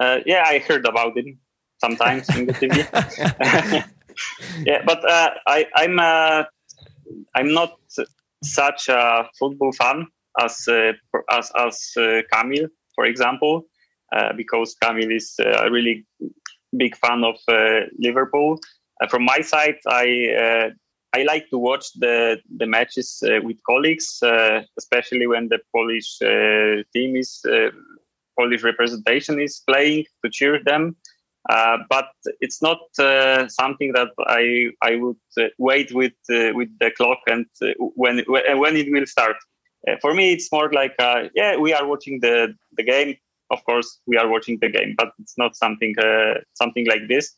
Uh, 0.00 0.18
yeah, 0.26 0.44
I 0.46 0.58
heard 0.58 0.86
about 0.86 1.16
it 1.16 1.36
sometimes 1.80 2.28
in 2.36 2.46
the 2.46 2.52
TV. 2.52 2.84
yeah, 4.66 4.82
but 4.84 5.02
uh, 5.08 5.30
I, 5.46 5.66
I'm 5.74 5.98
uh, 5.98 6.44
I'm 7.34 7.54
not 7.54 7.77
such 8.42 8.88
a 8.88 9.28
football 9.38 9.72
fan 9.72 10.06
as 10.40 10.66
uh, 10.68 10.92
as 11.30 11.50
as 11.56 11.92
uh, 11.96 12.22
Kamil, 12.32 12.68
for 12.94 13.04
example. 13.04 13.66
Uh, 14.16 14.32
because 14.32 14.74
Kamil 14.82 15.10
is 15.10 15.34
uh, 15.38 15.66
a 15.66 15.70
really 15.70 16.06
big 16.78 16.96
fan 16.96 17.24
of 17.24 17.36
uh, 17.48 17.80
Liverpool. 17.98 18.58
from 19.10 19.24
my 19.24 19.40
side, 19.42 19.76
I 19.86 20.72
I 21.16 21.22
like 21.24 21.48
to 21.50 21.58
watch 21.58 21.86
the 21.94 22.38
the 22.58 22.66
matches 22.66 23.22
with 23.42 23.58
colleagues, 23.64 24.20
especially 24.78 25.26
when 25.26 25.48
the 25.48 25.58
Polish 25.74 26.18
team 26.92 27.16
is 27.16 27.42
Polish 28.38 28.62
representation 28.62 29.40
is 29.40 29.62
playing 29.66 30.04
to 30.24 30.30
cheer 30.30 30.62
them. 30.64 30.96
Uh, 31.48 31.78
but 31.88 32.10
it's 32.40 32.60
not 32.60 32.80
uh, 32.98 33.48
something 33.48 33.92
that 33.92 34.08
I 34.26 34.68
I 34.82 34.96
would 34.96 35.16
uh, 35.40 35.48
wait 35.58 35.92
with 35.94 36.12
with 36.28 36.68
the 36.78 36.90
clock 36.96 37.18
and 37.26 37.46
when 37.76 38.24
when 38.26 38.76
it 38.76 38.90
will 38.90 39.06
start. 39.06 39.36
for 40.02 40.12
me, 40.12 40.32
it's 40.32 40.50
more 40.52 40.70
like 40.72 40.94
yeah, 41.34 41.56
we 41.56 41.72
are 41.72 41.86
watching 41.86 42.20
the 42.20 42.54
the 42.76 42.82
game 42.82 43.16
of 43.50 43.64
course 43.64 44.00
we 44.06 44.16
are 44.16 44.28
watching 44.28 44.58
the 44.60 44.68
game 44.68 44.94
but 44.96 45.12
it's 45.18 45.36
not 45.38 45.56
something 45.56 45.94
uh, 45.98 46.34
something 46.54 46.86
like 46.86 47.08
this 47.08 47.34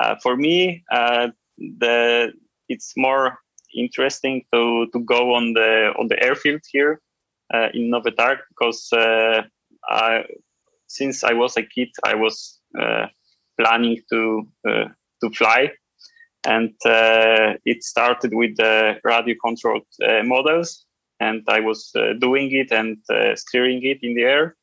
uh, 0.00 0.14
for 0.22 0.36
me 0.36 0.82
uh, 0.92 1.28
the 1.58 2.32
it's 2.68 2.92
more 2.96 3.38
interesting 3.74 4.42
to 4.52 4.86
to 4.92 5.00
go 5.00 5.34
on 5.34 5.52
the 5.54 5.92
on 5.98 6.08
the 6.08 6.22
airfield 6.22 6.60
here 6.70 7.00
uh, 7.54 7.68
in 7.74 7.90
Nowy 7.90 8.12
Targ 8.12 8.38
because 8.48 8.92
uh, 8.92 9.42
I, 9.88 10.24
since 10.86 11.24
I 11.24 11.32
was 11.32 11.56
a 11.56 11.62
kid 11.62 11.88
I 12.04 12.14
was 12.14 12.60
uh, 12.80 13.06
planning 13.60 13.98
to 14.10 14.42
uh, 14.68 14.88
to 15.20 15.30
fly 15.30 15.70
and 16.46 16.72
uh, 16.86 17.52
it 17.66 17.84
started 17.84 18.32
with 18.32 18.56
the 18.56 18.98
radio 19.04 19.34
controlled 19.44 19.90
uh, 20.02 20.22
models 20.24 20.86
and 21.20 21.42
I 21.48 21.60
was 21.60 21.92
doing 22.18 22.50
it 22.52 22.72
and 22.72 22.96
steering 23.36 23.80
it 23.82 23.98
in 24.02 24.14
the 24.14 24.22
air 24.22 24.56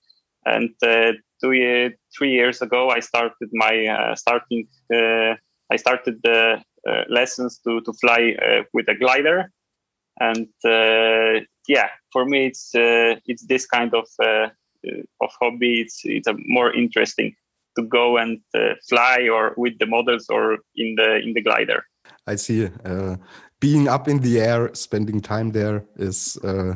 and 0.48 0.70
uh, 0.82 1.12
two 1.41 1.52
year, 1.52 1.93
three 2.18 2.32
years 2.32 2.62
ago, 2.62 2.89
I 2.89 3.02
started 3.02 3.50
my 3.52 3.86
uh, 3.86 4.16
starting. 4.16 4.68
Uh, 4.93 5.36
I 5.72 5.76
started 5.76 6.22
the 6.24 6.62
lessons 7.10 7.60
to 7.66 7.82
to 7.82 7.93
fly 7.93 8.38
with 8.74 8.88
a 8.88 8.95
glider, 8.95 9.52
and 10.22 10.48
yeah, 11.68 11.89
for 12.14 12.26
me, 12.26 12.48
it's 12.48 12.72
it's 12.74 13.45
this 13.45 13.66
kind 13.66 13.93
of 13.93 14.08
of 14.24 15.32
hobby. 15.41 15.82
It's 15.82 16.02
it's 16.06 16.28
a 16.28 16.36
more 16.45 16.74
interesting 16.74 17.36
to 17.78 17.84
go 17.84 18.18
and 18.18 18.40
uh, 18.54 18.74
fly 18.90 19.30
or 19.32 19.54
with 19.56 19.76
the 19.80 19.86
models 19.86 20.26
or 20.30 20.58
in 20.76 20.96
the 20.96 21.10
in 21.26 21.34
the 21.34 21.42
glider. 21.42 21.84
I 22.26 22.36
see. 22.36 22.70
Uh, 22.86 23.16
being 23.60 23.88
up 23.88 24.08
in 24.08 24.20
the 24.20 24.40
air, 24.40 24.70
spending 24.74 25.22
time 25.22 25.52
there 25.52 25.86
is 25.96 26.38
uh, 26.44 26.76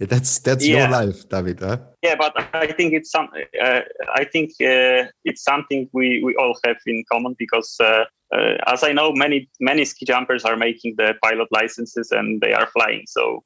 That's 0.00 0.38
that's 0.40 0.66
yeah. 0.66 0.78
your 0.78 0.88
life, 0.88 1.28
David. 1.28 1.60
Huh? 1.60 1.76
Yeah, 2.02 2.16
but 2.16 2.32
I 2.54 2.72
think 2.72 2.94
it's 2.94 3.10
some. 3.10 3.28
Uh, 3.62 3.82
I 4.14 4.24
think 4.24 4.48
uh, 4.62 5.12
it's 5.28 5.44
something 5.44 5.90
we, 5.92 6.22
we 6.24 6.34
all 6.40 6.56
have 6.64 6.78
in 6.86 7.04
common 7.12 7.36
because, 7.38 7.76
uh, 7.80 8.04
uh, 8.34 8.56
as 8.66 8.82
I 8.82 8.92
know, 8.92 9.12
many 9.12 9.50
many 9.60 9.84
ski 9.84 10.06
jumpers 10.06 10.46
are 10.46 10.56
making 10.56 10.94
the 10.96 11.12
pilot 11.22 11.48
licenses 11.50 12.12
and 12.12 12.40
they 12.40 12.54
are 12.54 12.66
flying. 12.72 13.04
So 13.06 13.44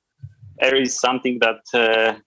there 0.60 0.76
is 0.76 0.94
something 0.94 1.40
that 1.40 1.62
uh, 1.74 2.20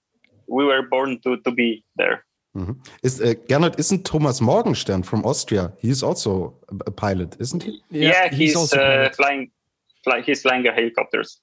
we 0.49 0.65
were 0.65 0.83
born 0.83 1.19
to 1.23 1.37
to 1.45 1.51
be 1.51 1.85
there. 1.95 2.26
Mm-hmm. 2.57 2.73
Is 3.03 3.21
uh, 3.21 3.33
Gernot? 3.47 3.79
Isn't 3.79 4.03
Thomas 4.03 4.41
Morgenstern 4.41 5.03
from 5.03 5.23
Austria? 5.25 5.71
He's 5.77 6.01
also 6.01 6.55
a 6.85 6.91
pilot, 6.91 7.35
isn't 7.39 7.63
he? 7.63 7.81
Yeah, 7.91 8.09
yeah 8.09 8.29
he's, 8.29 8.39
he's 8.39 8.55
also 8.55 9.09
flying. 9.15 9.51
Fly, 10.03 10.21
he's 10.21 10.41
flying 10.41 10.65
helicopters. 10.65 11.39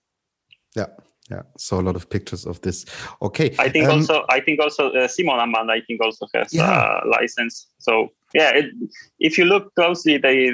Yeah 0.75 0.87
yeah 1.31 1.43
so 1.57 1.81
a 1.81 1.83
lot 1.83 1.97
of 1.97 2.09
pictures 2.11 2.45
of 2.47 2.61
this 2.61 2.85
okay 3.23 3.55
i 3.59 3.69
think 3.69 3.87
um, 3.87 3.99
also 3.99 4.25
i 4.29 4.41
think 4.41 4.61
also 4.61 4.91
uh, 4.91 5.09
Simon 5.09 5.39
Ammann 5.41 5.71
i 5.71 5.81
think 5.87 6.01
also 6.03 6.27
has 6.35 6.53
yeah. 6.53 7.01
a 7.03 7.09
license 7.09 7.69
so 7.79 8.11
yeah 8.35 8.51
it, 8.51 8.67
if 9.19 9.39
you 9.39 9.45
look 9.45 9.75
closely 9.75 10.19
they 10.19 10.51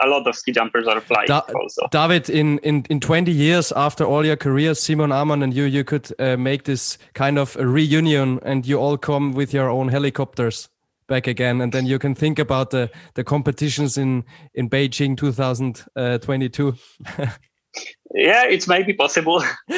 a 0.00 0.06
lot 0.06 0.26
of 0.26 0.34
ski 0.34 0.52
jumpers 0.52 0.86
are 0.86 1.00
flying 1.00 1.26
da 1.26 1.40
also. 1.54 1.86
David 1.90 2.30
in, 2.30 2.58
in 2.58 2.84
in 2.90 3.00
20 3.00 3.30
years 3.30 3.72
after 3.72 4.04
all 4.04 4.24
your 4.24 4.36
careers 4.36 4.80
Simon 4.80 5.10
Ammann 5.10 5.42
and 5.42 5.54
you 5.54 5.64
you 5.64 5.84
could 5.84 6.10
uh, 6.18 6.36
make 6.36 6.64
this 6.64 6.98
kind 7.14 7.38
of 7.38 7.56
a 7.56 7.66
reunion 7.66 8.40
and 8.42 8.66
you 8.66 8.78
all 8.78 8.98
come 8.98 9.32
with 9.34 9.54
your 9.54 9.68
own 9.70 9.88
helicopters 9.88 10.68
back 11.08 11.26
again. 11.26 11.60
And 11.60 11.72
then 11.72 11.86
you 11.86 11.98
can 11.98 12.14
think 12.14 12.38
about 12.38 12.70
the 12.70 12.90
the 13.14 13.24
competitions 13.24 13.98
in 13.98 14.24
in 14.54 14.70
beijing 14.70 15.16
2022 15.16 16.74
yeah 18.14 18.44
it's 18.44 18.68
maybe 18.68 18.92
possible. 18.92 19.42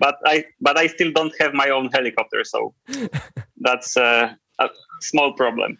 But 0.00 0.16
i 0.24 0.44
but 0.60 0.78
i 0.78 0.86
still 0.86 1.12
don't 1.12 1.34
have 1.40 1.52
my 1.52 1.70
own 1.70 1.90
helicopter 1.92 2.44
so 2.44 2.74
that's 3.58 3.96
uh, 3.96 4.32
a 4.58 4.68
small 5.00 5.32
problem 5.34 5.78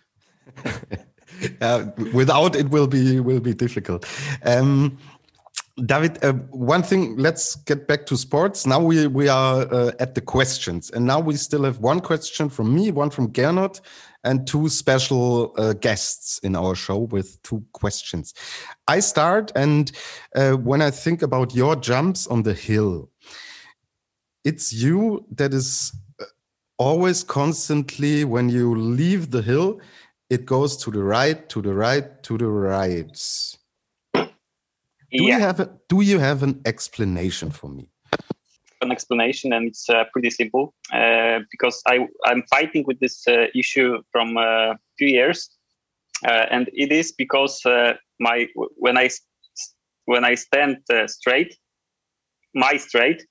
uh, 1.61 1.87
without 2.13 2.57
it 2.57 2.69
will 2.71 2.87
be 2.87 3.21
will 3.21 3.41
be 3.41 3.55
difficult 3.55 4.07
um, 4.45 4.99
David, 5.87 6.23
uh, 6.23 6.33
one 6.51 6.83
thing. 6.83 7.17
Let's 7.17 7.55
get 7.55 7.87
back 7.87 8.07
to 8.07 8.17
sports. 8.17 8.67
Now 8.67 8.81
we 8.81 9.07
we 9.07 9.29
are 9.29 9.63
uh, 9.73 9.93
at 9.99 10.15
the 10.15 10.21
questions, 10.21 10.91
and 10.91 11.07
now 11.07 11.21
we 11.21 11.37
still 11.37 11.65
have 11.65 11.79
one 11.79 12.01
question 12.01 12.49
from 12.49 12.75
me, 12.75 12.91
one 12.91 13.11
from 13.11 13.33
Gernot, 13.33 13.81
and 14.25 14.47
two 14.47 14.69
special 14.69 15.55
uh, 15.57 15.73
guests 15.75 16.39
in 16.43 16.55
our 16.57 16.75
show 16.75 16.99
with 16.99 17.41
two 17.43 17.65
questions. 17.73 18.35
I 18.89 19.01
start, 19.01 19.53
and 19.55 19.91
uh, 20.35 20.53
when 20.53 20.83
I 20.83 20.91
think 20.91 21.23
about 21.23 21.55
your 21.55 21.77
jumps 21.77 22.27
on 22.27 22.43
the 22.43 22.55
hill, 22.55 23.09
it's 24.45 24.73
you 24.73 25.25
that 25.37 25.55
is 25.55 25.93
uh, 26.21 26.25
always 26.79 27.23
constantly 27.25 28.25
when 28.25 28.49
you 28.49 28.75
leave 28.75 29.31
the 29.31 29.43
hill, 29.43 29.81
it 30.31 30.47
goes 30.47 30.77
to 30.79 30.91
the 30.91 31.03
right, 31.03 31.49
to 31.49 31.61
the 31.61 31.75
right, 31.75 32.23
to 32.23 32.39
the 32.39 32.47
right. 32.47 33.13
Do 34.15 34.29
yeah. 35.11 35.37
you 35.37 35.41
have 35.41 35.61
a, 35.61 35.71
do 35.89 36.01
you 36.03 36.19
have 36.21 36.43
an 36.43 36.61
explanation 36.65 37.51
for 37.51 37.69
me? 37.69 37.89
an 38.83 38.91
explanation, 38.91 39.53
and 39.53 39.69
it's 39.69 39.89
uh, 39.89 40.05
pretty 40.13 40.31
simple 40.31 40.75
uh, 40.93 41.41
because 41.51 41.83
I 41.87 42.07
I'm 42.25 42.43
fighting 42.49 42.85
with 42.87 42.99
this 43.01 43.27
uh, 43.29 43.47
issue 43.55 44.03
from 44.13 44.37
a 44.37 44.41
uh, 44.41 44.75
few 44.99 45.09
years, 45.09 45.51
uh, 46.27 46.47
and 46.51 46.71
it 46.73 46.93
is 46.93 47.13
because 47.13 47.65
uh, 47.67 47.95
my 48.19 48.47
when 48.55 48.97
I 48.97 49.11
when 50.07 50.25
I 50.25 50.35
stand 50.35 50.79
straight, 51.07 51.57
my 52.55 52.77
straight, 52.77 53.27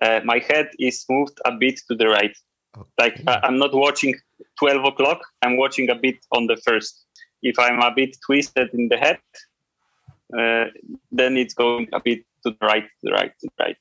my 0.00 0.42
head 0.48 0.68
is 0.78 1.04
moved 1.08 1.38
a 1.44 1.52
bit 1.52 1.80
to 1.88 1.94
the 1.94 2.08
right. 2.08 2.36
Okay. 2.76 2.90
Like 2.98 3.22
I'm 3.26 3.58
not 3.58 3.74
watching 3.74 4.14
12 4.58 4.84
o'clock. 4.84 5.20
I'm 5.42 5.56
watching 5.56 5.90
a 5.90 5.94
bit 5.94 6.16
on 6.32 6.46
the 6.46 6.56
first. 6.56 7.06
If 7.42 7.58
I'm 7.58 7.80
a 7.80 7.92
bit 7.94 8.16
twisted 8.24 8.70
in 8.74 8.88
the 8.88 8.96
head, 8.96 9.18
then 11.10 11.36
it's 11.36 11.54
going 11.54 11.88
a 11.92 12.00
bit 12.00 12.24
to 12.44 12.50
the 12.50 12.66
right, 12.66 12.84
to 12.84 13.00
the 13.02 13.12
right, 13.12 13.32
to 13.40 13.48
the 13.48 13.64
right. 13.64 13.76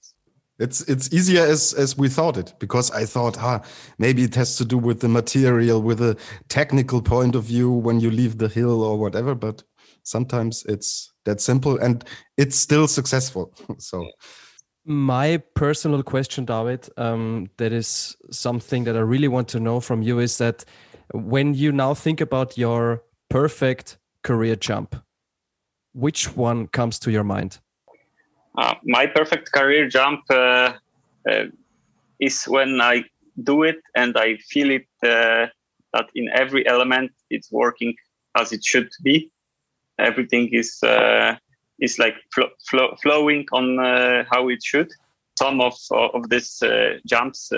It's 0.60 0.82
it's 0.90 1.14
easier 1.14 1.44
as 1.44 1.74
as 1.74 1.98
we 1.98 2.10
thought 2.10 2.36
it 2.36 2.54
because 2.60 2.92
I 2.92 3.06
thought, 3.06 3.38
ah, 3.40 3.62
maybe 3.98 4.24
it 4.24 4.36
has 4.36 4.58
to 4.58 4.66
do 4.66 4.78
with 4.78 5.00
the 5.00 5.08
material, 5.08 5.82
with 5.82 6.02
a 6.02 6.18
technical 6.50 7.02
point 7.02 7.36
of 7.36 7.46
view 7.46 7.72
when 7.72 8.02
you 8.02 8.12
leave 8.12 8.38
the 8.38 8.50
hill 8.50 8.84
or 8.84 8.98
whatever. 8.98 9.36
But 9.36 9.64
sometimes 10.04 10.66
it's 10.66 11.14
that 11.24 11.40
simple, 11.40 11.78
and 11.78 12.04
it's 12.38 12.58
still 12.58 12.88
successful. 12.88 13.54
so. 13.78 14.06
My 14.86 15.38
personal 15.56 16.04
question, 16.04 16.46
David, 16.46 16.90
um, 16.98 17.50
that 17.58 17.72
is 17.72 18.16
something 18.32 18.86
that 18.86 18.96
I 18.96 19.02
really 19.02 19.28
want 19.28 19.48
to 19.50 19.60
know 19.60 19.80
from 19.80 20.02
you 20.02 20.20
is 20.20 20.38
that 20.38 20.66
when 21.14 21.54
you 21.54 21.72
now 21.72 21.94
think 21.94 22.22
about 22.22 22.58
your 22.58 23.04
perfect 23.30 23.98
career 24.24 24.56
jump, 24.56 24.96
which 25.94 26.36
one 26.36 26.68
comes 26.68 26.98
to 27.00 27.12
your 27.12 27.24
mind? 27.24 27.60
Uh, 28.58 28.76
my 28.84 29.06
perfect 29.06 29.52
career 29.52 29.88
jump 29.88 30.22
uh, 30.30 30.74
uh, 31.30 31.46
is 32.20 32.46
when 32.46 32.82
I 32.82 33.04
do 33.44 33.64
it 33.64 33.80
and 33.96 34.18
I 34.18 34.38
feel 34.50 34.72
it 34.72 34.88
uh, 35.04 35.48
that 35.94 36.10
in 36.16 36.30
every 36.34 36.68
element 36.68 37.12
it's 37.30 37.52
working 37.52 37.96
as 38.36 38.52
it 38.52 38.64
should 38.64 38.90
be. 39.04 39.32
Everything 39.98 40.50
is 40.54 40.82
uh, 40.84 41.36
is 41.82 42.00
like 42.00 42.16
fl- 42.34 42.54
fl- 42.70 42.96
flowing 43.02 43.46
on 43.52 43.80
uh, 43.80 44.24
how 44.32 44.50
it 44.50 44.64
should. 44.64 44.92
Some 45.38 45.62
of 45.62 45.74
uh, 45.92 46.10
of 46.10 46.30
these 46.30 46.62
uh, 46.62 47.00
jumps 47.08 47.52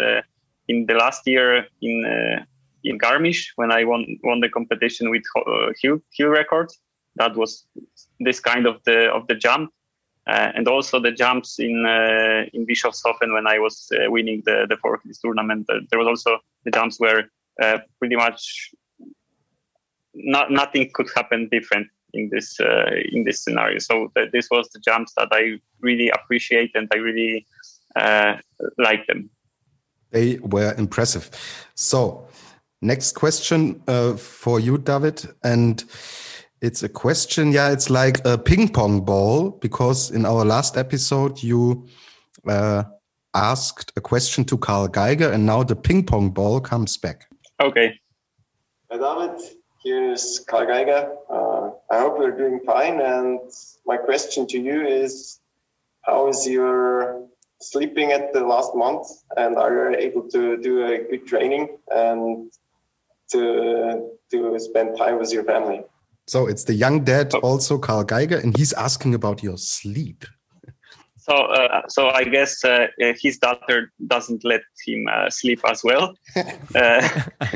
in 0.68 0.86
the 0.86 0.94
last 0.94 1.22
year 1.26 1.66
in 1.82 2.46
in 2.84 2.98
Garmisch 2.98 3.48
when 3.56 3.72
I 3.72 3.84
won 3.84 4.06
won 4.24 4.40
the 4.40 4.50
competition 4.50 5.10
with 5.10 5.24
Hill 5.82 6.00
Hill 6.16 6.30
Records. 6.30 6.80
That 7.16 7.36
was 7.36 7.66
this 8.20 8.40
kind 8.40 8.66
of 8.68 8.82
the 8.86 9.12
of 9.12 9.28
the 9.28 9.36
jump 9.36 9.72
uh, 10.28 10.52
and 10.56 10.68
also 10.68 11.00
the 11.00 11.12
jumps 11.12 11.60
in 11.60 11.86
uh, 11.86 12.46
in 12.54 12.66
Bischofshofen 12.66 13.34
when 13.34 13.48
I 13.48 13.58
was 13.60 13.92
uh, 13.92 14.12
winning 14.12 14.44
the 14.46 14.66
the 14.70 14.78
Four 14.78 15.00
Hills 15.04 15.20
tournament. 15.20 15.66
there 15.68 16.00
was 16.00 16.08
also 16.08 16.40
the 16.66 16.72
jumps 16.72 17.00
where 17.00 17.30
pretty 18.00 18.16
much 18.16 18.72
not, 20.14 20.52
nothing 20.52 20.90
could 20.94 21.10
happen 21.16 21.48
different 21.52 21.88
in 22.14 22.30
this 22.32 22.60
in 23.12 23.24
this 23.24 23.44
scenario. 23.44 23.80
So 23.80 24.12
th- 24.16 24.32
this 24.32 24.50
was 24.50 24.70
the 24.70 24.80
jumps 24.80 25.14
that 25.18 25.30
I 25.32 25.60
really 25.80 26.10
appreciate 26.10 26.72
and 26.76 26.88
I 26.94 26.98
really 26.98 27.46
like 28.78 29.06
them. 29.08 29.30
They 30.12 30.40
were 30.42 30.74
impressive. 30.78 31.30
So, 31.76 32.28
next 32.82 33.14
question 33.14 33.82
uh, 33.88 34.16
for 34.16 34.60
you, 34.60 34.78
David, 34.78 35.26
and 35.44 35.84
it's 36.62 36.84
a 36.84 36.90
question. 36.90 37.52
Yeah, 37.52 37.72
it's 37.72 37.90
like 37.90 38.24
a 38.26 38.38
ping 38.38 38.70
pong 38.70 39.02
ball 39.02 39.52
because 39.52 40.12
in 40.12 40.26
our 40.26 40.46
last 40.46 40.78
episode 40.78 41.42
you 41.42 41.88
uh, 42.48 42.84
asked 43.34 43.92
a 43.96 44.02
question 44.02 44.44
to 44.46 44.58
Karl 44.58 44.88
Geiger, 44.88 45.32
and 45.32 45.46
now 45.46 45.64
the 45.64 45.76
ping 45.76 46.06
pong 46.06 46.30
ball 46.30 46.60
comes 46.60 46.98
back. 46.98 47.26
Okay. 47.62 48.00
Hi, 48.92 48.98
David. 48.98 49.42
Here's 49.84 50.40
Karl 50.48 50.68
Geiger. 50.68 51.16
Uh, 51.30 51.72
I 51.90 52.00
hope 52.00 52.20
you're 52.20 52.38
doing 52.38 52.60
fine. 52.66 53.02
And 53.02 53.40
my 53.86 53.98
question 53.98 54.46
to 54.48 54.60
you 54.60 54.86
is 54.86 55.40
How 56.04 56.28
is 56.28 56.48
your 56.48 57.28
sleeping 57.60 58.12
at 58.12 58.34
the 58.34 58.42
last 58.42 58.76
month? 58.76 59.08
And 59.38 59.58
are 59.58 59.92
you 59.92 59.98
able 59.98 60.28
to 60.30 60.58
do 60.58 60.86
a 60.86 61.00
good 61.10 61.26
training 61.26 61.78
and 61.90 62.52
to, 63.32 64.10
to 64.32 64.60
spend 64.60 64.98
time 64.98 65.18
with 65.18 65.34
your 65.34 65.44
family? 65.46 65.82
So 66.28 66.48
it's 66.48 66.64
the 66.64 66.74
young 66.74 67.04
dad, 67.04 67.34
also 67.36 67.78
Karl 67.78 68.04
Geiger, 68.04 68.38
and 68.38 68.56
he's 68.56 68.74
asking 68.74 69.16
about 69.16 69.42
your 69.42 69.58
sleep. 69.58 70.26
So, 71.22 71.34
uh, 71.34 71.82
so 71.88 72.10
I 72.10 72.24
guess 72.24 72.66
uh, 72.66 72.88
uh 73.02 73.14
his 73.22 73.38
daughter 73.38 73.92
doesn't 74.08 74.44
let 74.44 74.62
him 74.86 75.08
uh, 75.08 75.30
sleep 75.30 75.62
as 75.66 75.84
well. 75.84 76.14
Uh, 76.74 77.08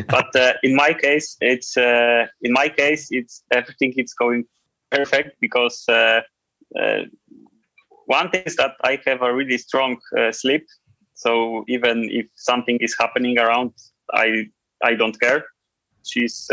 but 0.09 0.35
uh, 0.35 0.53
in 0.61 0.75
my 0.75 0.93
case, 0.93 1.37
it's 1.39 1.77
in 1.77 2.51
my 2.51 2.67
case, 2.67 3.07
it's 3.11 3.43
everything 3.51 3.93
is 3.97 4.13
going 4.13 4.43
perfect 4.91 5.37
because 5.39 5.85
one 8.07 8.29
thing 8.29 8.43
is 8.45 8.55
that 8.57 8.73
I 8.83 8.99
have 9.05 9.21
a 9.21 9.33
really 9.33 9.57
strong 9.57 9.97
sleep. 10.31 10.65
So 11.13 11.63
even 11.69 12.09
if 12.11 12.25
something 12.35 12.77
is 12.81 12.93
happening 12.99 13.39
around, 13.39 13.71
I 14.13 14.47
I 14.83 14.95
don't 14.95 15.17
care. 15.19 15.45
She's 16.03 16.49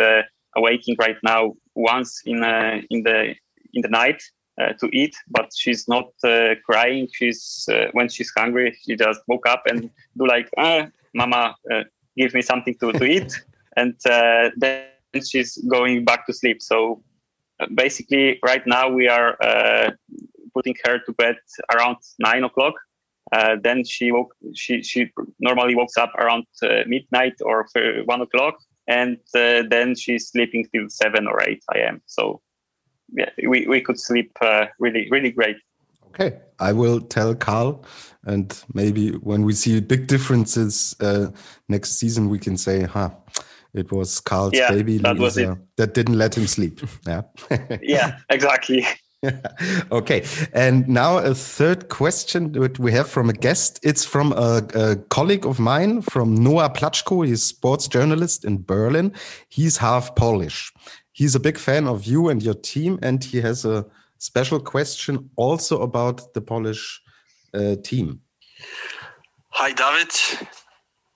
awaking 0.56 0.96
right 0.98 1.18
now 1.22 1.54
once 1.74 2.22
in 2.24 2.42
uh, 2.42 2.80
in 2.90 3.02
the 3.02 3.34
in 3.74 3.82
the 3.82 3.88
night 3.88 4.22
to 4.58 4.88
eat, 4.92 5.14
but 5.28 5.50
she's 5.56 5.88
not 5.88 6.10
uh, 6.24 6.54
crying. 6.64 7.08
She's 7.12 7.68
when 7.92 8.08
she's 8.08 8.30
hungry, 8.36 8.76
she 8.82 8.96
just 8.96 9.20
woke 9.26 9.46
up 9.46 9.62
and 9.66 9.90
do 10.16 10.26
like, 10.26 10.48
ah, 10.58 10.86
"Mama, 11.14 11.54
give 12.16 12.34
me 12.34 12.42
something 12.42 12.74
to, 12.80 12.92
to 12.92 13.04
eat," 13.04 13.32
and 13.76 13.94
then 14.56 14.84
she's 15.24 15.56
going 15.68 16.04
back 16.04 16.26
to 16.26 16.32
sleep. 16.32 16.60
So 16.62 17.02
basically, 17.74 18.38
right 18.42 18.66
now 18.66 18.88
we 18.88 19.08
are 19.08 19.36
putting 20.54 20.76
her 20.84 20.98
to 20.98 21.12
bed 21.12 21.36
around 21.74 21.96
nine 22.18 22.44
o'clock. 22.44 22.74
Uh, 23.32 23.56
then 23.62 23.84
she 23.84 24.12
woke. 24.12 24.34
She 24.54 24.82
she 24.82 25.10
normally 25.40 25.74
wakes 25.74 25.96
up 25.96 26.12
around 26.16 26.44
uh, 26.62 26.82
midnight 26.86 27.34
or 27.40 27.66
one 28.04 28.20
o'clock, 28.20 28.56
and 28.88 29.16
uh, 29.34 29.62
then 29.70 29.94
she's 29.94 30.28
sleeping 30.28 30.66
till 30.72 30.88
seven 30.88 31.26
or 31.26 31.42
eight 31.48 31.64
a.m. 31.74 32.02
So 32.06 32.42
yeah, 33.12 33.30
we 33.48 33.66
we 33.66 33.80
could 33.80 33.98
sleep 33.98 34.36
uh, 34.40 34.66
really 34.78 35.08
really 35.10 35.30
great. 35.30 35.56
Okay, 36.08 36.38
I 36.58 36.72
will 36.72 37.00
tell 37.00 37.34
Karl, 37.34 37.84
and 38.24 38.62
maybe 38.74 39.10
when 39.10 39.44
we 39.44 39.54
see 39.54 39.80
big 39.80 40.06
differences 40.06 40.94
uh, 41.00 41.28
next 41.68 41.98
season, 41.98 42.28
we 42.28 42.38
can 42.38 42.56
say, 42.56 42.82
"Huh, 42.82 43.10
it 43.72 43.90
was 43.90 44.20
Karl's 44.20 44.54
yeah, 44.54 44.70
baby 44.70 44.98
that, 44.98 45.18
Lisa, 45.18 45.58
that 45.76 45.94
didn't 45.94 46.18
let 46.18 46.36
him 46.36 46.46
sleep." 46.46 46.80
Yeah. 47.06 47.22
yeah, 47.82 48.18
exactly. 48.28 48.86
okay, 49.92 50.24
and 50.52 50.88
now 50.88 51.18
a 51.18 51.34
third 51.34 51.88
question 51.88 52.52
that 52.52 52.78
we 52.78 52.92
have 52.92 53.08
from 53.08 53.30
a 53.30 53.32
guest. 53.32 53.78
It's 53.82 54.04
from 54.04 54.32
a, 54.32 54.66
a 54.74 54.96
colleague 55.10 55.46
of 55.46 55.60
mine, 55.60 56.02
from 56.02 56.34
Noah 56.34 56.70
Plachko. 56.70 57.26
He's 57.26 57.42
sports 57.42 57.86
journalist 57.88 58.44
in 58.44 58.62
Berlin. 58.62 59.12
He's 59.48 59.76
half 59.76 60.14
Polish. 60.16 60.72
He's 61.12 61.34
a 61.34 61.40
big 61.40 61.58
fan 61.58 61.86
of 61.86 62.04
you 62.04 62.28
and 62.28 62.42
your 62.42 62.54
team, 62.54 62.98
and 63.02 63.22
he 63.22 63.40
has 63.40 63.64
a 63.64 63.84
special 64.18 64.60
question 64.60 65.30
also 65.36 65.82
about 65.82 66.32
the 66.34 66.40
Polish 66.40 67.00
uh, 67.54 67.76
team. 67.82 68.20
Hi, 69.50 69.72
David. 69.72 70.10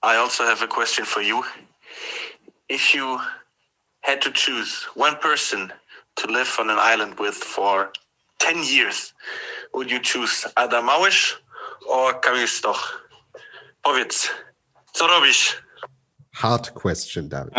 I 0.02 0.16
also 0.16 0.44
have 0.44 0.62
a 0.62 0.66
question 0.66 1.04
for 1.04 1.22
you. 1.22 1.42
If 2.68 2.94
you 2.94 3.18
had 4.00 4.20
to 4.22 4.30
choose 4.30 4.84
one 4.94 5.16
person 5.16 5.72
to 6.16 6.26
live 6.26 6.56
on 6.58 6.70
an 6.70 6.78
island 6.78 7.18
with 7.18 7.34
for 7.34 7.92
10 8.40 8.64
years, 8.64 9.14
would 9.72 9.90
you 9.90 10.00
choose 10.00 10.46
Adam 10.56 10.86
Małysz 10.86 11.34
or 11.88 12.14
Kamil 12.20 12.46
Stoch? 12.46 13.02
Powiedz, 13.82 14.28
co 14.98 15.06
robisz? 15.06 15.62
Hard 16.34 16.74
question, 16.74 17.28
David. 17.28 17.54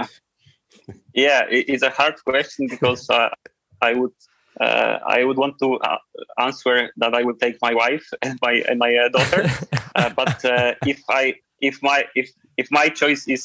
Yeah, 1.18 1.48
it's 1.50 1.82
a 1.82 1.90
hard 1.90 2.24
question 2.24 2.68
because 2.70 3.10
uh, 3.10 3.30
I 3.82 3.96
would 3.96 4.14
uh, 4.62 5.00
I 5.04 5.24
would 5.24 5.38
want 5.38 5.58
to 5.60 5.78
uh, 5.78 5.98
answer 6.38 6.92
that 6.98 7.16
I 7.16 7.24
would 7.24 7.40
take 7.40 7.58
my 7.60 7.74
wife 7.74 8.08
and 8.22 8.38
my 8.40 8.64
and 8.70 8.78
my 8.78 8.96
uh, 8.96 9.10
daughter. 9.10 9.50
Uh, 9.98 10.12
but 10.16 10.46
uh, 10.46 10.76
if 10.86 11.02
I 11.10 11.34
if 11.60 11.82
my 11.82 12.06
if 12.14 12.30
if 12.58 12.68
my 12.70 12.88
choice 12.88 13.28
is 13.28 13.44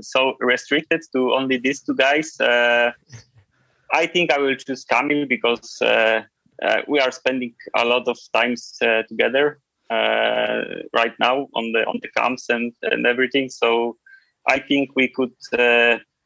so 0.00 0.34
restricted 0.40 1.02
to 1.12 1.32
only 1.34 1.56
these 1.56 1.82
two 1.82 1.94
guys, 1.94 2.36
I 2.40 4.06
think 4.12 4.32
I 4.32 4.38
will 4.38 4.56
choose 4.56 4.84
Kamil 4.84 5.26
because 5.28 5.78
we 6.88 6.98
are 6.98 7.12
spending 7.12 7.54
a 7.76 7.84
lot 7.84 8.08
of 8.08 8.18
times 8.32 8.76
together 9.08 9.60
right 9.88 11.14
now 11.20 11.46
on 11.54 11.70
the 11.70 11.86
on 11.86 12.00
the 12.02 12.08
camps 12.16 12.48
and 12.48 12.72
and 12.82 13.06
everything. 13.06 13.48
So 13.50 13.98
I 14.48 14.58
think 14.58 14.96
we 14.96 15.06
could 15.06 15.36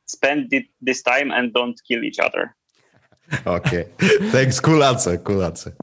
spend 0.09 0.53
it, 0.53 0.65
this 0.81 1.03
time 1.03 1.31
and 1.31 1.53
don't 1.53 1.81
kill 1.87 2.05
each 2.05 2.19
other. 2.19 2.55
okay, 3.47 3.87
thanks. 4.31 4.59
Cool 4.61 4.83
answer. 4.83 5.19
Cool 5.19 5.43
answer. 5.43 5.77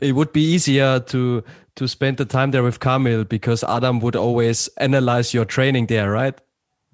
It 0.00 0.12
would 0.12 0.32
be 0.32 0.42
easier 0.42 1.00
to 1.00 1.42
to 1.76 1.88
spend 1.88 2.18
the 2.18 2.24
time 2.24 2.52
there 2.52 2.62
with 2.62 2.78
Kamil 2.78 3.24
because 3.24 3.64
Adam 3.64 3.98
would 4.00 4.14
always 4.14 4.68
analyze 4.76 5.34
your 5.34 5.44
training 5.44 5.86
there, 5.86 6.10
right? 6.10 6.40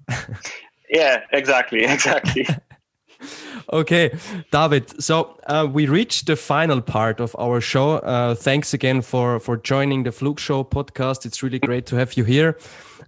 yeah, 0.89 1.21
exactly, 1.31 1.83
exactly. 1.83 2.47
okay, 3.73 4.11
David. 4.51 5.01
So 5.01 5.37
uh, 5.45 5.67
we 5.71 5.85
reached 5.85 6.25
the 6.25 6.35
final 6.35 6.81
part 6.81 7.19
of 7.19 7.35
our 7.37 7.61
show. 7.61 7.97
Uh, 7.97 8.33
thanks 8.33 8.73
again 8.73 9.01
for 9.01 9.39
for 9.39 9.57
joining 9.57 10.03
the 10.03 10.11
Flug 10.11 10.39
Show 10.39 10.63
podcast. 10.63 11.25
It's 11.25 11.43
really 11.43 11.59
great 11.59 11.85
to 11.87 11.95
have 11.95 12.17
you 12.17 12.23
here. 12.23 12.57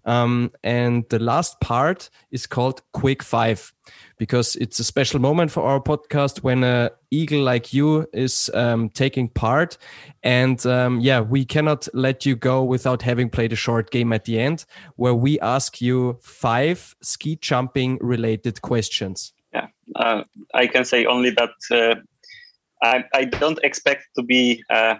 Um, 0.05 0.51
and 0.63 1.05
the 1.09 1.19
last 1.19 1.59
part 1.61 2.09
is 2.31 2.45
called 2.45 2.81
Quick 2.91 3.23
Five 3.23 3.73
because 4.17 4.55
it's 4.57 4.79
a 4.79 4.83
special 4.83 5.19
moment 5.19 5.51
for 5.51 5.63
our 5.63 5.79
podcast 5.79 6.43
when 6.43 6.63
a 6.63 6.91
eagle 7.11 7.41
like 7.41 7.73
you 7.73 8.07
is 8.13 8.49
um, 8.53 8.89
taking 8.89 9.29
part. 9.29 9.77
And 10.21 10.63
um, 10.65 10.99
yeah, 10.99 11.21
we 11.21 11.45
cannot 11.45 11.87
let 11.93 12.25
you 12.25 12.35
go 12.35 12.63
without 12.63 13.01
having 13.01 13.29
played 13.29 13.53
a 13.53 13.57
short 13.57 13.91
game 13.91 14.13
at 14.13 14.25
the 14.25 14.39
end 14.39 14.65
where 14.95 15.13
we 15.13 15.39
ask 15.39 15.81
you 15.81 16.17
five 16.21 16.95
ski 17.01 17.37
jumping 17.41 17.97
related 18.01 18.61
questions. 18.61 19.33
Yeah, 19.53 19.67
uh, 19.95 20.23
I 20.53 20.67
can 20.67 20.85
say 20.85 21.05
only 21.05 21.31
that 21.31 21.51
uh, 21.71 21.95
I, 22.81 23.03
I, 23.13 23.25
don't 23.25 23.59
expect 23.63 24.07
to 24.15 24.23
be 24.23 24.63
uh, 24.69 24.95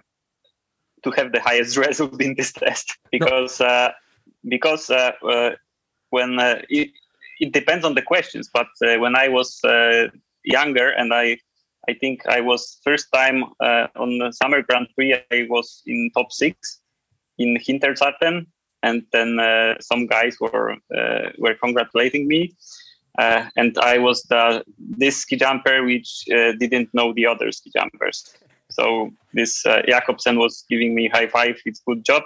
to 1.03 1.11
have 1.11 1.31
the 1.31 1.39
highest 1.41 1.75
result 1.87 2.21
in 2.21 2.35
this 2.37 2.53
test 2.53 2.97
because. 3.11 3.59
No 3.59 3.65
uh, 3.65 3.91
because 4.47 4.89
uh, 4.89 5.11
uh, 5.27 5.51
when 6.09 6.39
uh, 6.39 6.61
it, 6.69 6.89
it, 7.39 7.53
depends 7.53 7.85
on 7.85 7.95
the 7.95 8.01
questions. 8.01 8.49
But 8.53 8.67
when 8.79 9.15
I 9.15 9.27
was 9.27 9.59
younger 10.43 10.89
and 10.89 11.13
I 11.13 11.37
I 11.89 11.93
think 11.93 12.25
I 12.27 12.39
was 12.39 12.79
first 12.83 13.07
time 13.13 13.43
uh, 13.59 13.87
on 13.95 14.17
the 14.17 14.31
Summer 14.31 14.61
Grand 14.61 14.87
Prix. 14.95 15.15
I 15.31 15.47
was 15.49 15.81
in 15.85 16.11
top 16.15 16.31
six 16.31 16.79
in 17.37 17.57
Hinterzarten, 17.57 18.45
and 18.83 19.03
then 19.11 19.39
uh, 19.39 19.75
some 19.81 20.07
guys 20.07 20.37
were 20.39 20.77
uh, 20.95 21.29
were 21.37 21.55
congratulating 21.55 22.27
me. 22.27 22.55
and 23.17 23.77
I 23.79 23.97
was 23.97 24.23
the 24.23 24.63
this 24.77 25.17
ski 25.17 25.35
jumper 25.35 25.83
which 25.83 26.23
didn't 26.59 26.89
know 26.93 27.13
the 27.13 27.25
other 27.25 27.51
ski 27.51 27.69
jumpers. 27.77 28.33
So 28.71 29.11
this 29.33 29.63
Jacobsen 29.63 30.39
was 30.39 30.63
giving 30.69 30.95
me 30.95 31.09
high 31.09 31.27
five. 31.27 31.59
It's 31.65 31.81
good 31.85 32.05
job, 32.05 32.23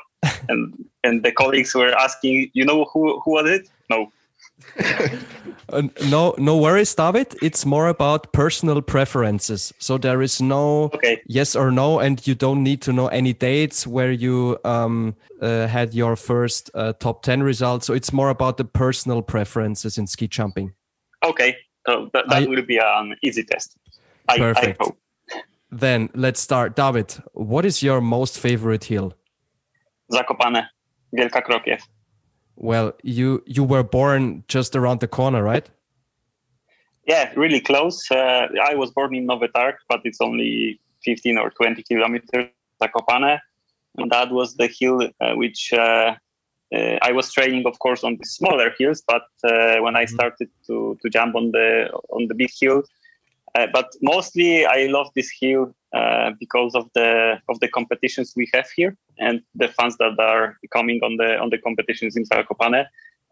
and 0.50 0.86
and 1.08 1.24
the 1.24 1.32
colleagues 1.32 1.74
were 1.74 1.94
asking, 2.06 2.52
you 2.54 2.66
know, 2.66 2.86
who 2.92 3.20
who 3.22 3.32
was 3.32 3.50
it? 3.50 3.70
No. 3.90 4.12
uh, 5.70 5.84
no, 6.10 6.36
no 6.38 6.58
worries, 6.58 6.94
David. 6.96 7.36
It's 7.42 7.66
more 7.66 7.88
about 7.88 8.34
personal 8.34 8.82
preferences. 8.82 9.74
So 9.80 9.98
there 9.98 10.22
is 10.22 10.42
no 10.42 10.90
okay. 10.96 11.22
yes 11.28 11.56
or 11.56 11.72
no, 11.72 12.00
and 12.00 12.26
you 12.28 12.36
don't 12.36 12.64
need 12.64 12.82
to 12.82 12.92
know 12.92 13.08
any 13.08 13.34
dates 13.34 13.88
where 13.88 14.12
you 14.12 14.58
um, 14.64 15.16
uh, 15.42 15.68
had 15.68 15.94
your 15.94 16.16
first 16.16 16.72
uh, 16.74 16.94
top 16.94 17.24
ten 17.24 17.44
results. 17.44 17.86
So 17.86 17.94
it's 17.94 18.12
more 18.12 18.30
about 18.30 18.58
the 18.58 18.66
personal 18.66 19.22
preferences 19.22 19.98
in 19.98 20.08
ski 20.08 20.28
jumping. 20.28 20.74
Okay, 21.24 21.56
so 21.88 22.10
that, 22.14 22.26
that 22.30 22.44
I, 22.44 22.46
will 22.46 22.66
be 22.66 22.78
an 22.78 23.16
easy 23.22 23.44
test. 23.44 23.78
I, 24.28 24.38
perfect. 24.38 24.82
I 24.82 24.84
hope. 24.84 24.98
Then 25.72 26.10
let's 26.14 26.40
start. 26.40 26.76
David, 26.76 27.16
what 27.34 27.66
is 27.66 27.84
your 27.84 28.02
most 28.02 28.40
favorite 28.40 28.86
hill? 28.86 29.14
Zakopane, 30.12 30.68
Wielka 31.16 31.42
Krokiew. 31.44 31.80
Well, 32.56 32.94
you 33.04 33.44
you 33.46 33.64
were 33.64 33.84
born 33.84 34.44
just 34.48 34.76
around 34.76 35.00
the 35.00 35.08
corner, 35.08 35.44
right? 35.44 35.70
Yeah, 37.06 37.32
really 37.36 37.62
close. 37.62 38.10
Uh, 38.12 38.48
I 38.70 38.76
was 38.76 38.92
born 38.92 39.16
in 39.16 39.28
Nowy 39.28 39.48
Targ, 39.50 39.76
but 39.88 40.02
it's 40.04 40.20
only 40.20 40.80
15 41.06 41.38
or 41.38 41.52
20 41.52 41.84
kilometers 41.84 42.50
Zakopane. 42.82 43.40
And 43.98 44.12
that 44.12 44.32
was 44.32 44.56
the 44.56 44.68
hill 44.68 45.10
uh, 45.22 45.36
which 45.36 45.72
uh, 45.74 46.16
uh 46.76 46.98
I 47.02 47.12
was 47.14 47.32
training, 47.32 47.66
of 47.66 47.80
course, 47.80 48.04
on 48.04 48.18
the 48.18 48.26
smaller 48.26 48.74
hills. 48.78 49.04
But 49.08 49.28
uh, 49.44 49.78
when 49.82 49.96
I 49.96 50.04
mm-hmm. 50.04 50.16
started 50.16 50.50
to, 50.68 50.98
to 51.02 51.10
jump 51.10 51.36
on 51.36 51.52
the 51.52 51.90
on 52.10 52.28
the 52.28 52.36
big 52.36 52.52
hill, 52.60 52.84
uh, 53.56 53.68
but 53.72 53.88
mostly, 54.02 54.66
I 54.66 54.88
love 54.88 55.10
this 55.16 55.32
hill 55.40 55.74
uh, 55.94 56.32
because 56.40 56.76
of 56.76 56.90
the 56.96 57.40
of 57.50 57.60
the 57.60 57.68
competitions 57.68 58.34
we 58.36 58.50
have 58.54 58.70
here 58.76 58.96
and 59.20 59.42
the 59.56 59.68
fans 59.70 59.96
that 59.98 60.20
are 60.20 60.58
coming 60.72 61.00
on 61.04 61.18
the 61.18 61.38
on 61.38 61.50
the 61.50 61.58
competitions 61.58 62.16
in 62.16 62.24
Zakopane. 62.26 62.86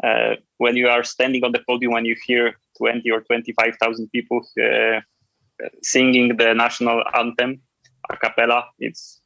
Uh, 0.03 0.35
when 0.57 0.75
you 0.75 0.87
are 0.89 1.03
standing 1.03 1.43
on 1.45 1.51
the 1.53 1.63
podium 1.67 1.93
and 1.93 2.05
you 2.05 2.15
hear 2.25 2.53
20 2.77 3.09
or 3.11 3.21
25,000 3.21 4.11
people 4.11 4.41
uh, 4.61 4.99
singing 5.81 6.35
the 6.35 6.53
national 6.53 7.01
anthem 7.13 7.61
a 8.09 8.17
cappella, 8.17 8.65
it's 8.79 9.21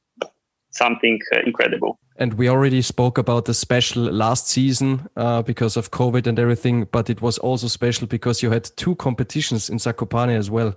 something 0.72 1.20
uh, 1.36 1.40
incredible. 1.46 2.00
And 2.18 2.34
we 2.34 2.50
already 2.50 2.82
spoke 2.82 3.18
about 3.18 3.46
the 3.46 3.54
special 3.54 4.04
last 4.04 4.48
season 4.48 5.08
uh, 5.16 5.42
because 5.42 5.78
of 5.78 5.92
COVID 5.92 6.28
and 6.28 6.38
everything, 6.38 6.88
but 6.92 7.10
it 7.10 7.22
was 7.22 7.38
also 7.38 7.68
special 7.68 8.08
because 8.08 8.44
you 8.44 8.52
had 8.52 8.70
two 8.76 8.96
competitions 8.96 9.70
in 9.70 9.78
Zakopane 9.78 10.38
as 10.38 10.50
well. 10.50 10.76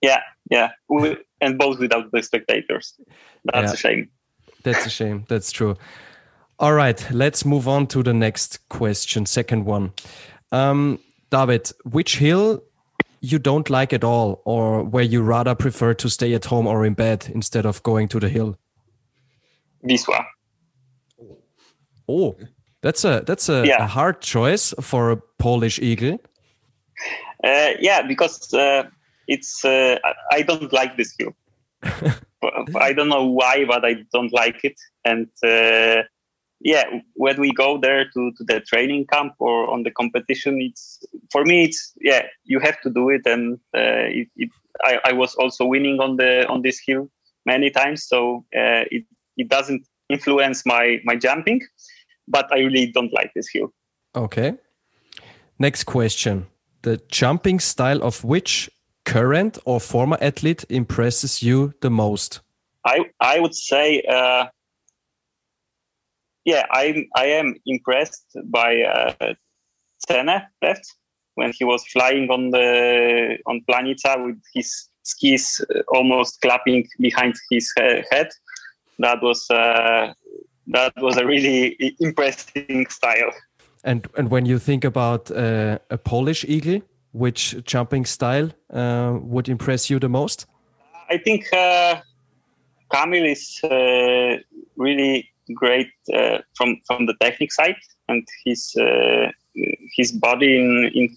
Yeah, 0.00 0.20
yeah, 0.50 0.70
we, 0.88 1.16
and 1.40 1.58
both 1.58 1.78
without 1.78 2.10
the 2.12 2.22
spectators. 2.22 2.94
That's 3.44 3.68
yeah. 3.68 3.72
a 3.72 3.76
shame. 3.76 4.10
That's 4.62 4.86
a 4.86 4.90
shame. 4.90 5.24
That's 5.28 5.52
true. 5.52 5.76
All 6.58 6.72
right, 6.72 7.08
let's 7.12 7.44
move 7.44 7.68
on 7.68 7.86
to 7.88 8.02
the 8.02 8.12
next 8.12 8.68
question, 8.68 9.26
second 9.26 9.64
one. 9.64 9.92
Um, 10.50 10.98
David, 11.30 11.70
which 11.84 12.18
hill 12.18 12.64
you 13.20 13.38
don't 13.38 13.70
like 13.70 13.92
at 13.92 14.02
all, 14.02 14.42
or 14.44 14.82
where 14.82 15.04
you 15.04 15.22
rather 15.22 15.54
prefer 15.54 15.94
to 15.94 16.08
stay 16.08 16.34
at 16.34 16.46
home 16.46 16.66
or 16.66 16.84
in 16.84 16.94
bed 16.94 17.30
instead 17.32 17.64
of 17.64 17.82
going 17.84 18.08
to 18.08 18.18
the 18.18 18.28
hill? 18.28 18.56
Wisła. 19.84 20.24
Oh, 22.08 22.36
that's 22.80 23.04
a 23.04 23.22
that's 23.26 23.48
a, 23.48 23.66
yeah. 23.66 23.84
a 23.84 23.86
hard 23.86 24.20
choice 24.20 24.74
for 24.80 25.10
a 25.10 25.16
Polish 25.38 25.78
eagle. 25.78 26.18
Uh, 27.44 27.70
yeah, 27.78 28.02
because 28.02 28.52
uh, 28.52 28.84
it's 29.28 29.64
uh, 29.64 29.98
I 30.32 30.42
don't 30.42 30.72
like 30.72 30.96
this 30.96 31.14
hill. 31.18 31.34
I 32.80 32.92
don't 32.92 33.08
know 33.08 33.26
why, 33.26 33.64
but 33.64 33.84
I 33.84 34.04
don't 34.12 34.32
like 34.32 34.64
it, 34.64 34.78
and 35.04 35.28
uh, 35.44 36.02
yeah, 36.60 36.84
when 37.14 37.40
we 37.40 37.52
go 37.52 37.78
there 37.78 38.04
to, 38.04 38.32
to 38.36 38.44
the 38.44 38.60
training 38.60 39.06
camp 39.06 39.34
or 39.38 39.70
on 39.70 39.84
the 39.84 39.90
competition, 39.90 40.60
it's 40.60 40.98
for 41.30 41.44
me, 41.44 41.64
it's 41.64 41.92
yeah, 42.00 42.22
you 42.44 42.58
have 42.58 42.80
to 42.80 42.90
do 42.90 43.10
it, 43.10 43.22
and 43.26 43.58
uh, 43.76 44.10
it, 44.10 44.28
it 44.36 44.50
I, 44.82 44.98
I 45.04 45.12
was 45.12 45.34
also 45.36 45.64
winning 45.64 46.00
on 46.00 46.16
the 46.16 46.46
on 46.48 46.62
this 46.62 46.80
hill 46.84 47.08
many 47.46 47.70
times, 47.70 48.04
so 48.04 48.44
uh, 48.56 48.84
it 48.90 49.04
it 49.36 49.48
doesn't 49.48 49.86
influence 50.08 50.66
my 50.66 51.00
my 51.04 51.16
jumping, 51.16 51.60
but 52.26 52.52
I 52.52 52.58
really 52.58 52.86
don't 52.86 53.12
like 53.12 53.32
this 53.34 53.48
hill. 53.52 53.72
Okay. 54.16 54.54
Next 55.58 55.84
question: 55.84 56.46
The 56.82 57.00
jumping 57.08 57.60
style 57.60 58.02
of 58.02 58.24
which 58.24 58.68
current 59.08 59.58
or 59.64 59.80
former 59.80 60.18
athlete 60.20 60.64
impresses 60.68 61.42
you 61.42 61.72
the 61.80 61.90
most? 61.90 62.40
I 62.84 63.06
I 63.20 63.40
would 63.40 63.54
say. 63.54 64.02
Uh, 64.02 64.46
yeah, 66.44 66.64
I 66.70 67.06
I 67.16 67.26
am 67.40 67.54
impressed 67.66 68.26
by 68.44 68.82
uh, 68.82 69.34
Tene 70.06 70.42
left 70.62 70.94
when 71.34 71.52
he 71.58 71.64
was 71.64 71.84
flying 71.92 72.30
on 72.30 72.50
the 72.50 73.38
on 73.46 73.60
Planica 73.68 74.24
with 74.24 74.40
his 74.54 74.88
skis 75.02 75.60
uh, 75.60 75.82
almost 75.88 76.40
clapping 76.40 76.86
behind 76.98 77.34
his 77.50 77.72
head. 78.10 78.28
That 78.98 79.22
was 79.22 79.50
uh, 79.50 80.12
that 80.68 80.92
was 80.96 81.16
a 81.16 81.26
really 81.26 81.76
impressive 82.00 82.86
style. 82.90 83.32
And 83.84 84.06
and 84.16 84.30
when 84.30 84.46
you 84.46 84.58
think 84.58 84.84
about 84.84 85.30
uh, 85.30 85.78
a 85.90 85.98
Polish 85.98 86.44
eagle, 86.44 86.80
which 87.12 87.56
jumping 87.64 88.04
style 88.04 88.50
uh, 88.72 89.18
would 89.20 89.48
impress 89.48 89.90
you 89.90 89.98
the 89.98 90.08
most? 90.08 90.46
I 91.10 91.18
think 91.18 91.46
uh, 91.52 92.00
Kamil 92.92 93.24
is 93.24 93.60
uh, 93.64 94.36
really 94.76 95.30
great 95.54 95.90
uh, 96.14 96.38
from 96.56 96.76
from 96.86 97.06
the 97.06 97.14
technique 97.20 97.52
side, 97.52 97.76
and 98.08 98.26
his 98.44 98.74
uh, 98.76 99.30
his 99.96 100.12
body 100.12 100.58
in 100.58 100.90
in 100.94 101.16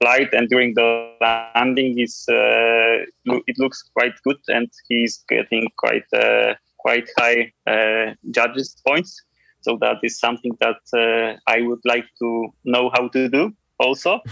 flight 0.00 0.28
and 0.32 0.48
during 0.48 0.74
the 0.74 1.16
landing 1.20 1.98
is 1.98 2.26
uh, 2.28 3.04
it 3.24 3.58
looks 3.58 3.82
quite 3.94 4.14
good, 4.24 4.38
and 4.48 4.68
he's 4.88 5.24
getting 5.28 5.68
quite 5.76 6.06
uh, 6.12 6.54
quite 6.78 7.08
high 7.18 7.52
uh, 7.66 8.14
judges 8.30 8.76
points. 8.86 9.22
So 9.60 9.76
that 9.80 9.96
is 10.02 10.18
something 10.18 10.56
that 10.60 10.82
uh, 10.94 11.38
I 11.48 11.62
would 11.62 11.80
like 11.84 12.06
to 12.20 12.48
know 12.64 12.90
how 12.94 13.08
to 13.08 13.28
do 13.28 13.52
also. 13.78 14.20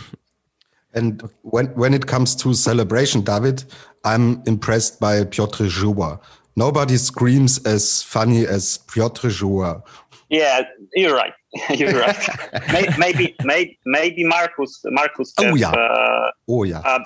And 0.94 1.22
when 1.42 1.66
when 1.74 1.94
it 1.94 2.06
comes 2.06 2.36
to 2.36 2.54
celebration, 2.54 3.22
David, 3.22 3.64
I'm 4.04 4.42
impressed 4.46 5.00
by 5.00 5.24
Piotr 5.24 5.64
Żyła 5.64 6.18
nobody 6.56 6.96
screams 6.96 7.64
as 7.66 8.02
funny 8.02 8.46
as 8.46 8.78
Piotr 8.78 9.28
Żyła. 9.28 9.82
Yeah, 10.30 10.62
you're 10.94 11.14
right. 11.14 11.34
you're 11.70 11.92
right. 11.92 12.98
maybe, 12.98 13.34
maybe, 13.44 13.78
maybe 13.86 14.24
Marcus, 14.24 14.80
Marcus. 14.86 15.32
Oh 15.38 15.44
have, 15.44 15.58
yeah. 15.58 15.70
Uh, 15.70 16.30
oh 16.48 16.64
yeah. 16.64 16.80
A, 16.84 17.00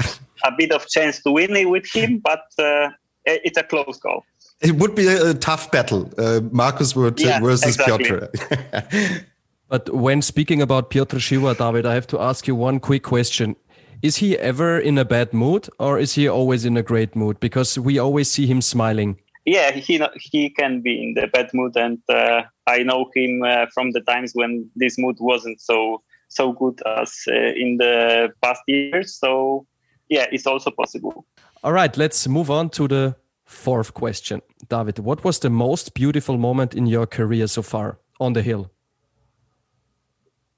a, 0.44 0.52
bit 0.56 0.72
of 0.72 0.86
chance 0.88 1.22
to 1.22 1.32
win 1.32 1.54
it 1.56 1.68
with 1.68 1.86
him, 1.92 2.18
but 2.18 2.44
uh, 2.58 2.88
it's 3.24 3.58
a 3.58 3.62
close 3.62 3.98
call. 3.98 4.24
It 4.60 4.76
would 4.76 4.94
be 4.94 5.06
a, 5.06 5.30
a 5.30 5.34
tough 5.34 5.70
battle, 5.70 6.10
uh, 6.18 6.40
Marcus 6.50 6.94
yeah, 7.18 7.40
versus 7.40 7.76
exactly. 7.76 8.04
Piotr. 8.04 9.24
but 9.68 9.94
when 9.94 10.22
speaking 10.22 10.62
about 10.62 10.90
Piotr 10.90 11.16
Żyła, 11.16 11.56
David, 11.56 11.84
I 11.84 11.94
have 11.94 12.06
to 12.08 12.20
ask 12.20 12.48
you 12.48 12.54
one 12.54 12.80
quick 12.80 13.02
question 13.02 13.56
is 14.02 14.16
he 14.16 14.38
ever 14.38 14.78
in 14.78 14.98
a 14.98 15.04
bad 15.04 15.32
mood 15.32 15.68
or 15.78 15.98
is 15.98 16.14
he 16.14 16.28
always 16.28 16.64
in 16.64 16.76
a 16.76 16.82
great 16.82 17.16
mood? 17.16 17.40
Because 17.40 17.78
we 17.78 17.98
always 17.98 18.30
see 18.30 18.46
him 18.46 18.60
smiling 18.60 19.18
yeah, 19.48 19.70
he 19.72 20.00
he 20.20 20.50
can 20.50 20.80
be 20.82 21.02
in 21.02 21.14
the 21.14 21.26
bad 21.26 21.50
mood, 21.54 21.76
and 21.76 21.98
uh, 22.08 22.42
I 22.66 22.82
know 22.82 23.10
him 23.14 23.42
uh, 23.42 23.66
from 23.72 23.92
the 23.92 24.00
times 24.00 24.32
when 24.34 24.70
this 24.76 24.98
mood 24.98 25.16
wasn't 25.20 25.60
so 25.60 26.02
so 26.28 26.52
good 26.52 26.80
as 26.86 27.24
uh, 27.28 27.34
in 27.64 27.78
the 27.78 28.30
past 28.42 28.62
years. 28.66 29.14
So 29.14 29.66
yeah, 30.08 30.26
it's 30.30 30.46
also 30.46 30.70
possible. 30.70 31.24
All 31.64 31.72
right, 31.72 31.96
let's 31.96 32.28
move 32.28 32.50
on 32.50 32.68
to 32.70 32.88
the 32.88 33.16
fourth 33.44 33.94
question, 33.94 34.42
David. 34.68 34.98
What 34.98 35.24
was 35.24 35.38
the 35.38 35.50
most 35.50 35.94
beautiful 35.94 36.36
moment 36.36 36.74
in 36.74 36.86
your 36.86 37.06
career 37.06 37.46
so 37.46 37.62
far 37.62 37.98
on 38.20 38.34
the 38.34 38.42
hill? 38.42 38.70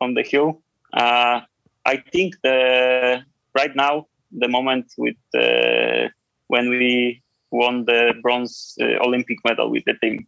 On 0.01 0.15
the 0.15 0.23
hill, 0.23 0.63
uh, 0.95 1.41
I 1.85 1.97
think 2.13 2.35
the 2.43 3.23
right 3.55 3.75
now 3.75 4.07
the 4.33 4.49
moment 4.49 4.93
with 4.97 5.17
uh, 5.35 6.09
when 6.49 6.69
we 6.69 7.23
won 7.51 7.85
the 7.85 8.15
bronze 8.23 8.77
uh, 8.81 9.05
Olympic 9.05 9.39
medal 9.45 9.71
with 9.71 9.85
the 9.85 9.95
team. 9.95 10.27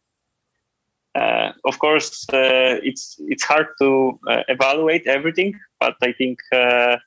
Uh, 1.15 1.53
of 1.65 1.79
course, 1.79 2.27
uh, 2.33 2.81
it's 2.83 3.17
it's 3.29 3.45
hard 3.45 3.67
to 3.79 4.19
evaluate 4.49 5.07
everything, 5.07 5.55
but 5.79 5.95
I 6.03 6.13
think 6.13 6.39
the 6.51 6.99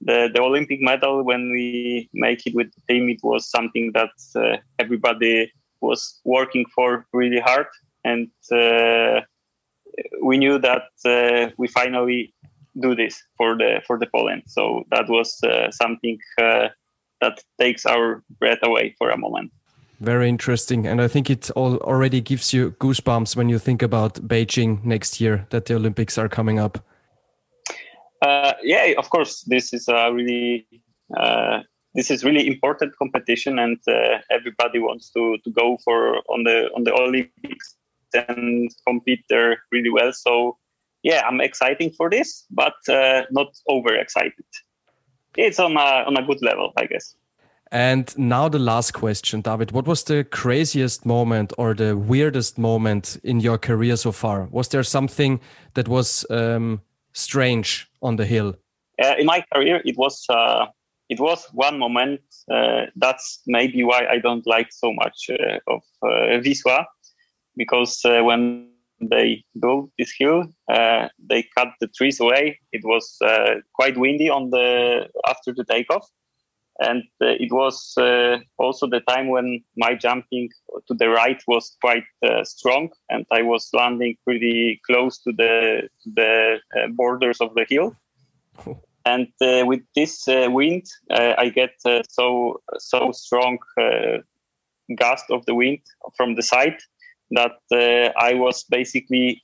the 0.00 0.40
Olympic 0.40 0.80
medal 0.80 1.22
when 1.22 1.50
we 1.52 2.08
make 2.14 2.46
it 2.46 2.54
with 2.54 2.72
the 2.72 2.80
team, 2.88 3.10
it 3.10 3.20
was 3.22 3.50
something 3.50 3.92
that 3.92 4.12
everybody 4.78 5.52
was 5.82 6.20
working 6.24 6.64
for 6.74 7.06
really 7.12 7.40
hard, 7.40 7.66
and 8.04 8.28
we 10.22 10.38
knew 10.38 10.58
that 10.58 10.88
uh, 11.04 11.50
we 11.58 11.68
finally 11.68 12.32
do 12.78 12.94
this 12.94 13.22
for 13.36 13.56
the 13.56 13.80
for 13.86 13.98
the 13.98 14.06
Poland. 14.06 14.42
So 14.46 14.84
that 14.90 15.08
was 15.08 15.38
uh, 15.42 15.70
something 15.70 16.18
uh, 16.40 16.68
that 17.20 17.42
takes 17.58 17.86
our 17.86 18.22
breath 18.38 18.62
away 18.62 18.94
for 18.98 19.10
a 19.10 19.16
moment. 19.16 19.52
Very 20.00 20.28
interesting. 20.28 20.86
And 20.86 21.00
I 21.00 21.08
think 21.08 21.28
it 21.28 21.50
all 21.50 21.76
already 21.78 22.22
gives 22.22 22.54
you 22.54 22.70
goosebumps 22.80 23.36
when 23.36 23.50
you 23.50 23.58
think 23.58 23.82
about 23.82 24.14
Beijing 24.14 24.82
next 24.82 25.20
year 25.20 25.46
that 25.50 25.66
the 25.66 25.74
Olympics 25.74 26.16
are 26.16 26.28
coming 26.28 26.58
up. 26.58 26.78
Uh, 28.22 28.52
yeah, 28.62 28.94
of 28.96 29.10
course, 29.10 29.42
this 29.42 29.72
is 29.74 29.88
a 29.88 30.10
really 30.12 30.66
uh, 31.16 31.60
this 31.94 32.10
is 32.10 32.24
really 32.24 32.46
important 32.46 32.96
competition, 32.96 33.58
and 33.58 33.78
uh, 33.88 34.18
everybody 34.30 34.78
wants 34.78 35.10
to, 35.10 35.36
to 35.44 35.50
go 35.50 35.76
for 35.84 36.16
on 36.28 36.44
the 36.44 36.70
on 36.76 36.84
the 36.84 36.94
Olympics 36.94 37.76
and 38.14 38.70
compete 38.86 39.24
there 39.28 39.62
really 39.70 39.90
well. 39.90 40.12
So 40.12 40.56
yeah, 41.02 41.22
I'm 41.26 41.40
exciting 41.40 41.92
for 41.92 42.10
this, 42.10 42.44
but 42.50 42.74
uh, 42.88 43.22
not 43.30 43.48
over 43.68 43.94
excited. 43.94 44.44
It's 45.36 45.58
on 45.58 45.76
a 45.76 46.04
on 46.06 46.16
a 46.16 46.22
good 46.22 46.42
level, 46.42 46.72
I 46.76 46.86
guess. 46.86 47.14
And 47.72 48.12
now 48.18 48.48
the 48.48 48.58
last 48.58 48.92
question, 48.92 49.42
David. 49.42 49.70
What 49.70 49.86
was 49.86 50.02
the 50.02 50.24
craziest 50.24 51.06
moment 51.06 51.52
or 51.56 51.72
the 51.74 51.96
weirdest 51.96 52.58
moment 52.58 53.20
in 53.22 53.38
your 53.38 53.58
career 53.58 53.96
so 53.96 54.10
far? 54.10 54.48
Was 54.50 54.68
there 54.68 54.82
something 54.82 55.40
that 55.74 55.86
was 55.86 56.26
um, 56.30 56.80
strange 57.12 57.88
on 58.02 58.16
the 58.16 58.26
hill? 58.26 58.56
Uh, 59.00 59.14
in 59.18 59.26
my 59.26 59.44
career, 59.54 59.80
it 59.84 59.96
was 59.96 60.26
uh, 60.28 60.66
it 61.08 61.20
was 61.20 61.46
one 61.52 61.78
moment. 61.78 62.20
Uh, 62.50 62.86
that's 62.96 63.40
maybe 63.46 63.84
why 63.84 64.04
I 64.10 64.18
don't 64.18 64.46
like 64.46 64.72
so 64.72 64.92
much 64.92 65.30
uh, 65.30 65.58
of 65.68 65.82
uh, 66.02 66.40
Wisła, 66.42 66.84
because 67.56 68.04
uh, 68.04 68.22
when 68.24 68.68
they 69.00 69.44
built 69.60 69.90
this 69.98 70.12
hill, 70.18 70.44
they 70.68 71.44
cut 71.56 71.68
the 71.80 71.88
trees 71.88 72.20
away. 72.20 72.58
It 72.72 72.82
was 72.84 73.18
quite 73.74 73.96
windy 73.96 74.28
on 74.30 74.50
the 74.50 75.08
after 75.26 75.52
the 75.52 75.64
takeoff. 75.64 76.06
And 76.80 77.02
uh, 77.22 77.36
it 77.38 77.52
was 77.52 77.92
uh, 77.98 78.38
also 78.56 78.86
the 78.88 79.00
time 79.00 79.28
when 79.28 79.62
my 79.76 79.94
jumping 79.94 80.48
to 80.88 80.94
the 80.94 81.10
right 81.10 81.40
was 81.46 81.76
quite 81.80 82.04
uh, 82.24 82.42
strong. 82.42 82.88
And 83.10 83.26
i 83.30 83.42
was 83.42 83.68
landing 83.74 84.16
pretty 84.24 84.80
close 84.86 85.18
to 85.22 85.32
the 85.32 85.88
to 86.02 86.10
the 86.14 86.58
uh, 86.76 86.88
borders 86.88 87.40
of 87.40 87.54
the 87.54 87.66
hill. 87.68 87.94
And 89.06 89.28
uh, 89.40 89.64
with 89.64 89.80
this 89.96 90.28
uh, 90.28 90.48
wind 90.50 90.84
i 91.10 91.48
get 91.48 91.70
so 92.10 92.60
so 92.78 93.12
strong 93.12 93.58
gust 94.94 95.24
of 95.30 95.46
the 95.46 95.54
wind 95.54 95.80
from 96.18 96.34
the 96.34 96.42
side 96.42 96.76
that 97.30 97.52
i 98.18 98.34
was 98.34 98.64
basically 98.64 99.42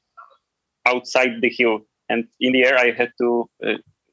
outside 0.86 1.40
the 1.40 1.50
hill. 1.50 1.80
And 2.08 2.24
in 2.40 2.52
the 2.52 2.64
air 2.64 2.78
i 2.78 2.92
had 2.92 3.10
to 3.20 3.48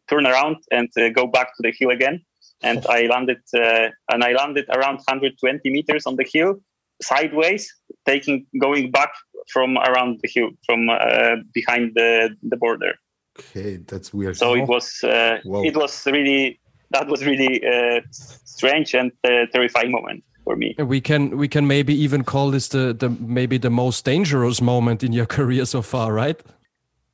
turn 0.10 0.26
around 0.26 0.58
and 0.72 0.90
go 1.14 1.28
back 1.28 1.48
to 1.56 1.62
the 1.62 1.74
hill 1.78 1.92
again. 1.92 2.22
And 2.62 2.86
I 2.90 3.08
landed 3.08 3.42
uh, 3.56 3.90
and 4.12 4.24
I 4.24 4.34
landed 4.34 4.66
around 4.70 4.96
120 4.96 5.70
meters 5.70 6.06
on 6.06 6.16
the 6.16 6.26
hill 6.32 6.56
sideways, 7.02 7.72
taking 8.06 8.46
going 8.60 8.92
back 8.92 9.12
from 9.52 9.78
around 9.78 10.20
the 10.22 10.30
hill 10.34 10.50
from 10.66 10.90
uh, 10.90 11.36
behind 11.54 11.92
the 11.96 12.30
the 12.44 12.58
border. 12.58 12.94
Okay, 13.40 13.78
that's 13.88 14.14
weird. 14.14 14.38
So 14.38 14.56
it 14.56 14.68
was 14.68 15.04
uh, 15.04 15.38
it 15.44 15.76
was 15.76 16.06
really 16.06 16.60
that 16.92 17.08
was 17.08 17.26
really 17.26 17.64
uh, 17.66 18.02
strange 18.12 18.94
and 18.94 19.12
uh, 19.24 19.46
terrifying 19.52 19.92
moment 19.92 20.24
for 20.44 20.56
me. 20.56 20.76
We 20.78 21.02
can 21.02 21.38
we 21.38 21.48
can 21.48 21.68
maybe 21.68 21.94
even 22.04 22.24
call 22.24 22.52
this 22.52 22.68
the 22.68 22.94
the 22.94 23.10
maybe 23.10 23.58
the 23.58 23.70
most 23.70 24.06
dangerous 24.06 24.62
moment 24.62 25.04
in 25.04 25.14
your 25.14 25.26
career 25.38 25.66
so 25.66 25.82
far, 25.82 26.14
right? 26.14 26.40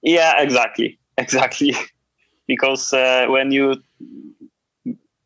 Yeah, 0.02 0.42
exactly, 0.42 1.00
exactly. 1.18 1.76
because 2.48 2.94
uh, 2.94 3.28
when 3.30 3.52
you 3.52 3.76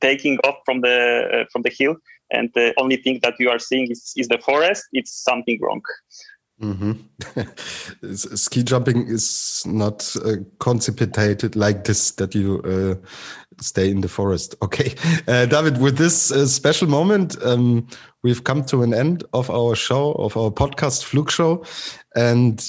taking 0.02 0.38
off 0.40 0.58
from 0.66 0.82
the 0.82 0.98
uh, 1.34 1.46
from 1.52 1.62
the 1.62 1.70
hill 1.70 1.96
and 2.32 2.50
the 2.54 2.74
only 2.78 2.98
thing 2.98 3.20
that 3.24 3.36
you 3.40 3.50
are 3.50 3.60
seeing 3.60 3.90
is, 3.90 4.14
is 4.18 4.28
the 4.28 4.38
forest 4.38 4.84
it's 4.92 5.14
something 5.30 5.58
wrong 5.62 5.82
Mm-hmm. 6.64 8.16
Ski 8.16 8.64
jumping 8.64 9.08
is 9.08 9.64
not 9.66 10.16
uh, 10.24 10.38
like 11.56 11.84
this 11.84 12.12
that 12.12 12.34
you 12.34 12.62
uh, 12.62 12.96
stay 13.60 13.90
in 13.90 14.02
the 14.02 14.08
forest. 14.08 14.56
Okay, 14.64 14.96
uh, 15.28 15.46
David, 15.46 15.80
with 15.80 15.98
this 15.98 16.32
uh, 16.32 16.48
special 16.48 16.88
moment, 16.88 17.36
um, 17.44 17.86
we've 18.24 18.44
come 18.46 18.64
to 18.66 18.82
an 18.82 18.94
end 18.94 19.26
of 19.34 19.50
our 19.50 19.76
show, 19.76 20.14
of 20.14 20.38
our 20.38 20.50
podcast 20.50 21.04
Flug 21.04 21.30
Show, 21.30 21.66
and 22.16 22.66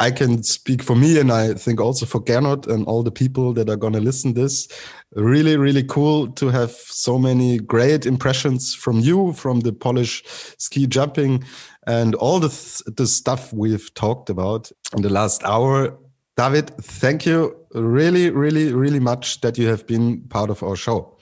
I 0.00 0.10
can 0.10 0.42
speak 0.42 0.82
for 0.82 0.96
me, 0.96 1.20
and 1.20 1.30
I 1.30 1.54
think 1.54 1.80
also 1.80 2.06
for 2.06 2.20
Gernot 2.20 2.66
and 2.66 2.84
all 2.86 3.04
the 3.04 3.12
people 3.12 3.52
that 3.52 3.70
are 3.70 3.76
going 3.76 3.92
to 3.92 4.00
listen 4.00 4.34
this. 4.34 4.66
Really, 5.14 5.56
really 5.56 5.84
cool 5.84 6.32
to 6.32 6.48
have 6.48 6.72
so 6.72 7.18
many 7.18 7.58
great 7.58 8.04
impressions 8.04 8.74
from 8.74 8.98
you, 8.98 9.32
from 9.32 9.60
the 9.60 9.72
Polish 9.72 10.24
ski 10.58 10.88
jumping, 10.88 11.44
and 11.86 12.14
all 12.14 12.40
the 12.40 12.48
th 12.48 12.82
the 12.96 13.06
stuff 13.06 13.52
we've 13.52 13.92
talked 13.94 14.30
about 14.30 14.72
in 14.96 15.02
the 15.02 15.10
last 15.10 15.44
hour. 15.44 15.98
David, 16.36 16.70
thank 17.00 17.26
you 17.26 17.54
really, 17.74 18.30
really, 18.30 18.72
really 18.72 19.00
much 19.00 19.40
that 19.40 19.58
you 19.58 19.68
have 19.68 19.86
been 19.86 20.22
part 20.28 20.50
of 20.50 20.62
our 20.62 20.76
show. 20.76 21.18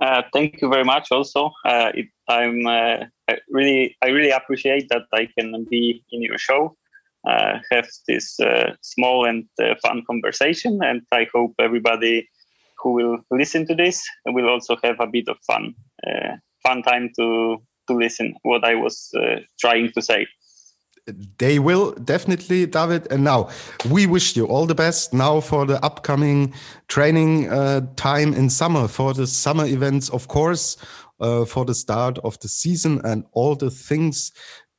Uh, 0.00 0.22
thank 0.32 0.60
you 0.60 0.68
very 0.68 0.84
much. 0.84 1.12
Also, 1.12 1.52
uh, 1.64 1.92
it, 1.94 2.06
I'm 2.26 2.66
uh, 2.66 3.04
I 3.28 3.38
really, 3.50 3.96
I 4.02 4.08
really 4.08 4.30
appreciate 4.30 4.88
that 4.88 5.02
I 5.12 5.28
can 5.38 5.66
be 5.70 6.02
in 6.10 6.22
your 6.22 6.38
show 6.38 6.76
uh, 7.26 7.58
have 7.70 7.86
this 8.08 8.40
uh, 8.40 8.72
small 8.80 9.26
and 9.26 9.44
uh, 9.62 9.74
fun 9.82 10.02
conversation. 10.06 10.80
And 10.82 11.02
I 11.12 11.26
hope 11.34 11.54
everybody 11.58 12.28
who 12.78 12.92
will 12.92 13.18
listen 13.30 13.66
to 13.66 13.74
this 13.74 14.02
will 14.26 14.48
also 14.48 14.76
have 14.82 14.96
a 15.00 15.06
bit 15.06 15.28
of 15.28 15.36
fun, 15.46 15.74
fun 16.62 16.82
time 16.82 17.10
to 17.18 17.58
to 17.90 17.94
listen 17.94 18.34
what 18.42 18.64
I 18.64 18.74
was 18.74 19.12
trying 19.58 19.90
to 19.92 20.02
say. 20.02 20.26
They 21.38 21.58
will 21.58 21.92
definitely, 21.92 22.66
David. 22.66 23.10
And 23.10 23.24
now 23.24 23.48
we 23.90 24.06
wish 24.06 24.36
you 24.36 24.46
all 24.46 24.66
the 24.66 24.74
best 24.74 25.12
now 25.12 25.40
for 25.40 25.66
the 25.66 25.82
upcoming 25.84 26.54
training 26.88 27.48
uh, 27.48 27.80
time 27.96 28.34
in 28.34 28.50
summer, 28.50 28.86
for 28.86 29.14
the 29.14 29.26
summer 29.26 29.66
events, 29.66 30.08
of 30.10 30.28
course, 30.28 30.76
uh, 31.20 31.44
for 31.44 31.64
the 31.64 31.74
start 31.74 32.18
of 32.18 32.38
the 32.40 32.48
season 32.48 33.00
and 33.04 33.24
all 33.32 33.54
the 33.54 33.70
things 33.70 34.32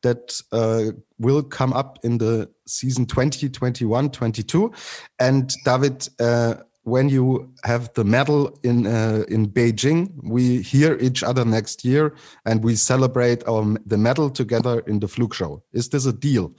that 0.03 0.41
uh, 0.51 0.91
will 1.19 1.43
come 1.43 1.73
up 1.73 1.99
in 2.03 2.17
the 2.17 2.49
season 2.65 3.05
2021 3.05 4.09
22 4.09 4.71
and 5.19 5.53
david 5.63 6.07
uh, 6.19 6.55
when 6.83 7.09
you 7.09 7.53
have 7.63 7.93
the 7.93 8.03
medal 8.03 8.57
in 8.63 8.87
uh, 8.87 9.23
in 9.27 9.47
beijing 9.47 10.09
we 10.23 10.61
hear 10.61 10.97
each 10.99 11.23
other 11.23 11.45
next 11.45 11.85
year 11.85 12.13
and 12.45 12.63
we 12.63 12.75
celebrate 12.75 13.47
our 13.47 13.63
the 13.85 13.97
medal 13.97 14.29
together 14.29 14.79
in 14.87 14.99
the 14.99 15.07
Flug 15.07 15.33
Show. 15.33 15.63
Is 15.73 15.89
this 15.89 16.05
a 16.05 16.13
deal? 16.13 16.53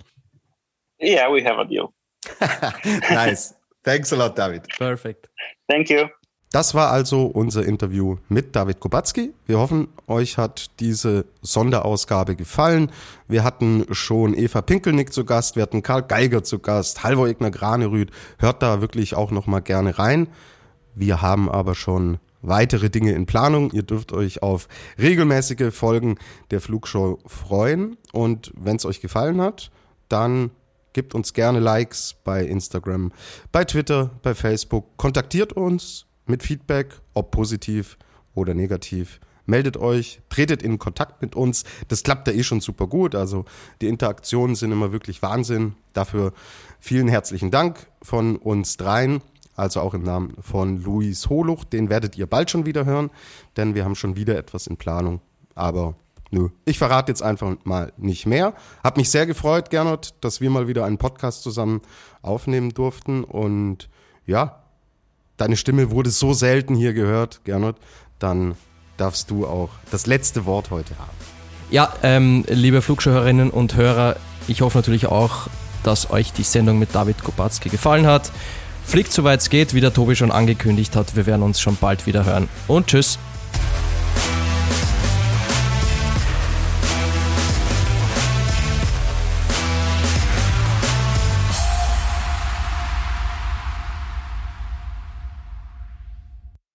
Yeah 1.01 1.29
we 1.29 1.43
have 1.43 1.59
a 1.59 1.65
deal. 1.65 1.93
Nice. 3.11 3.55
Thanks 3.85 4.13
a 4.13 4.17
lot 4.17 4.37
david. 4.37 4.69
Perfect. 4.79 5.29
Thank 5.69 5.91
you 5.91 6.09
Das 6.53 6.75
war 6.75 6.91
also 6.91 7.25
unser 7.25 7.65
Interview 7.65 8.19
mit 8.29 8.55
David 8.55 8.79
Kubacki. 8.79 9.33
Wir 9.47 9.59
hoffen, 9.59 9.89
euch 10.07 10.37
hat 10.37 10.79
diese 10.81 11.25
Sonderausgabe 11.41 12.37
gefallen. 12.37 12.93
Wir 13.27 13.43
hatten 13.43 13.87
schon 13.91 14.35
Eva 14.35 14.61
Pinkelnick 14.61 15.15
zu 15.15 15.25
Gast, 15.25 15.57
wir 15.57 15.63
hatten 15.63 15.83
Karl 15.83 16.03
Geiger 16.03 16.45
zu 16.45 16.59
Gast, 16.59 17.03
Halvor 17.05 17.27
Egner 17.27 17.51
Granerüth. 17.51 18.11
Hört 18.39 18.63
da 18.63 18.83
wirklich 18.83 19.15
auch 19.15 19.31
noch 19.31 19.47
mal 19.47 19.61
gerne 19.61 19.99
rein. 19.99 20.29
Wir 20.95 21.23
haben 21.23 21.51
aber 21.51 21.75
schon 21.75 22.19
weitere 22.43 22.91
Dinge 22.91 23.13
in 23.13 23.25
Planung. 23.25 23.71
Ihr 23.71 23.83
dürft 23.83 24.13
euch 24.13 24.43
auf 24.43 24.69
regelmäßige 24.99 25.73
Folgen 25.73 26.19
der 26.51 26.61
Flugshow 26.61 27.19
freuen. 27.25 27.97
Und 28.13 28.53
wenn 28.55 28.77
es 28.77 28.85
euch 28.85 29.01
gefallen 29.01 29.41
hat, 29.41 29.71
dann 30.11 30.51
gebt 30.93 31.15
uns 31.15 31.33
gerne 31.33 31.61
Likes 31.61 32.15
bei 32.25 32.45
Instagram, 32.45 33.11
bei 33.53 33.65
Twitter, 33.65 34.11
bei 34.23 34.35
Facebook. 34.35 34.99
Kontaktiert 34.99 35.55
uns 35.55 36.05
mit 36.27 36.43
Feedback, 36.43 37.01
ob 37.15 37.31
positiv 37.31 37.99
oder 38.35 38.55
negativ. 38.55 39.21
Meldet 39.45 39.77
euch, 39.77 40.21
tretet 40.29 40.63
in 40.63 40.79
Kontakt 40.79 41.21
mit 41.21 41.35
uns. 41.35 41.65
Das 41.89 42.05
klappt 42.05 42.29
ja 42.29 42.35
eh 42.35 42.45
schon 42.45 42.61
super 42.61 42.87
gut. 42.87 43.15
Also 43.15 43.45
die 43.81 43.89
Interaktionen 43.89 44.55
sind 44.55 44.71
immer 44.71 44.93
wirklich 44.93 45.21
Wahnsinn. 45.21 45.75
Dafür 45.93 46.33
vielen 46.79 47.09
herzlichen 47.09 47.51
Dank 47.51 47.89
von 48.03 48.37
uns 48.37 48.77
dreien. 48.77 49.21
Also 49.57 49.81
auch 49.81 49.95
im 49.95 50.03
Namen 50.03 50.35
von 50.41 50.83
Luis 50.83 51.29
Holuch. 51.29 51.65
Den 51.65 51.91
werdet 51.91 52.17
ihr 52.17 52.27
bald 52.27 52.51
schon 52.51 52.67
wieder 52.67 52.85
hören, 52.85 53.11
denn 53.57 53.75
wir 53.75 53.85
haben 53.85 53.97
schon 53.97 54.17
wieder 54.17 54.39
etwas 54.39 54.67
in 54.67 54.77
Planung. 54.77 55.21
Aber 55.55 55.95
nö, 56.31 56.49
ich 56.65 56.79
verrate 56.79 57.11
jetzt 57.11 57.23
einfach 57.23 57.57
mal 57.65 57.93
nicht 57.97 58.27
mehr. 58.27 58.55
Hab 58.83 58.97
mich 58.97 59.11
sehr 59.11 59.27
gefreut, 59.27 59.71
Gernot, 59.71 60.15
dass 60.21 60.41
wir 60.41 60.51
mal 60.51 60.69
wieder 60.69 60.85
einen 60.85 60.99
Podcast 60.99 61.43
zusammen 61.43 61.83
aufnehmen 62.23 62.71
durften. 62.71 63.25
Und 63.25 63.91
ja, 64.25 64.62
deine 65.43 65.57
Stimme 65.57 65.91
wurde 65.91 66.11
so 66.11 66.33
selten 66.35 66.77
hier 66.77 66.93
gehört, 66.93 67.41
Gernot, 67.43 67.75
dann 68.21 68.55
darfst 68.97 69.29
du 69.29 69.45
auch 69.45 69.71
das 69.91 70.07
letzte 70.07 70.47
Wort 70.47 70.71
heute 70.71 70.97
haben. 70.99 71.11
Ja, 71.69 71.93
ähm, 72.05 72.45
liebe 72.49 72.81
Flugschauhörerinnen 72.81 73.51
und 73.51 73.75
Hörer, 73.75 74.17
ich 74.47 74.61
hoffe 74.61 74.79
natürlich 74.79 75.07
auch, 75.07 75.49
dass 75.83 76.11
euch 76.11 76.33
die 76.33 76.45
Sendung 76.45 76.79
mit 76.79 76.95
David 76.95 77.25
Kopatski 77.25 77.71
gefallen 77.71 78.07
hat. 78.07 78.31
Fliegt 78.85 79.13
soweit 79.13 79.41
es 79.41 79.51
geht, 79.51 79.75
wie 79.75 79.81
der 79.81 79.93
Tobi 79.93 80.15
schon 80.15 80.31
angekündigt 80.31 80.95
hat. 80.95 81.17
Wir 81.17 81.27
werden 81.27 81.43
uns 81.43 81.61
schon 81.61 81.77
bald 81.77 82.07
wieder 82.07 82.25
hören. 82.25 82.49
Und 82.69 82.87
tschüss. 82.87 83.19